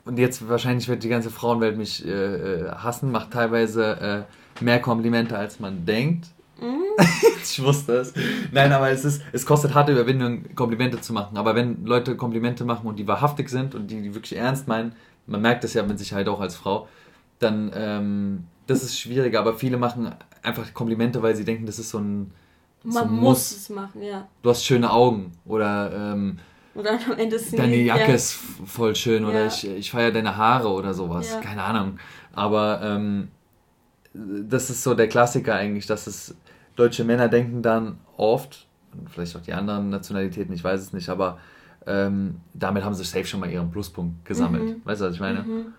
und 0.05 0.19
jetzt 0.19 0.49
wahrscheinlich 0.49 0.89
wird 0.89 1.03
die 1.03 1.09
ganze 1.09 1.31
Frauenwelt 1.31 1.77
mich 1.77 2.05
äh, 2.07 2.11
äh 2.11 2.71
hassen, 2.71 3.13
macht 3.13 3.33
teilweise 3.33 4.27
äh, 4.61 4.65
mehr 4.65 4.81
Komplimente, 4.81 5.37
als 5.37 5.61
man 5.61 5.87
denkt. 5.87 6.29
Mhm. 6.61 6.83
ich 7.43 7.63
wusste 7.63 7.97
es. 7.97 8.15
Nein, 8.51 8.73
aber 8.73 8.91
es 8.91 9.05
ist, 9.05 9.23
es 9.33 9.47
kostet 9.47 9.75
harte 9.75 9.93
Überwindung, 9.93 10.55
Komplimente 10.55 11.01
zu 11.01 11.13
machen. 11.13 11.37
Aber 11.37 11.55
wenn 11.55 11.85
Leute 11.85 12.17
Komplimente 12.17 12.65
machen 12.65 12.87
und 12.87 12.99
die 12.99 13.07
wahrhaftig 13.07 13.49
sind 13.49 13.75
und 13.75 13.91
die, 13.91 14.03
die 14.03 14.15
wirklich 14.15 14.39
ernst 14.39 14.69
meinen, 14.69 14.95
man 15.27 15.41
merkt 15.41 15.65
das 15.65 15.75
ja 15.75 15.83
mit 15.83 15.99
Sicherheit 15.99 16.29
auch 16.29 16.41
als 16.41 16.57
Frau, 16.57 16.89
dann 17.39 17.71
ähm, 17.75 18.45
das 18.67 18.83
ist 18.83 18.99
schwieriger. 18.99 19.41
Aber 19.41 19.55
viele 19.55 19.77
machen 19.77 20.15
einfach 20.43 20.73
Komplimente, 20.75 21.23
weil 21.23 21.37
sie 21.37 21.45
denken, 21.45 21.67
das 21.67 21.79
ist 21.79 21.91
so 21.91 21.99
ein. 21.99 22.33
Man 22.85 23.09
so 23.09 23.15
muss. 23.15 23.21
muss 23.21 23.51
es 23.53 23.71
machen, 23.71 24.03
ja. 24.03 24.27
Du 24.43 24.51
hast 24.51 24.65
schöne 24.65 24.91
Augen 24.91 25.33
oder. 25.45 25.93
Ähm, 25.95 26.39
oder 26.75 26.93
am 26.93 27.19
Ende 27.19 27.37
ist 27.37 27.57
Deine 27.57 27.77
Jacke 27.77 28.09
ja. 28.09 28.15
ist 28.15 28.33
voll 28.67 28.95
schön 28.95 29.25
oder 29.25 29.41
ja. 29.41 29.47
ich, 29.47 29.69
ich 29.69 29.91
feiere 29.91 30.11
deine 30.11 30.37
Haare 30.37 30.69
oder 30.69 30.95
sowas. 30.95 31.31
Ja. 31.33 31.41
Keine 31.41 31.63
Ahnung. 31.63 31.99
Aber 32.33 32.81
ähm, 32.83 33.29
das 34.15 34.71
ist 34.71 34.83
so 34.83 34.95
der 34.95 35.09
Klassiker 35.09 35.55
eigentlich, 35.55 35.87
dass 35.87 36.07
es 36.07 36.35
deutsche 36.77 37.05
Männer 37.05 37.29
denken 37.29 37.63
dann 37.63 37.99
oft, 38.17 38.67
vielleicht 39.11 39.37
auch 39.37 39.43
die 39.43 39.53
anderen 39.53 39.91
Nationalitäten, 39.91 40.55
ich 40.55 40.65
weiß 40.65 40.81
es 40.81 40.93
nicht, 40.93 41.09
aber 41.09 41.39
ähm, 41.87 42.41
damit 42.55 42.85
haben 42.85 42.95
sie 42.95 43.05
safe 43.05 43.25
schon 43.25 43.41
mal 43.41 43.51
ihren 43.51 43.71
Pluspunkt 43.71 44.25
gesammelt. 44.25 44.65
Mhm. 44.65 44.83
Weißt 44.85 45.01
du, 45.01 45.07
was 45.07 45.15
ich 45.15 45.21
meine? 45.21 45.43
Mhm. 45.43 45.75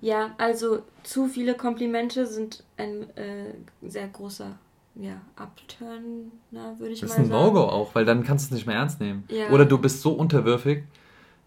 Ja, 0.00 0.34
also 0.38 0.82
zu 1.02 1.28
viele 1.28 1.54
Komplimente 1.54 2.26
sind 2.26 2.64
ein 2.76 3.08
äh, 3.16 3.54
sehr 3.82 4.08
großer 4.08 4.58
ja, 4.94 5.20
Upturner, 5.36 6.78
würde 6.78 6.92
ich 6.92 7.00
das 7.00 7.10
mal 7.10 7.16
sagen. 7.16 7.30
Das 7.30 7.38
ist 7.38 7.46
ein 7.46 7.54
No-Go 7.54 7.60
auch, 7.60 7.94
weil 7.94 8.04
dann 8.04 8.24
kannst 8.24 8.50
du 8.50 8.54
es 8.54 8.58
nicht 8.58 8.66
mehr 8.66 8.76
ernst 8.76 9.00
nehmen. 9.00 9.24
Ja. 9.28 9.50
Oder 9.50 9.64
du 9.64 9.78
bist 9.78 10.02
so 10.02 10.12
unterwürfig, 10.12 10.84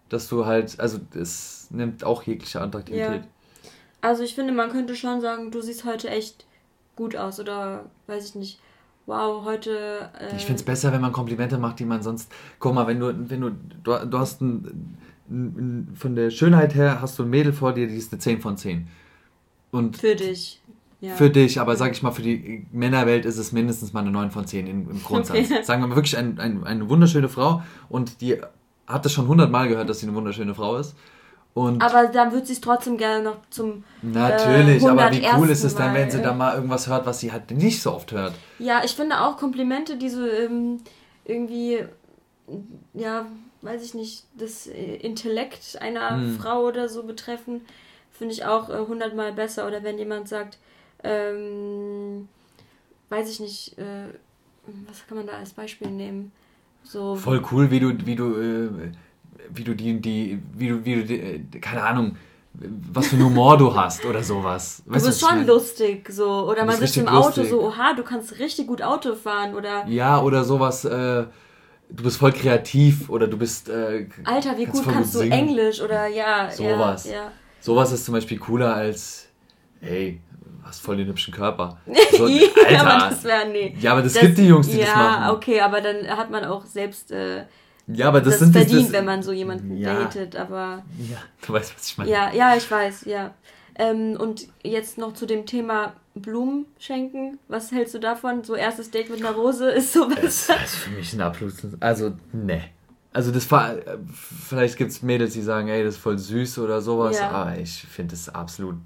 dass 0.10 0.28
du 0.28 0.46
halt, 0.46 0.80
also 0.80 1.00
es 1.14 1.68
nimmt 1.72 2.04
auch 2.04 2.24
jegliche 2.24 2.62
Attraktivität. 2.62 3.24
Ja. 3.24 3.70
Also 4.02 4.24
ich 4.24 4.36
finde, 4.36 4.54
man 4.54 4.70
könnte 4.72 4.96
schon 4.96 5.22
sagen, 5.22 5.52
du 5.52 5.62
siehst 5.62 5.86
heute 5.86 6.10
echt 6.10 6.46
gut 6.96 7.16
aus 7.16 7.40
oder 7.40 7.86
weiß 8.08 8.30
ich 8.30 8.36
nicht. 8.36 8.60
Wow, 9.08 9.46
heute. 9.46 10.10
Äh 10.20 10.36
ich 10.36 10.46
finde 10.46 10.60
es 10.60 10.64
besser, 10.64 10.92
wenn 10.92 11.02
man 11.02 11.12
Komplimente 11.12 11.58
macht, 11.60 11.80
die 11.80 11.86
man 11.86 12.02
sonst. 12.02 12.32
Guck 12.60 12.74
mal, 12.74 12.88
wenn 12.88 13.00
du, 13.00 13.30
wenn 13.30 13.42
du, 13.42 13.52
du, 13.84 14.06
du 14.06 14.18
hast 14.18 14.42
ein 14.42 14.98
von 15.28 16.16
der 16.16 16.30
Schönheit 16.30 16.76
her 16.76 17.02
hast 17.02 17.18
du 17.18 17.24
ein 17.24 17.30
Mädel 17.30 17.52
vor 17.52 17.74
dir, 17.74 17.88
die 17.88 17.98
ist 17.98 18.12
eine 18.14 18.20
10 18.20 18.42
von 18.42 18.58
10. 18.58 18.88
Und 19.72 19.98
für 19.98 20.16
dich. 20.16 20.62
Ja. 21.02 21.14
Für 21.16 21.30
dich, 21.30 21.60
aber 21.60 21.76
sag 21.76 21.92
ich 21.92 22.02
mal, 22.02 22.12
für 22.12 22.22
die 22.22 22.66
Männerwelt 22.72 23.26
ist 23.26 23.38
es 23.38 23.52
mindestens 23.52 23.94
mal 23.94 24.00
eine 24.00 24.12
9 24.12 24.32
von 24.32 24.48
10 24.48 24.66
im, 24.66 24.90
im 24.90 25.04
Grundsatz. 25.04 25.38
Okay. 25.38 25.64
Sagen 25.64 25.82
wir 25.82 25.88
mal 25.88 25.96
wirklich 25.96 26.18
ein, 26.18 26.40
ein, 26.40 26.64
eine 26.64 26.90
wunderschöne 26.90 27.30
Frau 27.30 27.62
und 27.90 28.22
die 28.22 28.42
hat 28.88 29.06
das 29.06 29.12
schon 29.12 29.28
hundertmal 29.28 29.68
gehört, 29.68 29.90
dass 29.90 30.00
sie 30.00 30.08
eine 30.08 30.16
wunderschöne 30.16 30.56
Frau 30.56 30.78
ist. 30.78 30.96
Und 31.56 31.82
aber 31.82 32.08
dann 32.08 32.34
würde 32.34 32.46
sie 32.46 32.52
es 32.52 32.60
trotzdem 32.60 32.98
gerne 32.98 33.24
noch 33.24 33.38
zum. 33.50 33.86
Natürlich, 34.02 34.84
äh, 34.84 34.88
aber 34.88 35.10
wie 35.12 35.26
cool 35.38 35.50
ist 35.50 35.64
es 35.64 35.74
dann, 35.74 35.94
wenn 35.94 36.12
sie 36.12 36.22
da 36.22 36.34
mal 36.34 36.56
irgendwas 36.56 36.88
hört, 36.88 37.06
was 37.06 37.22
sie 37.22 37.32
halt 37.32 37.50
nicht 37.52 37.82
so 37.82 37.94
oft 37.94 38.12
hört? 38.12 38.34
Ja, 38.60 38.82
ich 38.84 38.92
finde 38.92 39.22
auch 39.22 39.38
Komplimente, 39.38 39.96
die 39.96 40.10
so 40.10 40.28
ähm, 40.28 40.82
irgendwie, 41.24 41.80
ja, 42.94 43.26
weiß 43.62 43.86
ich 43.86 43.94
nicht, 43.94 44.26
das 44.38 44.68
äh, 44.68 44.98
Intellekt 44.98 45.78
einer 45.80 46.18
hm. 46.18 46.38
Frau 46.38 46.66
oder 46.66 46.90
so 46.90 47.04
betreffen, 47.04 47.62
finde 48.12 48.34
ich 48.34 48.44
auch 48.44 48.70
äh, 48.70 48.86
hundertmal 48.86 49.32
besser. 49.32 49.66
Oder 49.66 49.82
wenn 49.82 49.98
jemand 49.98 50.28
sagt, 50.28 50.58
ähm, 51.06 52.28
weiß 53.10 53.30
ich 53.30 53.40
nicht, 53.40 53.78
äh, 53.78 54.08
was 54.88 55.06
kann 55.08 55.18
man 55.18 55.28
da 55.28 55.34
als 55.34 55.54
Beispiel 55.54 55.90
nehmen? 55.90 56.32
So, 56.84 57.16
Voll 57.16 57.42
cool, 57.52 57.72
wie 57.72 57.80
du, 57.80 57.94
wie 58.06 58.16
du, 58.16 58.36
äh, 58.36 58.70
wie 59.50 59.64
du 59.64 59.76
die, 59.76 60.00
die, 60.00 60.40
wie 60.54 60.70
du, 60.70 60.86
wie 60.86 60.96
du, 60.96 61.06
die, 61.06 61.20
äh, 61.20 61.40
keine 61.60 61.84
Ahnung, 61.84 62.18
was 62.94 63.08
für 63.08 63.16
einen 63.16 63.26
Humor 63.26 63.58
du 63.58 63.76
hast 63.76 64.06
oder 64.06 64.24
sowas. 64.24 64.82
Weißt 64.86 65.06
du 65.06 65.10
bist 65.10 65.22
schon 65.22 65.46
lustig, 65.46 66.10
so. 66.10 66.50
Oder 66.50 66.66
man 66.66 66.78
sitzt 66.78 66.98
im 66.98 67.08
Auto 67.08 67.42
lustig. 67.42 67.50
so, 67.50 67.62
oha, 67.68 67.94
du 67.94 68.04
kannst 68.04 68.40
richtig 68.40 68.68
gut 68.68 68.82
Auto 68.82 69.16
fahren 69.16 69.56
oder. 69.56 69.86
Ja, 69.88 70.22
oder 70.22 70.44
sowas, 70.44 70.86
äh, 70.86 71.26
du 71.90 72.04
bist 72.04 72.18
voll 72.18 72.32
kreativ 72.32 73.10
oder 73.10 73.28
du 73.28 73.38
bist. 73.38 73.70
Äh, 73.70 74.08
Alter, 74.24 74.58
wie 74.58 74.66
gut 74.66 74.86
kannst 74.86 75.16
du 75.16 75.20
Englisch 75.22 75.82
oder 75.82 76.08
ja. 76.08 76.50
Sowas. 76.52 77.06
Ja, 77.06 77.14
ja. 77.14 77.32
Sowas 77.60 77.92
ist 77.92 78.06
zum 78.06 78.14
Beispiel 78.14 78.38
cooler 78.38 78.76
als, 78.76 79.28
ey, 79.82 80.22
hast 80.66 80.82
voll 80.82 80.98
den 80.98 81.08
hübschen 81.08 81.34
Körper. 81.34 81.78
So, 82.18 82.28
ja, 82.28 82.48
Alter. 82.68 82.88
aber 82.88 83.10
das 83.10 83.24
wäre, 83.24 83.50
nee. 83.50 83.76
Ja, 83.80 83.92
aber 83.92 84.02
das, 84.02 84.14
das, 84.14 84.22
gibt 84.22 84.38
die 84.38 84.48
Jungs, 84.48 84.68
die 84.68 84.78
ja, 84.78 84.86
das 84.86 84.96
machen. 84.96 85.24
Ja, 85.24 85.34
okay, 85.34 85.62
aber 85.62 85.82
dann 85.82 86.08
hat 86.08 86.30
man 86.30 86.46
auch 86.46 86.66
selbst 86.66 87.12
äh, 87.12 87.46
ja, 87.88 88.08
aber 88.08 88.20
das, 88.20 88.34
das 88.34 88.40
sind 88.40 88.54
verdient, 88.54 88.88
das, 88.88 88.92
wenn 88.94 89.06
man 89.06 89.22
so 89.22 89.32
jemanden 89.32 89.78
ja, 89.78 89.94
datet, 89.94 90.36
aber... 90.36 90.84
Ja, 90.98 91.18
du 91.46 91.54
weißt, 91.54 91.76
was 91.76 91.88
ich 91.88 91.98
meine. 91.98 92.10
Ja, 92.10 92.34
ja, 92.34 92.56
ich 92.56 92.70
weiß, 92.70 93.06
ja. 93.06 93.34
Ähm, 93.76 94.18
und 94.20 94.48
jetzt 94.64 94.98
noch 94.98 95.14
zu 95.14 95.26
dem 95.26 95.46
Thema 95.46 95.94
Blumen 96.16 96.66
schenken. 96.80 97.38
Was 97.48 97.72
hältst 97.72 97.94
du 97.94 98.00
davon? 98.00 98.44
So 98.44 98.56
erstes 98.56 98.90
Date 98.90 99.10
mit 99.10 99.20
einer 99.20 99.36
Rose 99.36 99.70
ist 99.70 99.94
sowas. 99.94 100.48
Das 100.48 100.64
ist 100.66 100.76
für 100.76 100.90
mich 100.92 101.14
ein 101.14 101.22
absolutes... 101.22 101.80
Also, 101.80 102.14
ne. 102.32 102.64
Also 103.14 103.32
das 103.32 103.50
war... 103.52 103.76
Vielleicht 104.48 104.78
gibt 104.78 104.92
es 104.92 105.04
Mädels, 105.04 105.34
die 105.34 105.42
sagen, 105.42 105.68
ey, 105.68 105.84
das 105.84 105.96
ist 105.96 106.02
voll 106.02 106.18
süß 106.18 106.60
oder 106.60 106.82
sowas, 106.82 107.20
ja. 107.20 107.30
aber 107.30 107.60
ich 107.60 107.82
finde 107.82 108.16
es 108.16 108.30
absolut 108.30 108.80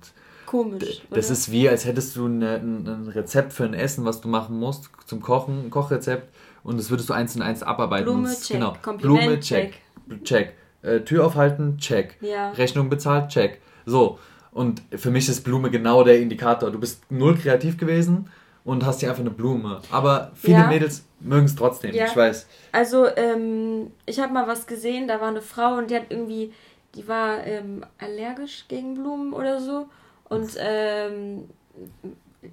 Komisch. 0.49 1.03
Das 1.11 1.27
oder? 1.27 1.33
ist 1.33 1.51
wie, 1.51 1.69
als 1.69 1.85
hättest 1.85 2.15
du 2.15 2.25
eine, 2.25 2.55
ein 2.55 3.07
Rezept 3.13 3.53
für 3.53 3.65
ein 3.65 3.75
Essen, 3.75 4.03
was 4.03 4.19
du 4.19 4.27
machen 4.27 4.57
musst, 4.57 4.89
zum 5.05 5.21
Kochen, 5.21 5.65
ein 5.65 5.69
Kochrezept, 5.69 6.27
und 6.63 6.79
das 6.79 6.89
würdest 6.89 7.07
du 7.07 7.13
eins 7.13 7.35
in 7.35 7.43
eins 7.43 7.61
abarbeiten. 7.61 8.05
Blume, 8.05 8.33
check. 8.33 8.57
Genau. 8.57 8.73
Kompliment, 8.81 9.21
Blume, 9.25 9.39
check. 9.41 9.73
Check. 10.09 10.23
check. 10.23 10.53
Äh, 10.81 11.01
Tür 11.01 11.27
aufhalten, 11.27 11.77
check. 11.77 12.17
Ja. 12.21 12.49
Rechnung 12.49 12.89
bezahlt, 12.89 13.29
check. 13.29 13.61
So. 13.85 14.17
Und 14.51 14.81
für 14.95 15.11
mich 15.11 15.29
ist 15.29 15.43
Blume 15.43 15.69
genau 15.69 16.03
der 16.03 16.19
Indikator. 16.19 16.71
Du 16.71 16.79
bist 16.79 17.03
null 17.11 17.37
kreativ 17.37 17.77
gewesen 17.77 18.31
und 18.63 18.83
hast 18.83 19.01
hier 19.01 19.09
einfach 19.09 19.21
eine 19.21 19.29
Blume. 19.29 19.81
Aber 19.91 20.31
viele 20.33 20.57
ja. 20.57 20.67
Mädels 20.67 21.05
mögen 21.19 21.45
es 21.45 21.55
trotzdem, 21.55 21.93
ja. 21.93 22.07
ich 22.07 22.15
weiß. 22.15 22.47
Also, 22.71 23.05
ähm, 23.15 23.91
ich 24.07 24.19
habe 24.19 24.33
mal 24.33 24.47
was 24.47 24.65
gesehen, 24.65 25.07
da 25.07 25.21
war 25.21 25.27
eine 25.27 25.43
Frau 25.43 25.77
und 25.77 25.91
die 25.91 25.95
hat 25.95 26.05
irgendwie, 26.09 26.51
die 26.95 27.07
war 27.07 27.45
ähm, 27.45 27.85
allergisch 27.99 28.65
gegen 28.67 28.95
Blumen 28.95 29.31
oder 29.33 29.59
so 29.59 29.85
und 30.29 30.51
ähm, 30.57 31.49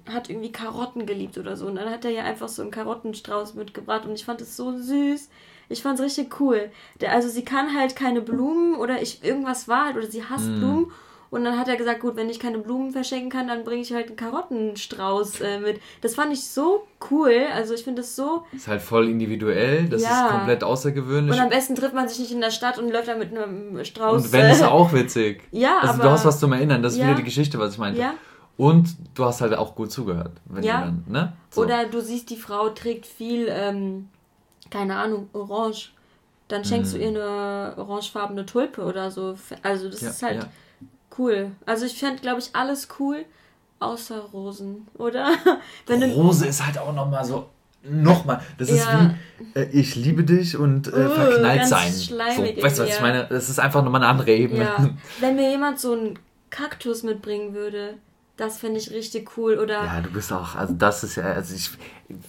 hat 0.09 0.29
irgendwie 0.29 0.51
Karotten 0.51 1.05
geliebt 1.05 1.37
oder 1.37 1.55
so. 1.55 1.67
Und 1.67 1.75
dann 1.75 1.89
hat 1.89 2.05
er 2.05 2.11
ja 2.11 2.23
einfach 2.23 2.49
so 2.49 2.61
einen 2.61 2.71
Karottenstrauß 2.71 3.53
mitgebracht 3.53 4.05
und 4.05 4.13
ich 4.13 4.25
fand 4.25 4.41
es 4.41 4.57
so 4.57 4.77
süß. 4.77 5.29
Ich 5.69 5.81
fand 5.81 5.99
es 5.99 6.05
richtig 6.05 6.39
cool. 6.39 6.71
Der, 7.01 7.11
also 7.11 7.29
sie 7.29 7.43
kann 7.43 7.75
halt 7.75 7.95
keine 7.95 8.21
Blumen 8.21 8.75
oder 8.75 9.01
ich 9.01 9.23
irgendwas 9.23 9.67
war 9.67 9.85
halt 9.85 9.97
oder 9.97 10.07
sie 10.07 10.23
hasst 10.23 10.47
mm. 10.47 10.59
Blumen. 10.59 10.91
Und 11.29 11.43
dann 11.43 11.57
hat 11.57 11.67
er 11.67 11.75
gesagt, 11.75 11.99
gut, 11.99 12.15
wenn 12.15 12.29
ich 12.29 12.39
keine 12.39 12.59
Blumen 12.59 12.91
verschenken 12.91 13.29
kann, 13.29 13.47
dann 13.47 13.63
bringe 13.63 13.81
ich 13.81 13.93
halt 13.93 14.07
einen 14.07 14.15
Karottenstrauß 14.15 15.41
äh, 15.41 15.59
mit. 15.59 15.81
Das 16.01 16.15
fand 16.15 16.31
ich 16.31 16.47
so 16.47 16.87
cool. 17.11 17.47
Also 17.53 17.73
ich 17.73 17.83
finde 17.83 18.01
das 18.01 18.15
so. 18.15 18.45
Ist 18.55 18.67
halt 18.67 18.81
voll 18.81 19.09
individuell, 19.09 19.89
das 19.89 20.03
ja. 20.03 20.25
ist 20.25 20.31
komplett 20.31 20.63
außergewöhnlich. 20.63 21.35
Und 21.35 21.41
am 21.41 21.49
besten 21.49 21.75
trifft 21.75 21.93
man 21.93 22.07
sich 22.07 22.19
nicht 22.19 22.31
in 22.31 22.39
der 22.39 22.51
Stadt 22.51 22.77
und 22.77 22.89
läuft 22.91 23.09
da 23.09 23.15
mit 23.15 23.35
einem 23.35 23.83
Strauß. 23.83 24.25
Und 24.25 24.31
wenn, 24.31 24.49
ist 24.49 24.63
auch 24.63 24.93
witzig. 24.93 25.43
ja, 25.51 25.79
also 25.81 25.95
aber, 25.95 26.03
du 26.03 26.09
hast 26.11 26.25
was 26.25 26.39
zum 26.39 26.53
Erinnern, 26.53 26.81
das 26.81 26.93
ist 26.93 26.99
ja. 26.99 27.05
wieder 27.07 27.15
die 27.15 27.23
Geschichte, 27.23 27.59
was 27.59 27.73
ich 27.73 27.77
meinte. 27.77 27.99
Ja. 27.99 28.13
Und 28.55 28.95
du 29.13 29.25
hast 29.25 29.41
halt 29.41 29.53
auch 29.53 29.75
gut 29.75 29.91
zugehört. 29.91 30.31
ja. 30.61 30.81
Dann, 30.81 31.03
ne? 31.07 31.33
So. 31.51 31.61
Oder 31.61 31.85
du 31.85 32.01
siehst, 32.01 32.29
die 32.29 32.37
Frau 32.37 32.69
trägt 32.69 33.05
viel, 33.05 33.47
ähm, 33.49 34.07
keine 34.71 34.95
Ahnung, 34.95 35.29
orange. 35.33 35.91
Dann 36.47 36.63
schenkst 36.63 36.93
mhm. 36.93 36.97
du 36.97 37.03
ihr 37.03 37.09
eine 37.09 37.73
orangefarbene 37.77 38.45
Tulpe 38.45 38.83
oder 38.83 39.11
so. 39.11 39.35
Also 39.61 39.89
das 39.89 40.01
ja, 40.01 40.09
ist 40.09 40.23
halt 40.23 40.47
cool. 41.17 41.51
Also 41.65 41.85
ich 41.85 41.97
fände, 41.97 42.21
glaube 42.21 42.39
ich, 42.39 42.49
alles 42.53 42.87
cool, 42.99 43.25
außer 43.79 44.19
Rosen, 44.19 44.87
oder? 44.97 45.31
Rose 45.89 46.45
ist 46.45 46.65
halt 46.65 46.77
auch 46.77 46.93
nochmal 46.93 47.25
so. 47.25 47.49
Nochmal, 47.89 48.41
das 48.57 48.69
ist 48.69 48.85
ja. 48.85 49.15
wie 49.53 49.59
äh, 49.59 49.69
ich 49.71 49.95
liebe 49.95 50.23
dich 50.25 50.57
und 50.57 50.87
äh, 50.87 51.05
uh, 51.05 51.09
verknallt 51.09 51.67
sein. 51.67 51.89
So, 51.93 52.17
weißt 52.17 52.57
du, 52.57 52.61
was 52.61 52.77
ja. 52.79 52.85
ich 52.85 53.01
meine? 53.01 53.27
Das 53.29 53.49
ist 53.49 53.59
einfach 53.59 53.81
nochmal 53.81 54.01
eine 54.01 54.09
andere 54.09 54.31
Ebene. 54.31 54.63
Ja. 54.63 54.89
Wenn 55.21 55.35
mir 55.37 55.49
jemand 55.51 55.79
so 55.79 55.93
einen 55.93 56.19
Kaktus 56.49 57.03
mitbringen 57.03 57.53
würde, 57.53 57.93
das 58.37 58.59
finde 58.59 58.79
ich 58.79 58.91
richtig 58.91 59.35
cool. 59.37 59.57
Oder 59.57 59.83
ja, 59.83 60.01
du 60.01 60.11
bist 60.11 60.31
auch, 60.31 60.55
also 60.55 60.73
das 60.73 61.03
ist 61.03 61.15
ja, 61.15 61.23
also 61.25 61.55
ich. 61.55 61.71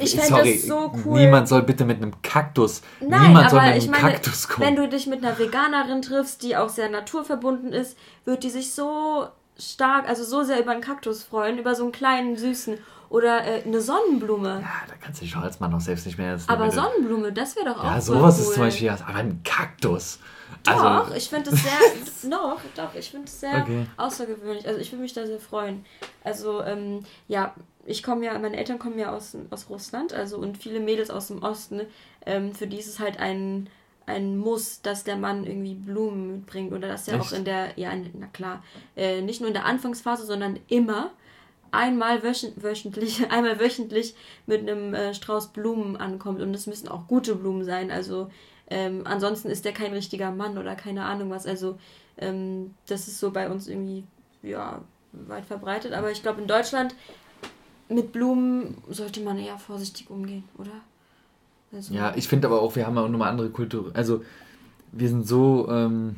Ich 0.01 0.17
fände 0.17 0.43
das 0.43 0.63
so 0.63 0.93
cool. 1.05 1.21
Niemand 1.21 1.47
soll 1.47 1.63
bitte 1.63 1.85
mit 1.85 1.99
einem 1.99 2.21
Kaktus. 2.23 2.83
Nein, 3.01 3.29
niemand 3.29 3.51
soll 3.51 3.61
mit 3.61 3.71
einem 3.75 3.91
meine, 3.91 4.13
Kaktus 4.13 4.49
kommen. 4.49 4.67
Wenn 4.67 4.77
du 4.77 4.89
dich 4.89 5.07
mit 5.07 5.25
einer 5.25 5.39
Veganerin 5.39 6.03
triffst, 6.03 6.43
die 6.43 6.57
auch 6.57 6.69
sehr 6.69 6.89
naturverbunden 6.89 7.73
ist, 7.73 7.97
wird 8.25 8.43
die 8.43 8.51
sich 8.51 8.73
so 8.75 9.29
stark, 9.57 10.09
also 10.09 10.25
so 10.25 10.43
sehr 10.43 10.61
über 10.61 10.73
einen 10.73 10.81
Kaktus 10.81 11.23
freuen, 11.23 11.59
über 11.59 11.77
so 11.77 11.85
einen 11.85 11.93
kleinen, 11.93 12.37
süßen. 12.37 12.79
Oder 13.11 13.45
äh, 13.47 13.63
eine 13.65 13.81
Sonnenblume. 13.81 14.61
Ja, 14.61 14.87
da 14.87 14.95
kannst 15.01 15.21
du 15.21 15.25
dich 15.25 15.35
als 15.37 15.61
Mann 15.61 15.73
auch 15.73 15.81
selbst 15.81 16.05
nicht 16.07 16.19
mehr. 16.19 16.39
Aber 16.47 16.71
Sonnenblume, 16.71 17.33
das 17.33 17.57
wäre 17.57 17.67
doch 17.67 17.79
auch 17.79 17.85
Ja, 17.85 18.01
sowas 18.01 18.37
cool. 18.37 18.43
ist 18.43 18.55
zum 18.55 18.63
Beispiel, 18.65 18.91
aber 18.91 19.15
ein 19.15 19.43
Kaktus. 19.45 20.19
Doch, 20.65 20.83
also, 20.83 21.15
ich 21.15 21.29
finde 21.29 21.51
es 21.51 21.63
sehr, 21.63 22.31
noch, 22.31 22.61
doch, 22.75 22.95
ich 22.95 23.11
finde 23.11 23.27
es 23.27 23.41
sehr 23.41 23.63
okay. 23.63 23.87
außergewöhnlich. 23.97 24.67
Also 24.67 24.81
ich 24.81 24.91
würde 24.93 25.03
mich 25.03 25.13
da 25.13 25.27
sehr 25.27 25.41
freuen. 25.41 25.85
Also, 26.25 26.63
ähm, 26.63 27.05
ja, 27.27 27.55
ich 27.87 28.03
komme 28.03 28.25
ja, 28.25 28.39
meine 28.39 28.57
Eltern 28.57 28.79
kommen 28.79 28.99
ja 28.99 29.13
aus, 29.13 29.37
aus 29.51 29.71
Russland, 29.71 30.13
also 30.13 30.39
und 30.39 30.59
viele 30.59 30.81
Mädels 30.81 31.11
aus 31.11 31.29
dem 31.29 31.43
Osten, 31.43 31.83
ähm, 32.27 32.55
für 32.55 32.67
die 32.67 32.79
ist 32.79 32.89
es 32.89 33.01
halt 33.01 33.19
ein, 33.19 33.69
ein 34.07 34.37
Muss, 34.37 34.83
dass 34.83 35.05
der 35.05 35.17
Mann 35.17 35.45
irgendwie 35.45 35.75
Blumen 35.75 36.33
mitbringt 36.39 36.73
oder 36.73 36.89
dass 36.89 37.09
er 37.09 37.15
Echt? 37.15 37.25
auch 37.25 37.33
in 37.33 37.45
der, 37.45 37.79
ja, 37.79 37.93
na 38.15 38.27
klar, 38.27 38.63
äh, 38.97 39.23
nicht 39.23 39.41
nur 39.41 39.49
in 39.49 39.55
der 39.55 39.65
Anfangsphase, 39.65 40.27
sondern 40.27 40.59
immer 40.69 41.13
einmal 41.71 42.23
wöchentlich, 42.23 43.27
einmal 43.31 43.61
wöchentlich 43.61 44.15
mit 44.47 44.61
einem 44.61 44.95
äh, 44.95 45.15
Strauß 45.15 45.49
Blumen 45.53 45.97
ankommt. 45.97 46.41
Und 46.41 46.55
es 46.55 46.67
müssen 46.67 46.89
auch 46.89 47.07
gute 47.07 47.35
Blumen 47.35 47.65
sein. 47.65 47.91
Also 47.91 48.31
ähm, 48.71 49.03
ansonsten 49.05 49.49
ist 49.49 49.65
der 49.65 49.73
kein 49.73 49.93
richtiger 49.93 50.31
Mann 50.31 50.59
oder 50.59 50.75
keine 50.75 51.05
Ahnung 51.05 51.31
was. 51.31 51.47
Also 51.47 51.79
ähm, 52.19 52.75
das 52.87 53.09
ist 53.09 53.19
so 53.19 53.31
bei 53.31 53.49
uns 53.51 53.69
irgendwie 53.69 54.05
ja 54.43 54.81
weit 55.13 55.47
verbreitet. 55.47 55.93
Aber 55.93 56.11
ich 56.11 56.23
glaube 56.23 56.41
in 56.41 56.47
Deutschland 56.47 56.95
mit 57.89 58.13
Blumen 58.13 58.77
sollte 58.89 59.21
man 59.21 59.39
eher 59.39 59.59
vorsichtig 59.59 60.11
umgehen, 60.11 60.45
oder? 60.59 60.71
Also, 61.73 61.95
ja, 61.95 62.15
ich 62.17 62.29
finde 62.29 62.49
aber 62.49 62.63
auch, 62.63 62.77
wir 62.77 62.87
haben 62.87 62.97
auch 62.97 63.09
nochmal 63.09 63.31
andere 63.31 63.51
Kultur. 63.51 63.91
Also 63.95 64.23
wir 64.93 65.09
sind 65.09 65.27
so, 65.27 65.69
ähm, 65.71 66.17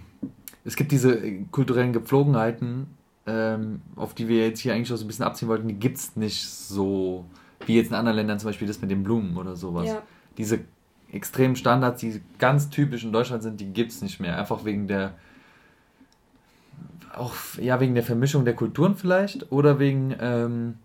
es 0.64 0.76
gibt 0.76 0.92
diese 0.92 1.20
kulturellen 1.50 1.92
Gepflogenheiten, 1.92 2.86
ähm, 3.26 3.82
auf 3.96 4.14
die 4.14 4.28
wir 4.28 4.46
jetzt 4.46 4.60
hier 4.60 4.74
eigentlich 4.74 4.92
auch 4.92 4.96
so 4.96 5.04
ein 5.04 5.08
bisschen 5.08 5.24
abziehen 5.24 5.48
wollten, 5.48 5.68
die 5.68 5.74
gibt 5.74 5.98
es 5.98 6.16
nicht 6.16 6.48
so, 6.48 7.24
wie 7.66 7.76
jetzt 7.76 7.88
in 7.88 7.94
anderen 7.94 8.16
Ländern 8.16 8.38
zum 8.38 8.48
Beispiel 8.48 8.68
das 8.68 8.80
mit 8.80 8.90
den 8.90 9.02
Blumen 9.02 9.36
oder 9.36 9.56
sowas. 9.56 9.86
Ja. 9.86 10.02
Diese 10.38 10.60
extremen 11.12 11.56
Standards, 11.56 12.00
die 12.00 12.20
ganz 12.38 12.70
typisch 12.70 13.04
in 13.04 13.12
Deutschland 13.12 13.42
sind, 13.42 13.60
die 13.60 13.72
gibt 13.72 13.92
es 13.92 14.02
nicht 14.02 14.20
mehr. 14.20 14.38
Einfach 14.38 14.64
wegen 14.64 14.86
der 14.88 15.14
auch 17.14 17.34
ja 17.58 17.80
wegen 17.80 17.94
der 17.94 18.04
Vermischung 18.04 18.44
der 18.44 18.54
Kulturen 18.54 18.94
vielleicht 18.94 19.50
oder 19.50 19.78
wegen 19.78 20.14
ähm, 20.20 20.78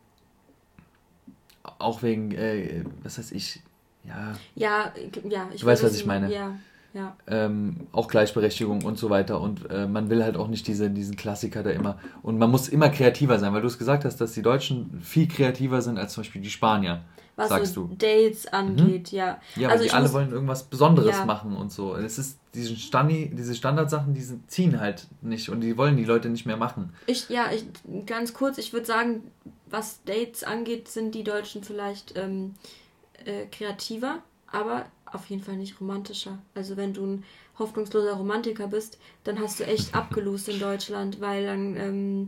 auch 1.78 2.02
wegen 2.02 2.32
äh, 2.32 2.84
was 3.04 3.18
heißt 3.18 3.32
ich 3.32 3.62
ja. 4.04 4.34
Ja 4.56 4.94
ja 5.24 5.50
ich 5.54 5.64
weiß 5.64 5.84
was 5.84 5.96
ich 5.96 6.06
meine. 6.06 6.32
ja 6.34 6.56
ja. 6.96 7.16
Ähm, 7.28 7.88
auch 7.92 8.08
Gleichberechtigung 8.08 8.84
und 8.84 8.98
so 8.98 9.10
weiter. 9.10 9.42
Und 9.42 9.70
äh, 9.70 9.86
man 9.86 10.10
will 10.10 10.24
halt 10.24 10.38
auch 10.38 10.48
nicht 10.48 10.66
diese, 10.66 10.90
diesen 10.90 11.16
Klassiker 11.16 11.62
da 11.62 11.70
immer. 11.70 12.00
Und 12.24 12.40
man 12.40 12.50
muss 12.50 12.70
immer 12.70 12.90
kreativer 12.90 13.38
sein, 13.38 13.54
weil 13.54 13.62
du 13.62 13.68
es 13.68 13.78
gesagt 13.78 14.06
hast, 14.06 14.22
dass 14.22 14.32
die 14.32 14.42
Deutschen 14.42 15.02
viel 15.02 15.28
kreativer 15.28 15.82
sind 15.82 16.00
als 16.00 16.14
zum 16.14 16.24
Beispiel 16.24 16.42
die 16.42 16.50
Spanier 16.50 17.02
was 17.36 17.50
sagst 17.50 17.74
so 17.74 17.88
du. 17.88 17.96
Dates 17.96 18.48
angeht, 18.48 19.12
mhm. 19.12 19.18
ja. 19.18 19.42
Ja, 19.56 19.70
also 19.70 19.84
die 19.84 19.92
alle 19.92 20.12
wollen 20.14 20.32
irgendwas 20.32 20.64
Besonderes 20.64 21.18
ja. 21.18 21.26
machen 21.26 21.56
und 21.56 21.72
so. 21.72 21.96
Es 21.96 22.18
ist 22.18 22.40
diesen 22.54 22.78
Stani, 22.78 23.30
diese 23.34 23.56
Standardsachen, 23.56 24.14
die 24.14 24.24
ziehen 24.48 24.80
halt 24.80 25.08
nicht 25.22 25.50
und 25.50 25.62
die 25.62 25.78
wollen 25.78 25.98
die 25.98 26.06
Leute 26.06 26.30
nicht 26.30 26.46
mehr 26.46 26.58
machen. 26.58 26.94
Ich, 27.08 27.30
ja, 27.30 27.52
ich, 27.52 27.66
ganz 28.06 28.34
kurz, 28.34 28.58
ich 28.58 28.72
würde 28.72 28.86
sagen, 28.86 29.32
was 29.70 30.02
Dates 30.06 30.44
angeht, 30.44 30.88
sind 30.88 31.14
die 31.14 31.24
Deutschen 31.24 31.64
vielleicht 31.64 32.18
ähm, 32.18 32.56
äh, 33.26 33.46
kreativer, 33.48 34.20
aber 34.48 34.86
auf 35.12 35.30
jeden 35.30 35.44
Fall 35.44 35.58
nicht 35.58 35.80
romantischer. 35.80 36.40
Also 36.54 36.78
wenn 36.78 36.94
du 36.94 37.06
ein 37.06 37.24
hoffnungsloser 37.58 38.14
Romantiker 38.14 38.68
bist, 38.68 38.98
dann 39.24 39.40
hast 39.40 39.60
du 39.60 39.66
echt 39.66 39.96
abgelost 39.96 40.50
in 40.50 40.60
Deutschland, 40.60 41.22
weil 41.22 41.46
dann 41.46 41.78
ähm, 41.78 42.28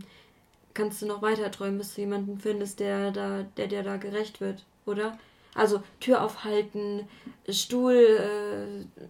kannst 0.74 1.02
du 1.02 1.06
noch 1.06 1.22
weiter 1.22 1.52
träumen, 1.52 1.78
bis 1.78 1.96
du 1.96 2.02
jemanden 2.02 2.40
findest, 2.40 2.80
der 2.80 3.12
da, 3.12 3.44
der 3.58 3.68
dir 3.68 3.84
da 3.84 3.98
gerecht 3.98 4.40
wird, 4.40 4.66
oder? 4.86 5.18
Also 5.56 5.82
Tür 6.00 6.24
aufhalten, 6.24 7.08
Stuhl. 7.50 7.96
Äh, 7.96 9.02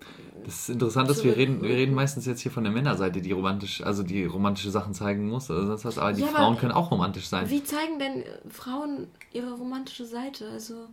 das 0.45 0.61
ist 0.61 0.69
interessant, 0.69 1.09
dass 1.09 1.25
wir 1.25 1.35
reden, 1.35 1.61
wir 1.61 1.75
reden 1.75 1.93
meistens 1.93 2.25
jetzt 2.25 2.39
hier 2.39 2.51
von 2.53 2.63
der 2.63 2.71
Männerseite, 2.71 3.21
die 3.21 3.33
romantisch, 3.33 3.83
also 3.83 4.01
die 4.01 4.23
romantische 4.23 4.71
Sachen 4.71 4.93
zeigen 4.93 5.27
muss. 5.27 5.51
Also 5.51 5.67
das 5.67 5.83
heißt, 5.83 5.99
aber 5.99 6.13
die 6.13 6.21
ja, 6.21 6.27
Frauen 6.27 6.53
aber 6.53 6.55
können 6.55 6.71
auch 6.71 6.89
romantisch 6.89 7.27
sein. 7.27 7.49
Wie 7.49 7.65
zeigen 7.65 7.99
denn 7.99 8.23
Frauen 8.49 9.07
ihre 9.33 9.51
romantische 9.55 10.05
Seite? 10.05 10.49
Also 10.49 10.87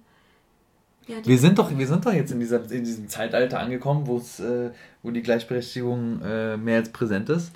ja, 1.06 1.16
wir 1.22 1.38
sind 1.38 1.58
doch, 1.58 1.76
wir 1.76 1.86
sind 1.86 2.04
doch 2.04 2.12
jetzt 2.12 2.32
in, 2.32 2.40
dieser, 2.40 2.62
in 2.70 2.84
diesem 2.84 3.08
Zeitalter 3.08 3.60
angekommen, 3.60 4.06
wo 4.06 4.18
es, 4.18 4.40
äh, 4.40 4.70
wo 5.02 5.10
die 5.10 5.22
Gleichberechtigung 5.22 6.22
äh, 6.22 6.56
mehr 6.56 6.78
als 6.78 6.90
präsent 6.90 7.28
ist 7.28 7.52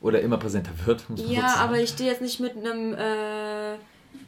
oder 0.00 0.20
immer 0.20 0.36
präsenter 0.36 0.72
wird. 0.84 1.04
ja, 1.16 1.56
aber 1.58 1.78
ich 1.78 1.90
stehe 1.90 2.10
jetzt 2.10 2.22
nicht 2.22 2.40
mit 2.40 2.56
einem 2.56 2.94
äh, 2.94 3.76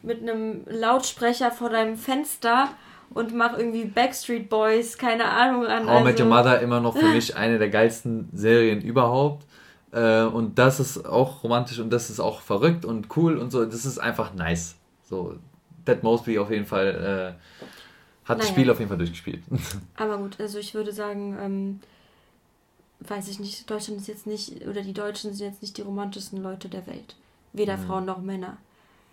mit 0.01 0.21
einem 0.21 0.61
Lautsprecher 0.67 1.51
vor 1.51 1.69
deinem 1.69 1.97
Fenster 1.97 2.69
und 3.13 3.35
mache 3.35 3.57
irgendwie 3.57 3.85
Backstreet 3.85 4.49
Boys, 4.49 4.97
keine 4.97 5.25
Ahnung 5.25 5.65
an. 5.65 5.85
How 5.85 5.97
also. 5.97 6.03
Met 6.03 6.19
Your 6.19 6.27
Mother 6.27 6.59
immer 6.61 6.79
noch 6.79 6.97
für 6.97 7.07
mich 7.13 7.35
eine 7.35 7.59
der 7.59 7.69
geilsten 7.69 8.29
Serien 8.33 8.81
überhaupt. 8.81 9.45
Äh, 9.91 10.23
und 10.23 10.57
das 10.59 10.79
ist 10.79 11.05
auch 11.05 11.43
romantisch 11.43 11.79
und 11.79 11.91
das 11.91 12.09
ist 12.09 12.19
auch 12.19 12.41
verrückt 12.41 12.85
und 12.85 13.15
cool 13.15 13.37
und 13.37 13.51
so. 13.51 13.65
Das 13.65 13.85
ist 13.85 13.97
einfach 13.97 14.33
nice. 14.33 14.75
So, 15.03 15.35
Ted 15.85 16.03
Mosby 16.03 16.39
auf 16.39 16.51
jeden 16.51 16.65
Fall 16.65 17.35
äh, 17.37 17.65
hat 18.25 18.37
naja. 18.37 18.39
das 18.39 18.49
Spiel 18.49 18.69
auf 18.69 18.79
jeden 18.79 18.89
Fall 18.89 18.97
durchgespielt. 18.97 19.43
Aber 19.95 20.17
gut, 20.17 20.39
also 20.39 20.59
ich 20.59 20.73
würde 20.73 20.91
sagen, 20.91 21.37
ähm, 21.39 21.79
weiß 22.99 23.27
ich 23.29 23.39
nicht, 23.39 23.69
Deutschland 23.69 24.01
ist 24.01 24.07
jetzt 24.07 24.27
nicht, 24.27 24.67
oder 24.67 24.81
die 24.81 24.93
Deutschen 24.93 25.33
sind 25.33 25.45
jetzt 25.45 25.61
nicht 25.61 25.77
die 25.77 25.81
romantischsten 25.81 26.41
Leute 26.41 26.67
der 26.69 26.85
Welt. 26.87 27.15
Weder 27.53 27.77
mhm. 27.77 27.85
Frauen 27.85 28.05
noch 28.05 28.21
Männer. 28.21 28.57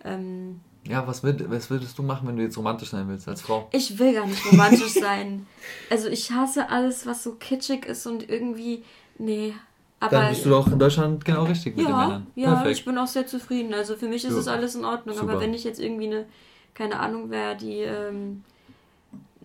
Ähm, 0.03 0.59
ja, 0.87 1.07
was, 1.07 1.23
würd, 1.23 1.49
was 1.49 1.69
würdest 1.69 1.97
du 1.97 2.03
machen, 2.03 2.27
wenn 2.27 2.35
du 2.35 2.43
jetzt 2.43 2.57
romantisch 2.57 2.89
sein 2.89 3.07
willst 3.07 3.27
als 3.27 3.41
Frau? 3.41 3.69
Ich 3.71 3.97
will 3.99 4.13
gar 4.13 4.27
nicht 4.27 4.45
romantisch 4.51 4.93
sein. 4.93 5.47
Also 5.89 6.09
ich 6.09 6.31
hasse 6.31 6.69
alles, 6.69 7.05
was 7.05 7.23
so 7.23 7.33
kitschig 7.33 7.85
ist 7.85 8.05
und 8.05 8.29
irgendwie. 8.29 8.83
Nee. 9.17 9.53
Aber, 9.99 10.17
Dann 10.17 10.29
bist 10.29 10.45
du 10.45 10.49
doch 10.49 10.67
in 10.67 10.79
Deutschland 10.79 11.23
genau 11.23 11.43
richtig 11.45 11.77
mit 11.77 11.85
ja, 11.85 11.91
den 11.91 11.97
Männern. 11.97 12.27
Ja, 12.35 12.55
Perfekt. 12.55 12.77
ich 12.77 12.85
bin 12.85 12.97
auch 12.97 13.07
sehr 13.07 13.25
zufrieden. 13.27 13.73
Also 13.73 13.95
für 13.95 14.07
mich 14.07 14.25
ist 14.25 14.33
es 14.33 14.47
alles 14.47 14.75
in 14.75 14.83
Ordnung. 14.83 15.15
Super. 15.15 15.31
Aber 15.31 15.41
wenn 15.41 15.53
ich 15.53 15.63
jetzt 15.63 15.79
irgendwie 15.79 16.07
eine, 16.07 16.25
keine 16.73 16.99
Ahnung, 16.99 17.29
wer 17.29 17.55
die, 17.55 17.79
ähm, 17.79 18.43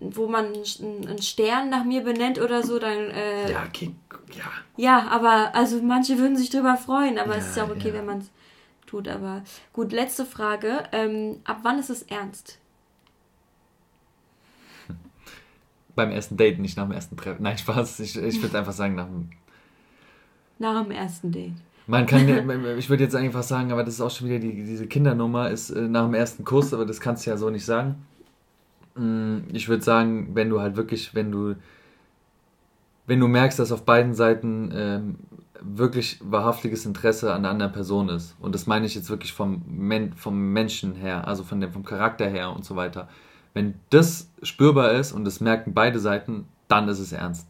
wo 0.00 0.28
man 0.28 0.46
einen 0.46 1.22
Stern 1.22 1.70
nach 1.70 1.84
mir 1.84 2.02
benennt 2.02 2.40
oder 2.40 2.62
so, 2.62 2.78
dann. 2.78 3.10
Äh, 3.10 3.52
ja, 3.52 3.64
okay, 3.66 3.94
ja. 4.36 4.44
Ja, 4.76 5.08
aber 5.08 5.54
also 5.54 5.82
manche 5.82 6.18
würden 6.18 6.36
sich 6.36 6.50
drüber 6.50 6.76
freuen, 6.76 7.18
aber 7.18 7.32
ja, 7.32 7.38
es 7.38 7.48
ist 7.48 7.56
ja 7.56 7.64
auch 7.64 7.70
okay, 7.70 7.88
ja. 7.88 7.94
wenn 7.94 8.06
man 8.06 8.18
es 8.18 8.30
tut. 8.86 9.08
Aber 9.08 9.42
gut, 9.72 9.92
letzte 9.92 10.24
Frage. 10.24 10.84
Ähm, 10.92 11.40
ab 11.44 11.60
wann 11.62 11.78
ist 11.78 11.90
es 11.90 12.02
ernst? 12.02 12.58
Beim 15.94 16.10
ersten 16.10 16.36
Date, 16.36 16.58
nicht 16.58 16.76
nach 16.76 16.84
dem 16.84 16.92
ersten 16.92 17.16
Treffen. 17.16 17.42
Nein, 17.42 17.58
Spaß. 17.58 18.00
Ich, 18.00 18.16
ich 18.16 18.42
würde 18.42 18.58
einfach 18.58 18.72
sagen, 18.72 18.94
nach 18.94 19.06
dem. 19.06 19.30
Nach 20.60 20.82
dem 20.82 20.90
ersten 20.90 21.32
Date. 21.32 21.54
Man 21.86 22.06
kann, 22.06 22.28
ich 22.78 22.90
würde 22.90 23.04
jetzt 23.04 23.16
einfach 23.16 23.42
sagen, 23.42 23.72
aber 23.72 23.82
das 23.82 23.94
ist 23.94 24.00
auch 24.00 24.10
schon 24.10 24.28
wieder 24.28 24.38
die, 24.38 24.62
diese 24.62 24.86
Kindernummer, 24.86 25.50
ist 25.50 25.70
äh, 25.70 25.88
nach 25.88 26.04
dem 26.04 26.14
ersten 26.14 26.44
Kurs, 26.44 26.74
aber 26.74 26.84
das 26.84 27.00
kannst 27.00 27.26
du 27.26 27.30
ja 27.30 27.36
so 27.36 27.50
nicht 27.50 27.64
sagen. 27.64 28.06
Mm, 28.98 29.48
ich 29.52 29.68
würde 29.68 29.82
sagen, 29.82 30.34
wenn 30.34 30.50
du 30.50 30.60
halt 30.60 30.76
wirklich, 30.76 31.14
wenn 31.14 31.30
du, 31.30 31.54
wenn 33.06 33.20
du 33.20 33.28
merkst, 33.28 33.58
dass 33.58 33.72
auf 33.72 33.84
beiden 33.84 34.14
Seiten 34.14 34.70
ähm, 34.74 35.16
wirklich 35.60 36.18
wahrhaftiges 36.22 36.86
Interesse 36.86 37.32
an 37.32 37.42
der 37.42 37.52
anderen 37.52 37.72
Person 37.72 38.08
ist. 38.08 38.36
Und 38.40 38.54
das 38.54 38.66
meine 38.66 38.86
ich 38.86 38.94
jetzt 38.94 39.10
wirklich 39.10 39.32
vom, 39.32 39.62
Men 39.66 40.12
vom 40.14 40.52
Menschen 40.52 40.94
her, 40.94 41.26
also 41.26 41.42
von 41.42 41.60
dem, 41.60 41.72
vom 41.72 41.84
Charakter 41.84 42.26
her 42.26 42.54
und 42.54 42.64
so 42.64 42.76
weiter. 42.76 43.08
Wenn 43.54 43.74
das 43.90 44.30
spürbar 44.42 44.92
ist 44.92 45.12
und 45.12 45.24
das 45.24 45.40
merken 45.40 45.74
beide 45.74 45.98
Seiten, 45.98 46.46
dann 46.68 46.88
ist 46.88 47.00
es 47.00 47.12
ernst. 47.12 47.48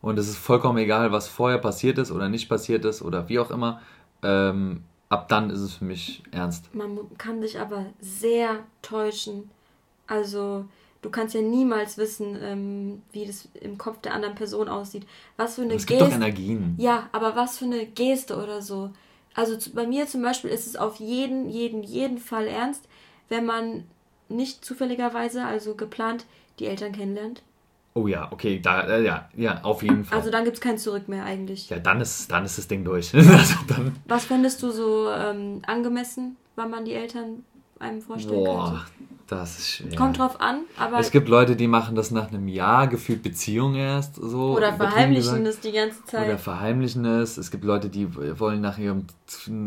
Und 0.00 0.18
es 0.18 0.28
ist 0.28 0.38
vollkommen 0.38 0.78
egal, 0.78 1.10
was 1.10 1.26
vorher 1.26 1.58
passiert 1.58 1.98
ist 1.98 2.12
oder 2.12 2.28
nicht 2.28 2.48
passiert 2.48 2.84
ist 2.84 3.02
oder 3.02 3.28
wie 3.28 3.38
auch 3.38 3.50
immer. 3.50 3.80
Ähm, 4.22 4.84
ab 5.08 5.28
dann 5.28 5.50
ist 5.50 5.60
es 5.60 5.74
für 5.74 5.84
mich 5.84 6.22
ernst. 6.30 6.72
Man 6.74 6.98
kann 7.16 7.40
sich 7.40 7.58
aber 7.58 7.86
sehr 8.00 8.60
täuschen. 8.82 9.50
Also 10.06 10.66
du 11.02 11.10
kannst 11.10 11.34
ja 11.34 11.40
niemals 11.40 11.98
wissen, 11.98 12.36
ähm, 12.42 13.02
wie 13.12 13.26
das 13.26 13.48
im 13.60 13.78
Kopf 13.78 14.00
der 14.00 14.14
anderen 14.14 14.34
Person 14.34 14.68
aussieht. 14.68 15.06
Was 15.36 15.54
für 15.54 15.62
eine 15.62 15.74
Geste. 15.74 15.94
Es 15.94 15.98
gibt 16.00 16.12
doch 16.12 16.16
Energien. 16.16 16.74
Ja, 16.78 17.08
aber 17.12 17.36
was 17.36 17.58
für 17.58 17.66
eine 17.66 17.86
Geste 17.86 18.36
oder 18.36 18.62
so. 18.62 18.90
Also 19.34 19.56
zu, 19.56 19.72
bei 19.72 19.86
mir 19.86 20.06
zum 20.06 20.22
Beispiel 20.22 20.50
ist 20.50 20.66
es 20.66 20.76
auf 20.76 20.96
jeden, 20.96 21.48
jeden, 21.48 21.82
jeden 21.82 22.18
Fall 22.18 22.46
ernst, 22.46 22.88
wenn 23.28 23.46
man 23.46 23.84
nicht 24.28 24.64
zufälligerweise, 24.64 25.44
also 25.44 25.74
geplant, 25.74 26.26
die 26.58 26.66
Eltern 26.66 26.92
kennenlernt. 26.92 27.42
Oh 27.94 28.06
ja, 28.06 28.30
okay, 28.30 28.60
da, 28.60 28.82
äh, 28.82 29.04
ja, 29.04 29.28
ja, 29.36 29.62
auf 29.64 29.82
jeden 29.82 30.04
Fall. 30.04 30.18
Also 30.18 30.30
dann 30.30 30.44
gibt 30.44 30.56
es 30.56 30.60
kein 30.60 30.78
Zurück 30.78 31.08
mehr 31.08 31.24
eigentlich. 31.24 31.68
Ja, 31.68 31.78
dann 31.78 32.00
ist, 32.00 32.30
dann 32.30 32.44
ist 32.44 32.58
das 32.58 32.68
Ding 32.68 32.84
durch. 32.84 33.14
also 33.14 33.54
dann 33.66 33.96
Was 34.06 34.26
fändest 34.26 34.62
du 34.62 34.70
so 34.70 35.10
ähm, 35.10 35.62
angemessen, 35.66 36.36
wann 36.54 36.70
man 36.70 36.84
die 36.84 36.94
Eltern 36.94 37.44
einem 37.78 38.02
vorstellen 38.02 38.44
Boah, 38.44 38.86
könnte? 38.98 39.17
Das 39.28 39.58
ist 39.58 39.68
schwer. 39.68 39.94
Kommt 39.94 40.18
drauf 40.18 40.40
an, 40.40 40.62
aber. 40.78 40.98
Es 40.98 41.10
gibt 41.10 41.28
Leute, 41.28 41.54
die 41.54 41.68
machen 41.68 41.94
das 41.94 42.10
nach 42.10 42.28
einem 42.28 42.48
Jahr, 42.48 42.86
gefühlt 42.86 43.22
Beziehung 43.22 43.74
erst 43.74 44.14
so. 44.16 44.56
Oder 44.56 44.72
verheimlichen 44.72 45.44
es 45.44 45.60
die 45.60 45.72
ganze 45.72 46.02
Zeit. 46.06 46.26
Oder 46.26 46.38
verheimlichen 46.38 47.04
es. 47.04 47.36
Es 47.36 47.50
gibt 47.50 47.62
Leute, 47.64 47.90
die 47.90 48.08
wollen 48.40 48.62
nach 48.62 48.78
ihrem 48.78 49.06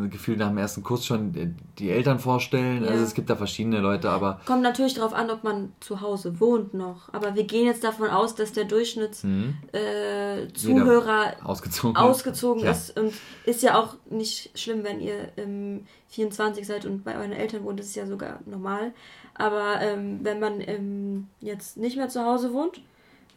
Gefühl 0.09 0.37
nach 0.37 0.47
dem 0.47 0.57
ersten 0.57 0.81
Kurs 0.81 1.05
schon 1.05 1.55
die 1.77 1.91
Eltern 1.91 2.17
vorstellen. 2.17 2.83
Ja. 2.83 2.89
Also 2.89 3.03
es 3.03 3.13
gibt 3.13 3.29
da 3.29 3.35
verschiedene 3.35 3.79
Leute, 3.81 4.09
aber. 4.09 4.41
Kommt 4.47 4.63
natürlich 4.63 4.95
darauf 4.95 5.13
an, 5.13 5.29
ob 5.29 5.43
man 5.43 5.73
zu 5.79 6.01
Hause 6.01 6.39
wohnt 6.39 6.73
noch. 6.73 7.13
Aber 7.13 7.35
wir 7.35 7.43
gehen 7.43 7.67
jetzt 7.67 7.83
davon 7.83 8.09
aus, 8.09 8.33
dass 8.33 8.53
der 8.53 8.65
Durchschnittszuhörer 8.65 9.61
mhm. 9.73 11.33
äh, 11.39 11.43
ausgezogen, 11.43 11.97
ausgezogen 11.97 12.63
ist. 12.63 12.95
Ja. 12.95 13.03
Und 13.03 13.13
ist 13.45 13.61
ja 13.61 13.79
auch 13.79 13.93
nicht 14.09 14.57
schlimm, 14.57 14.83
wenn 14.83 14.99
ihr 14.99 15.29
ähm, 15.37 15.85
24 16.07 16.65
seid 16.65 16.85
und 16.85 17.03
bei 17.03 17.15
euren 17.15 17.31
Eltern 17.31 17.63
wohnt. 17.63 17.79
Das 17.79 17.85
ist 17.85 17.95
ja 17.95 18.07
sogar 18.07 18.39
normal. 18.47 18.93
Aber 19.41 19.81
ähm, 19.81 20.19
wenn 20.21 20.39
man 20.39 20.61
ähm, 20.61 21.27
jetzt 21.39 21.75
nicht 21.75 21.97
mehr 21.97 22.09
zu 22.09 22.23
Hause 22.23 22.53
wohnt, 22.53 22.79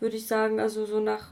würde 0.01 0.17
ich 0.17 0.27
sagen, 0.27 0.61
also 0.61 0.85
so 0.85 1.01
nach 1.01 1.29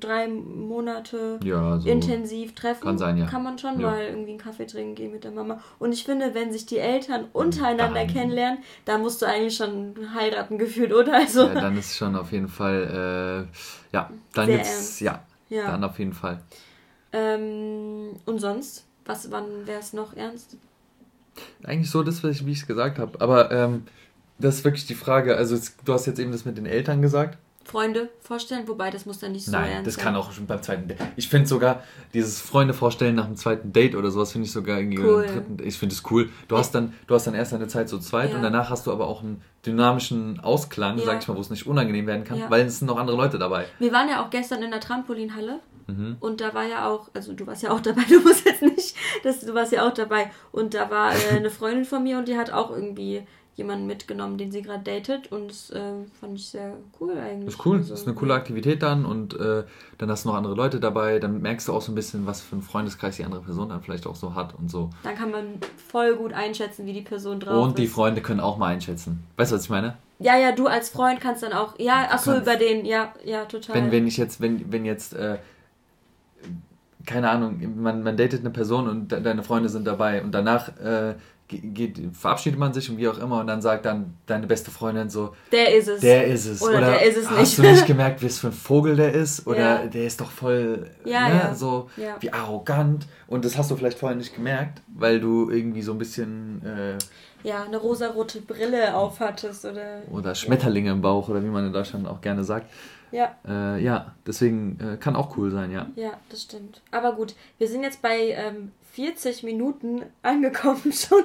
drei 0.00 0.26
Monate 0.26 1.38
ja, 1.44 1.78
so 1.78 1.86
intensiv 1.86 2.54
treffen, 2.54 2.84
kann, 2.84 2.96
sein, 2.96 3.18
ja. 3.18 3.26
kann 3.26 3.42
man 3.42 3.58
schon 3.58 3.78
ja. 3.78 3.90
mal 3.90 4.02
irgendwie 4.02 4.30
einen 4.30 4.38
Kaffee 4.38 4.64
trinken 4.64 4.94
gehen 4.94 5.12
mit 5.12 5.24
der 5.24 5.32
Mama. 5.32 5.60
Und 5.78 5.92
ich 5.92 6.04
finde, 6.04 6.34
wenn 6.34 6.50
sich 6.50 6.64
die 6.64 6.78
Eltern 6.78 7.26
untereinander 7.34 8.00
dann, 8.00 8.08
kennenlernen, 8.08 8.60
da 8.86 8.96
musst 8.96 9.20
du 9.20 9.26
eigentlich 9.26 9.54
schon 9.54 9.94
heiraten 10.14 10.56
gefühlt, 10.56 10.94
oder? 10.94 11.12
Also, 11.24 11.42
ja, 11.42 11.54
dann 11.54 11.76
ist 11.76 11.94
schon 11.94 12.16
auf 12.16 12.32
jeden 12.32 12.48
Fall, 12.48 13.48
äh, 13.52 13.94
ja, 13.94 14.10
dann 14.32 14.46
gibt's, 14.46 15.00
ja, 15.00 15.22
ja, 15.50 15.66
dann 15.66 15.84
auf 15.84 15.98
jeden 15.98 16.14
Fall. 16.14 16.40
Ähm, 17.12 18.12
und 18.24 18.38
sonst? 18.38 18.86
Was, 19.04 19.30
wann 19.30 19.66
wäre 19.66 19.80
es 19.80 19.92
noch 19.92 20.16
ernst? 20.16 20.56
Eigentlich 21.62 21.90
so 21.90 22.02
das, 22.02 22.22
wie 22.22 22.28
ich 22.28 22.58
es 22.58 22.66
gesagt 22.66 22.98
habe. 22.98 23.20
Aber 23.20 23.50
ähm, 23.50 23.84
das 24.38 24.56
ist 24.56 24.64
wirklich 24.64 24.86
die 24.86 24.94
Frage. 24.94 25.36
Also, 25.36 25.58
du 25.84 25.92
hast 25.92 26.06
jetzt 26.06 26.18
eben 26.18 26.32
das 26.32 26.44
mit 26.44 26.56
den 26.56 26.66
Eltern 26.66 27.02
gesagt. 27.02 27.38
Freunde 27.64 28.10
vorstellen, 28.20 28.68
wobei 28.68 28.90
das 28.90 29.06
muss 29.06 29.18
dann 29.18 29.32
nicht 29.32 29.46
so 29.46 29.52
Nein, 29.52 29.70
ernst 29.72 29.86
das 29.86 29.94
sein. 29.94 30.04
kann 30.04 30.16
auch 30.16 30.32
schon 30.32 30.46
beim 30.46 30.62
zweiten 30.62 30.88
Date. 30.88 30.98
Ich 31.16 31.28
finde 31.28 31.46
sogar 31.46 31.82
dieses 32.12 32.40
Freunde 32.40 32.74
vorstellen 32.74 33.14
nach 33.14 33.26
dem 33.26 33.36
zweiten 33.36 33.72
Date 33.72 33.94
oder 33.94 34.10
sowas 34.10 34.32
finde 34.32 34.46
ich 34.46 34.52
sogar 34.52 34.78
irgendwie 34.78 34.98
cool. 34.98 35.26
dritten, 35.26 35.56
ich 35.66 35.78
finde 35.78 35.94
es 35.94 36.02
cool. 36.10 36.30
Du 36.48 36.56
hast 36.56 36.74
dann 36.74 36.94
du 37.06 37.14
hast 37.14 37.26
dann 37.26 37.34
erst 37.34 37.54
eine 37.54 37.68
Zeit 37.68 37.88
so 37.88 37.98
zweit 37.98 38.30
ja. 38.30 38.36
und 38.36 38.42
danach 38.42 38.70
hast 38.70 38.86
du 38.86 38.92
aber 38.92 39.06
auch 39.06 39.22
einen 39.22 39.42
dynamischen 39.64 40.40
Ausklang, 40.40 40.98
ja. 40.98 41.04
sag 41.04 41.22
ich 41.22 41.28
mal, 41.28 41.36
wo 41.36 41.40
es 41.40 41.50
nicht 41.50 41.66
unangenehm 41.66 42.06
werden 42.06 42.24
kann, 42.24 42.38
ja. 42.38 42.50
weil 42.50 42.66
es 42.66 42.78
sind 42.78 42.88
noch 42.88 42.98
andere 42.98 43.16
Leute 43.16 43.38
dabei. 43.38 43.66
Wir 43.78 43.92
waren 43.92 44.08
ja 44.08 44.24
auch 44.24 44.30
gestern 44.30 44.62
in 44.62 44.70
der 44.70 44.80
Trampolinhalle 44.80 45.60
Mhm. 45.86 46.16
Und 46.20 46.40
da 46.40 46.54
war 46.54 46.64
ja 46.64 46.88
auch, 46.88 47.08
also 47.14 47.32
du 47.32 47.46
warst 47.46 47.62
ja 47.62 47.70
auch 47.70 47.80
dabei, 47.82 48.02
du 48.08 48.20
musst 48.20 48.46
jetzt 48.46 48.62
nicht, 48.62 48.96
das, 49.22 49.40
du 49.40 49.54
warst 49.54 49.72
ja 49.72 49.86
auch 49.86 49.92
dabei. 49.92 50.30
Und 50.52 50.74
da 50.74 50.90
war 50.90 51.12
äh, 51.12 51.18
eine 51.36 51.50
Freundin 51.50 51.84
von 51.84 52.02
mir 52.02 52.18
und 52.18 52.28
die 52.28 52.36
hat 52.36 52.50
auch 52.50 52.70
irgendwie 52.70 53.26
jemanden 53.56 53.86
mitgenommen, 53.86 54.36
den 54.36 54.50
sie 54.50 54.62
gerade 54.62 54.82
datet 54.82 55.30
und 55.30 55.48
das 55.48 55.70
äh, 55.70 55.80
fand 56.20 56.38
ich 56.38 56.48
sehr 56.48 56.74
cool 57.00 57.12
eigentlich. 57.16 57.54
Ist 57.54 57.64
cool, 57.64 57.78
also, 57.78 57.90
das 57.90 58.00
ist 58.00 58.06
eine 58.06 58.16
coole 58.16 58.34
Aktivität 58.34 58.82
dann 58.82 59.04
und 59.04 59.38
äh, 59.38 59.62
dann 59.98 60.10
hast 60.10 60.24
du 60.24 60.30
noch 60.30 60.36
andere 60.36 60.54
Leute 60.54 60.80
dabei, 60.80 61.20
dann 61.20 61.40
merkst 61.40 61.68
du 61.68 61.72
auch 61.72 61.82
so 61.82 61.92
ein 61.92 61.94
bisschen, 61.94 62.26
was 62.26 62.40
für 62.40 62.56
einen 62.56 62.62
Freundeskreis 62.62 63.16
die 63.16 63.24
andere 63.24 63.42
Person 63.42 63.68
dann 63.68 63.80
vielleicht 63.80 64.06
auch 64.06 64.16
so 64.16 64.34
hat 64.34 64.54
und 64.54 64.70
so. 64.70 64.90
Dann 65.04 65.14
kann 65.14 65.30
man 65.30 65.58
voll 65.88 66.16
gut 66.16 66.32
einschätzen, 66.32 66.84
wie 66.86 66.92
die 66.92 67.02
Person 67.02 67.38
drauf 67.38 67.54
und 67.54 67.60
ist. 67.60 67.68
Und 67.68 67.78
die 67.78 67.86
Freunde 67.86 68.22
können 68.22 68.40
auch 68.40 68.58
mal 68.58 68.68
einschätzen. 68.68 69.24
Weißt 69.36 69.52
du, 69.52 69.56
was 69.56 69.64
ich 69.64 69.70
meine? 69.70 69.96
Ja, 70.18 70.36
ja, 70.36 70.52
du 70.52 70.66
als 70.66 70.88
Freund 70.88 71.20
kannst 71.20 71.42
dann 71.42 71.52
auch, 71.52 71.78
ja, 71.78 72.08
achso, 72.10 72.36
über 72.36 72.56
den, 72.56 72.84
ja, 72.84 73.12
ja, 73.24 73.44
total. 73.44 73.76
Wenn, 73.76 73.92
wenn 73.92 74.06
ich 74.06 74.16
jetzt, 74.16 74.40
wenn, 74.40 74.72
wenn 74.72 74.84
jetzt 74.84 75.14
äh, 75.14 75.38
keine 77.06 77.30
Ahnung, 77.30 77.60
man, 77.76 78.02
man 78.02 78.16
datet 78.16 78.40
eine 78.40 78.50
Person 78.50 78.88
und 78.88 79.12
de 79.12 79.20
deine 79.20 79.42
Freunde 79.42 79.68
sind 79.68 79.86
dabei 79.86 80.22
und 80.22 80.32
danach 80.32 80.68
äh, 80.78 81.14
geht, 81.48 82.00
verabschiedet 82.12 82.58
man 82.58 82.72
sich 82.72 82.88
und 82.90 82.96
wie 82.96 83.08
auch 83.08 83.18
immer 83.18 83.40
und 83.40 83.46
dann 83.46 83.60
sagt 83.60 83.84
dann 83.84 84.14
deine 84.26 84.46
beste 84.46 84.70
Freundin 84.70 85.10
so, 85.10 85.34
der 85.52 85.74
ist 85.74 85.88
es. 85.88 86.00
Der 86.00 86.26
ist 86.26 86.46
es. 86.46 86.62
Oder, 86.62 86.78
oder 86.78 86.90
der 86.92 87.02
ist 87.02 87.16
es 87.18 87.30
nicht. 87.30 87.38
Hast 87.38 87.58
du 87.58 87.62
nicht 87.62 87.86
gemerkt, 87.86 88.22
wie 88.22 88.26
es 88.26 88.38
für 88.38 88.48
ein 88.48 88.52
Vogel 88.52 88.96
der 88.96 89.12
ist? 89.12 89.46
Oder 89.46 89.82
ja. 89.82 89.86
der 89.86 90.06
ist 90.06 90.20
doch 90.20 90.30
voll, 90.30 90.90
ja, 91.04 91.28
ne, 91.28 91.34
ja. 91.34 91.54
so 91.54 91.90
ja. 91.96 92.16
wie 92.20 92.32
arrogant. 92.32 93.06
Und 93.26 93.44
das 93.44 93.58
hast 93.58 93.70
du 93.70 93.76
vielleicht 93.76 93.98
vorher 93.98 94.16
nicht 94.16 94.34
gemerkt, 94.34 94.80
weil 94.88 95.20
du 95.20 95.50
irgendwie 95.50 95.82
so 95.82 95.92
ein 95.92 95.98
bisschen... 95.98 96.62
Äh, 96.64 96.98
ja, 97.46 97.64
eine 97.64 97.76
rosarote 97.76 98.40
Brille 98.40 98.94
aufhattest 98.94 99.66
oder... 99.66 100.02
Oder 100.10 100.34
Schmetterlinge 100.34 100.92
im 100.92 101.02
Bauch 101.02 101.28
oder 101.28 101.42
wie 101.42 101.48
man 101.48 101.66
in 101.66 101.72
Deutschland 101.72 102.06
auch 102.06 102.22
gerne 102.22 102.42
sagt. 102.42 102.70
Ja. 103.10 103.36
Äh, 103.46 103.82
ja, 103.82 104.14
deswegen 104.26 104.78
äh, 104.80 104.96
kann 104.96 105.14
auch 105.14 105.36
cool 105.36 105.50
sein, 105.50 105.70
ja. 105.70 105.86
Ja, 105.94 106.12
das 106.30 106.42
stimmt. 106.42 106.80
Aber 106.90 107.12
gut, 107.12 107.34
wir 107.58 107.68
sind 107.68 107.82
jetzt 107.82 108.02
bei 108.02 108.30
ähm, 108.30 108.72
40 108.94 109.42
Minuten 109.42 110.02
angekommen 110.22 110.80
schon. 110.92 111.24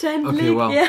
Dein 0.00 0.26
okay, 0.26 0.36
Blick, 0.36 0.54
wow. 0.54 0.72
ja. 0.72 0.84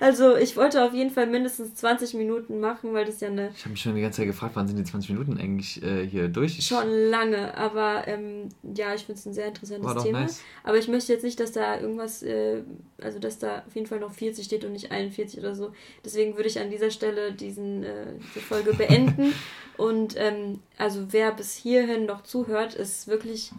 Also 0.00 0.36
ich 0.36 0.56
wollte 0.56 0.82
auf 0.82 0.94
jeden 0.94 1.10
Fall 1.10 1.26
mindestens 1.26 1.74
20 1.74 2.14
Minuten 2.14 2.60
machen, 2.60 2.94
weil 2.94 3.04
das 3.04 3.20
ja 3.20 3.28
eine. 3.28 3.50
Ich 3.54 3.62
habe 3.62 3.70
mich 3.70 3.82
schon 3.82 3.94
die 3.94 4.00
ganze 4.00 4.18
Zeit 4.18 4.26
gefragt, 4.26 4.52
wann 4.54 4.66
sind 4.66 4.78
die 4.78 4.84
20 4.84 5.10
Minuten 5.10 5.38
eigentlich 5.38 5.82
äh, 5.82 6.06
hier 6.06 6.28
durch? 6.28 6.64
Schon 6.64 6.88
lange, 6.88 7.54
aber 7.56 8.06
ähm, 8.06 8.48
ja, 8.62 8.94
ich 8.94 9.04
finde 9.04 9.18
es 9.18 9.26
ein 9.26 9.34
sehr 9.34 9.48
interessantes 9.48 10.02
Thema. 10.02 10.20
Nice. 10.20 10.40
Aber 10.62 10.78
ich 10.78 10.88
möchte 10.88 11.12
jetzt 11.12 11.24
nicht, 11.24 11.38
dass 11.38 11.52
da 11.52 11.78
irgendwas, 11.78 12.22
äh, 12.22 12.62
also 13.02 13.18
dass 13.18 13.38
da 13.38 13.64
auf 13.66 13.74
jeden 13.74 13.86
Fall 13.86 14.00
noch 14.00 14.12
40 14.12 14.44
steht 14.44 14.64
und 14.64 14.72
nicht 14.72 14.90
41 14.90 15.38
oder 15.38 15.54
so. 15.54 15.72
Deswegen 16.04 16.36
würde 16.36 16.48
ich 16.48 16.58
an 16.58 16.70
dieser 16.70 16.90
Stelle 16.90 17.32
diesen, 17.32 17.82
äh, 17.82 18.06
diese 18.18 18.40
Folge 18.40 18.72
beenden. 18.78 19.34
und 19.76 20.14
ähm, 20.16 20.60
also 20.78 21.08
wer 21.10 21.32
bis 21.32 21.54
hierhin 21.54 22.06
noch 22.06 22.22
zuhört, 22.22 22.74
ist 22.74 23.08
wirklich 23.08 23.52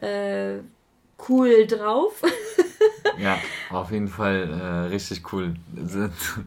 äh, 0.00 0.58
cool 1.28 1.66
drauf. 1.66 2.22
ja, 3.18 3.38
auf 3.70 3.90
jeden 3.90 4.08
Fall 4.08 4.48
äh, 4.50 4.88
richtig 4.88 5.32
cool. 5.32 5.54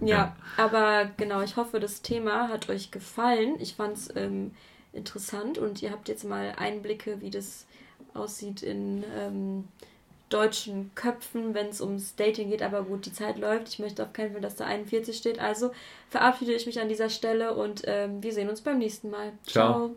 ja, 0.01 0.07
ja, 0.07 0.35
aber 0.57 1.09
genau, 1.17 1.41
ich 1.41 1.55
hoffe, 1.55 1.79
das 1.79 2.01
Thema 2.01 2.49
hat 2.49 2.69
euch 2.69 2.91
gefallen. 2.91 3.55
Ich 3.59 3.75
fand 3.75 3.97
es 3.97 4.15
ähm, 4.15 4.51
interessant 4.93 5.57
und 5.57 5.81
ihr 5.81 5.91
habt 5.91 6.09
jetzt 6.09 6.23
mal 6.23 6.53
Einblicke, 6.57 7.21
wie 7.21 7.29
das 7.29 7.65
aussieht 8.13 8.63
in 8.63 9.03
ähm, 9.17 9.67
deutschen 10.29 10.91
Köpfen, 10.95 11.53
wenn 11.53 11.67
es 11.67 11.81
ums 11.81 12.15
Dating 12.15 12.49
geht. 12.49 12.63
Aber 12.63 12.83
gut, 12.83 13.05
die 13.05 13.13
Zeit 13.13 13.37
läuft. 13.37 13.69
Ich 13.69 13.79
möchte 13.79 14.03
auf 14.03 14.13
keinen 14.13 14.31
Fall, 14.31 14.41
dass 14.41 14.55
da 14.55 14.65
41 14.65 15.15
steht. 15.15 15.39
Also 15.39 15.71
verabschiede 16.09 16.53
ich 16.53 16.65
mich 16.65 16.79
an 16.79 16.89
dieser 16.89 17.09
Stelle 17.09 17.53
und 17.53 17.83
ähm, 17.85 18.23
wir 18.23 18.33
sehen 18.33 18.49
uns 18.49 18.61
beim 18.61 18.79
nächsten 18.79 19.09
Mal. 19.09 19.33
Ciao. 19.45 19.73
Ciao. 19.73 19.95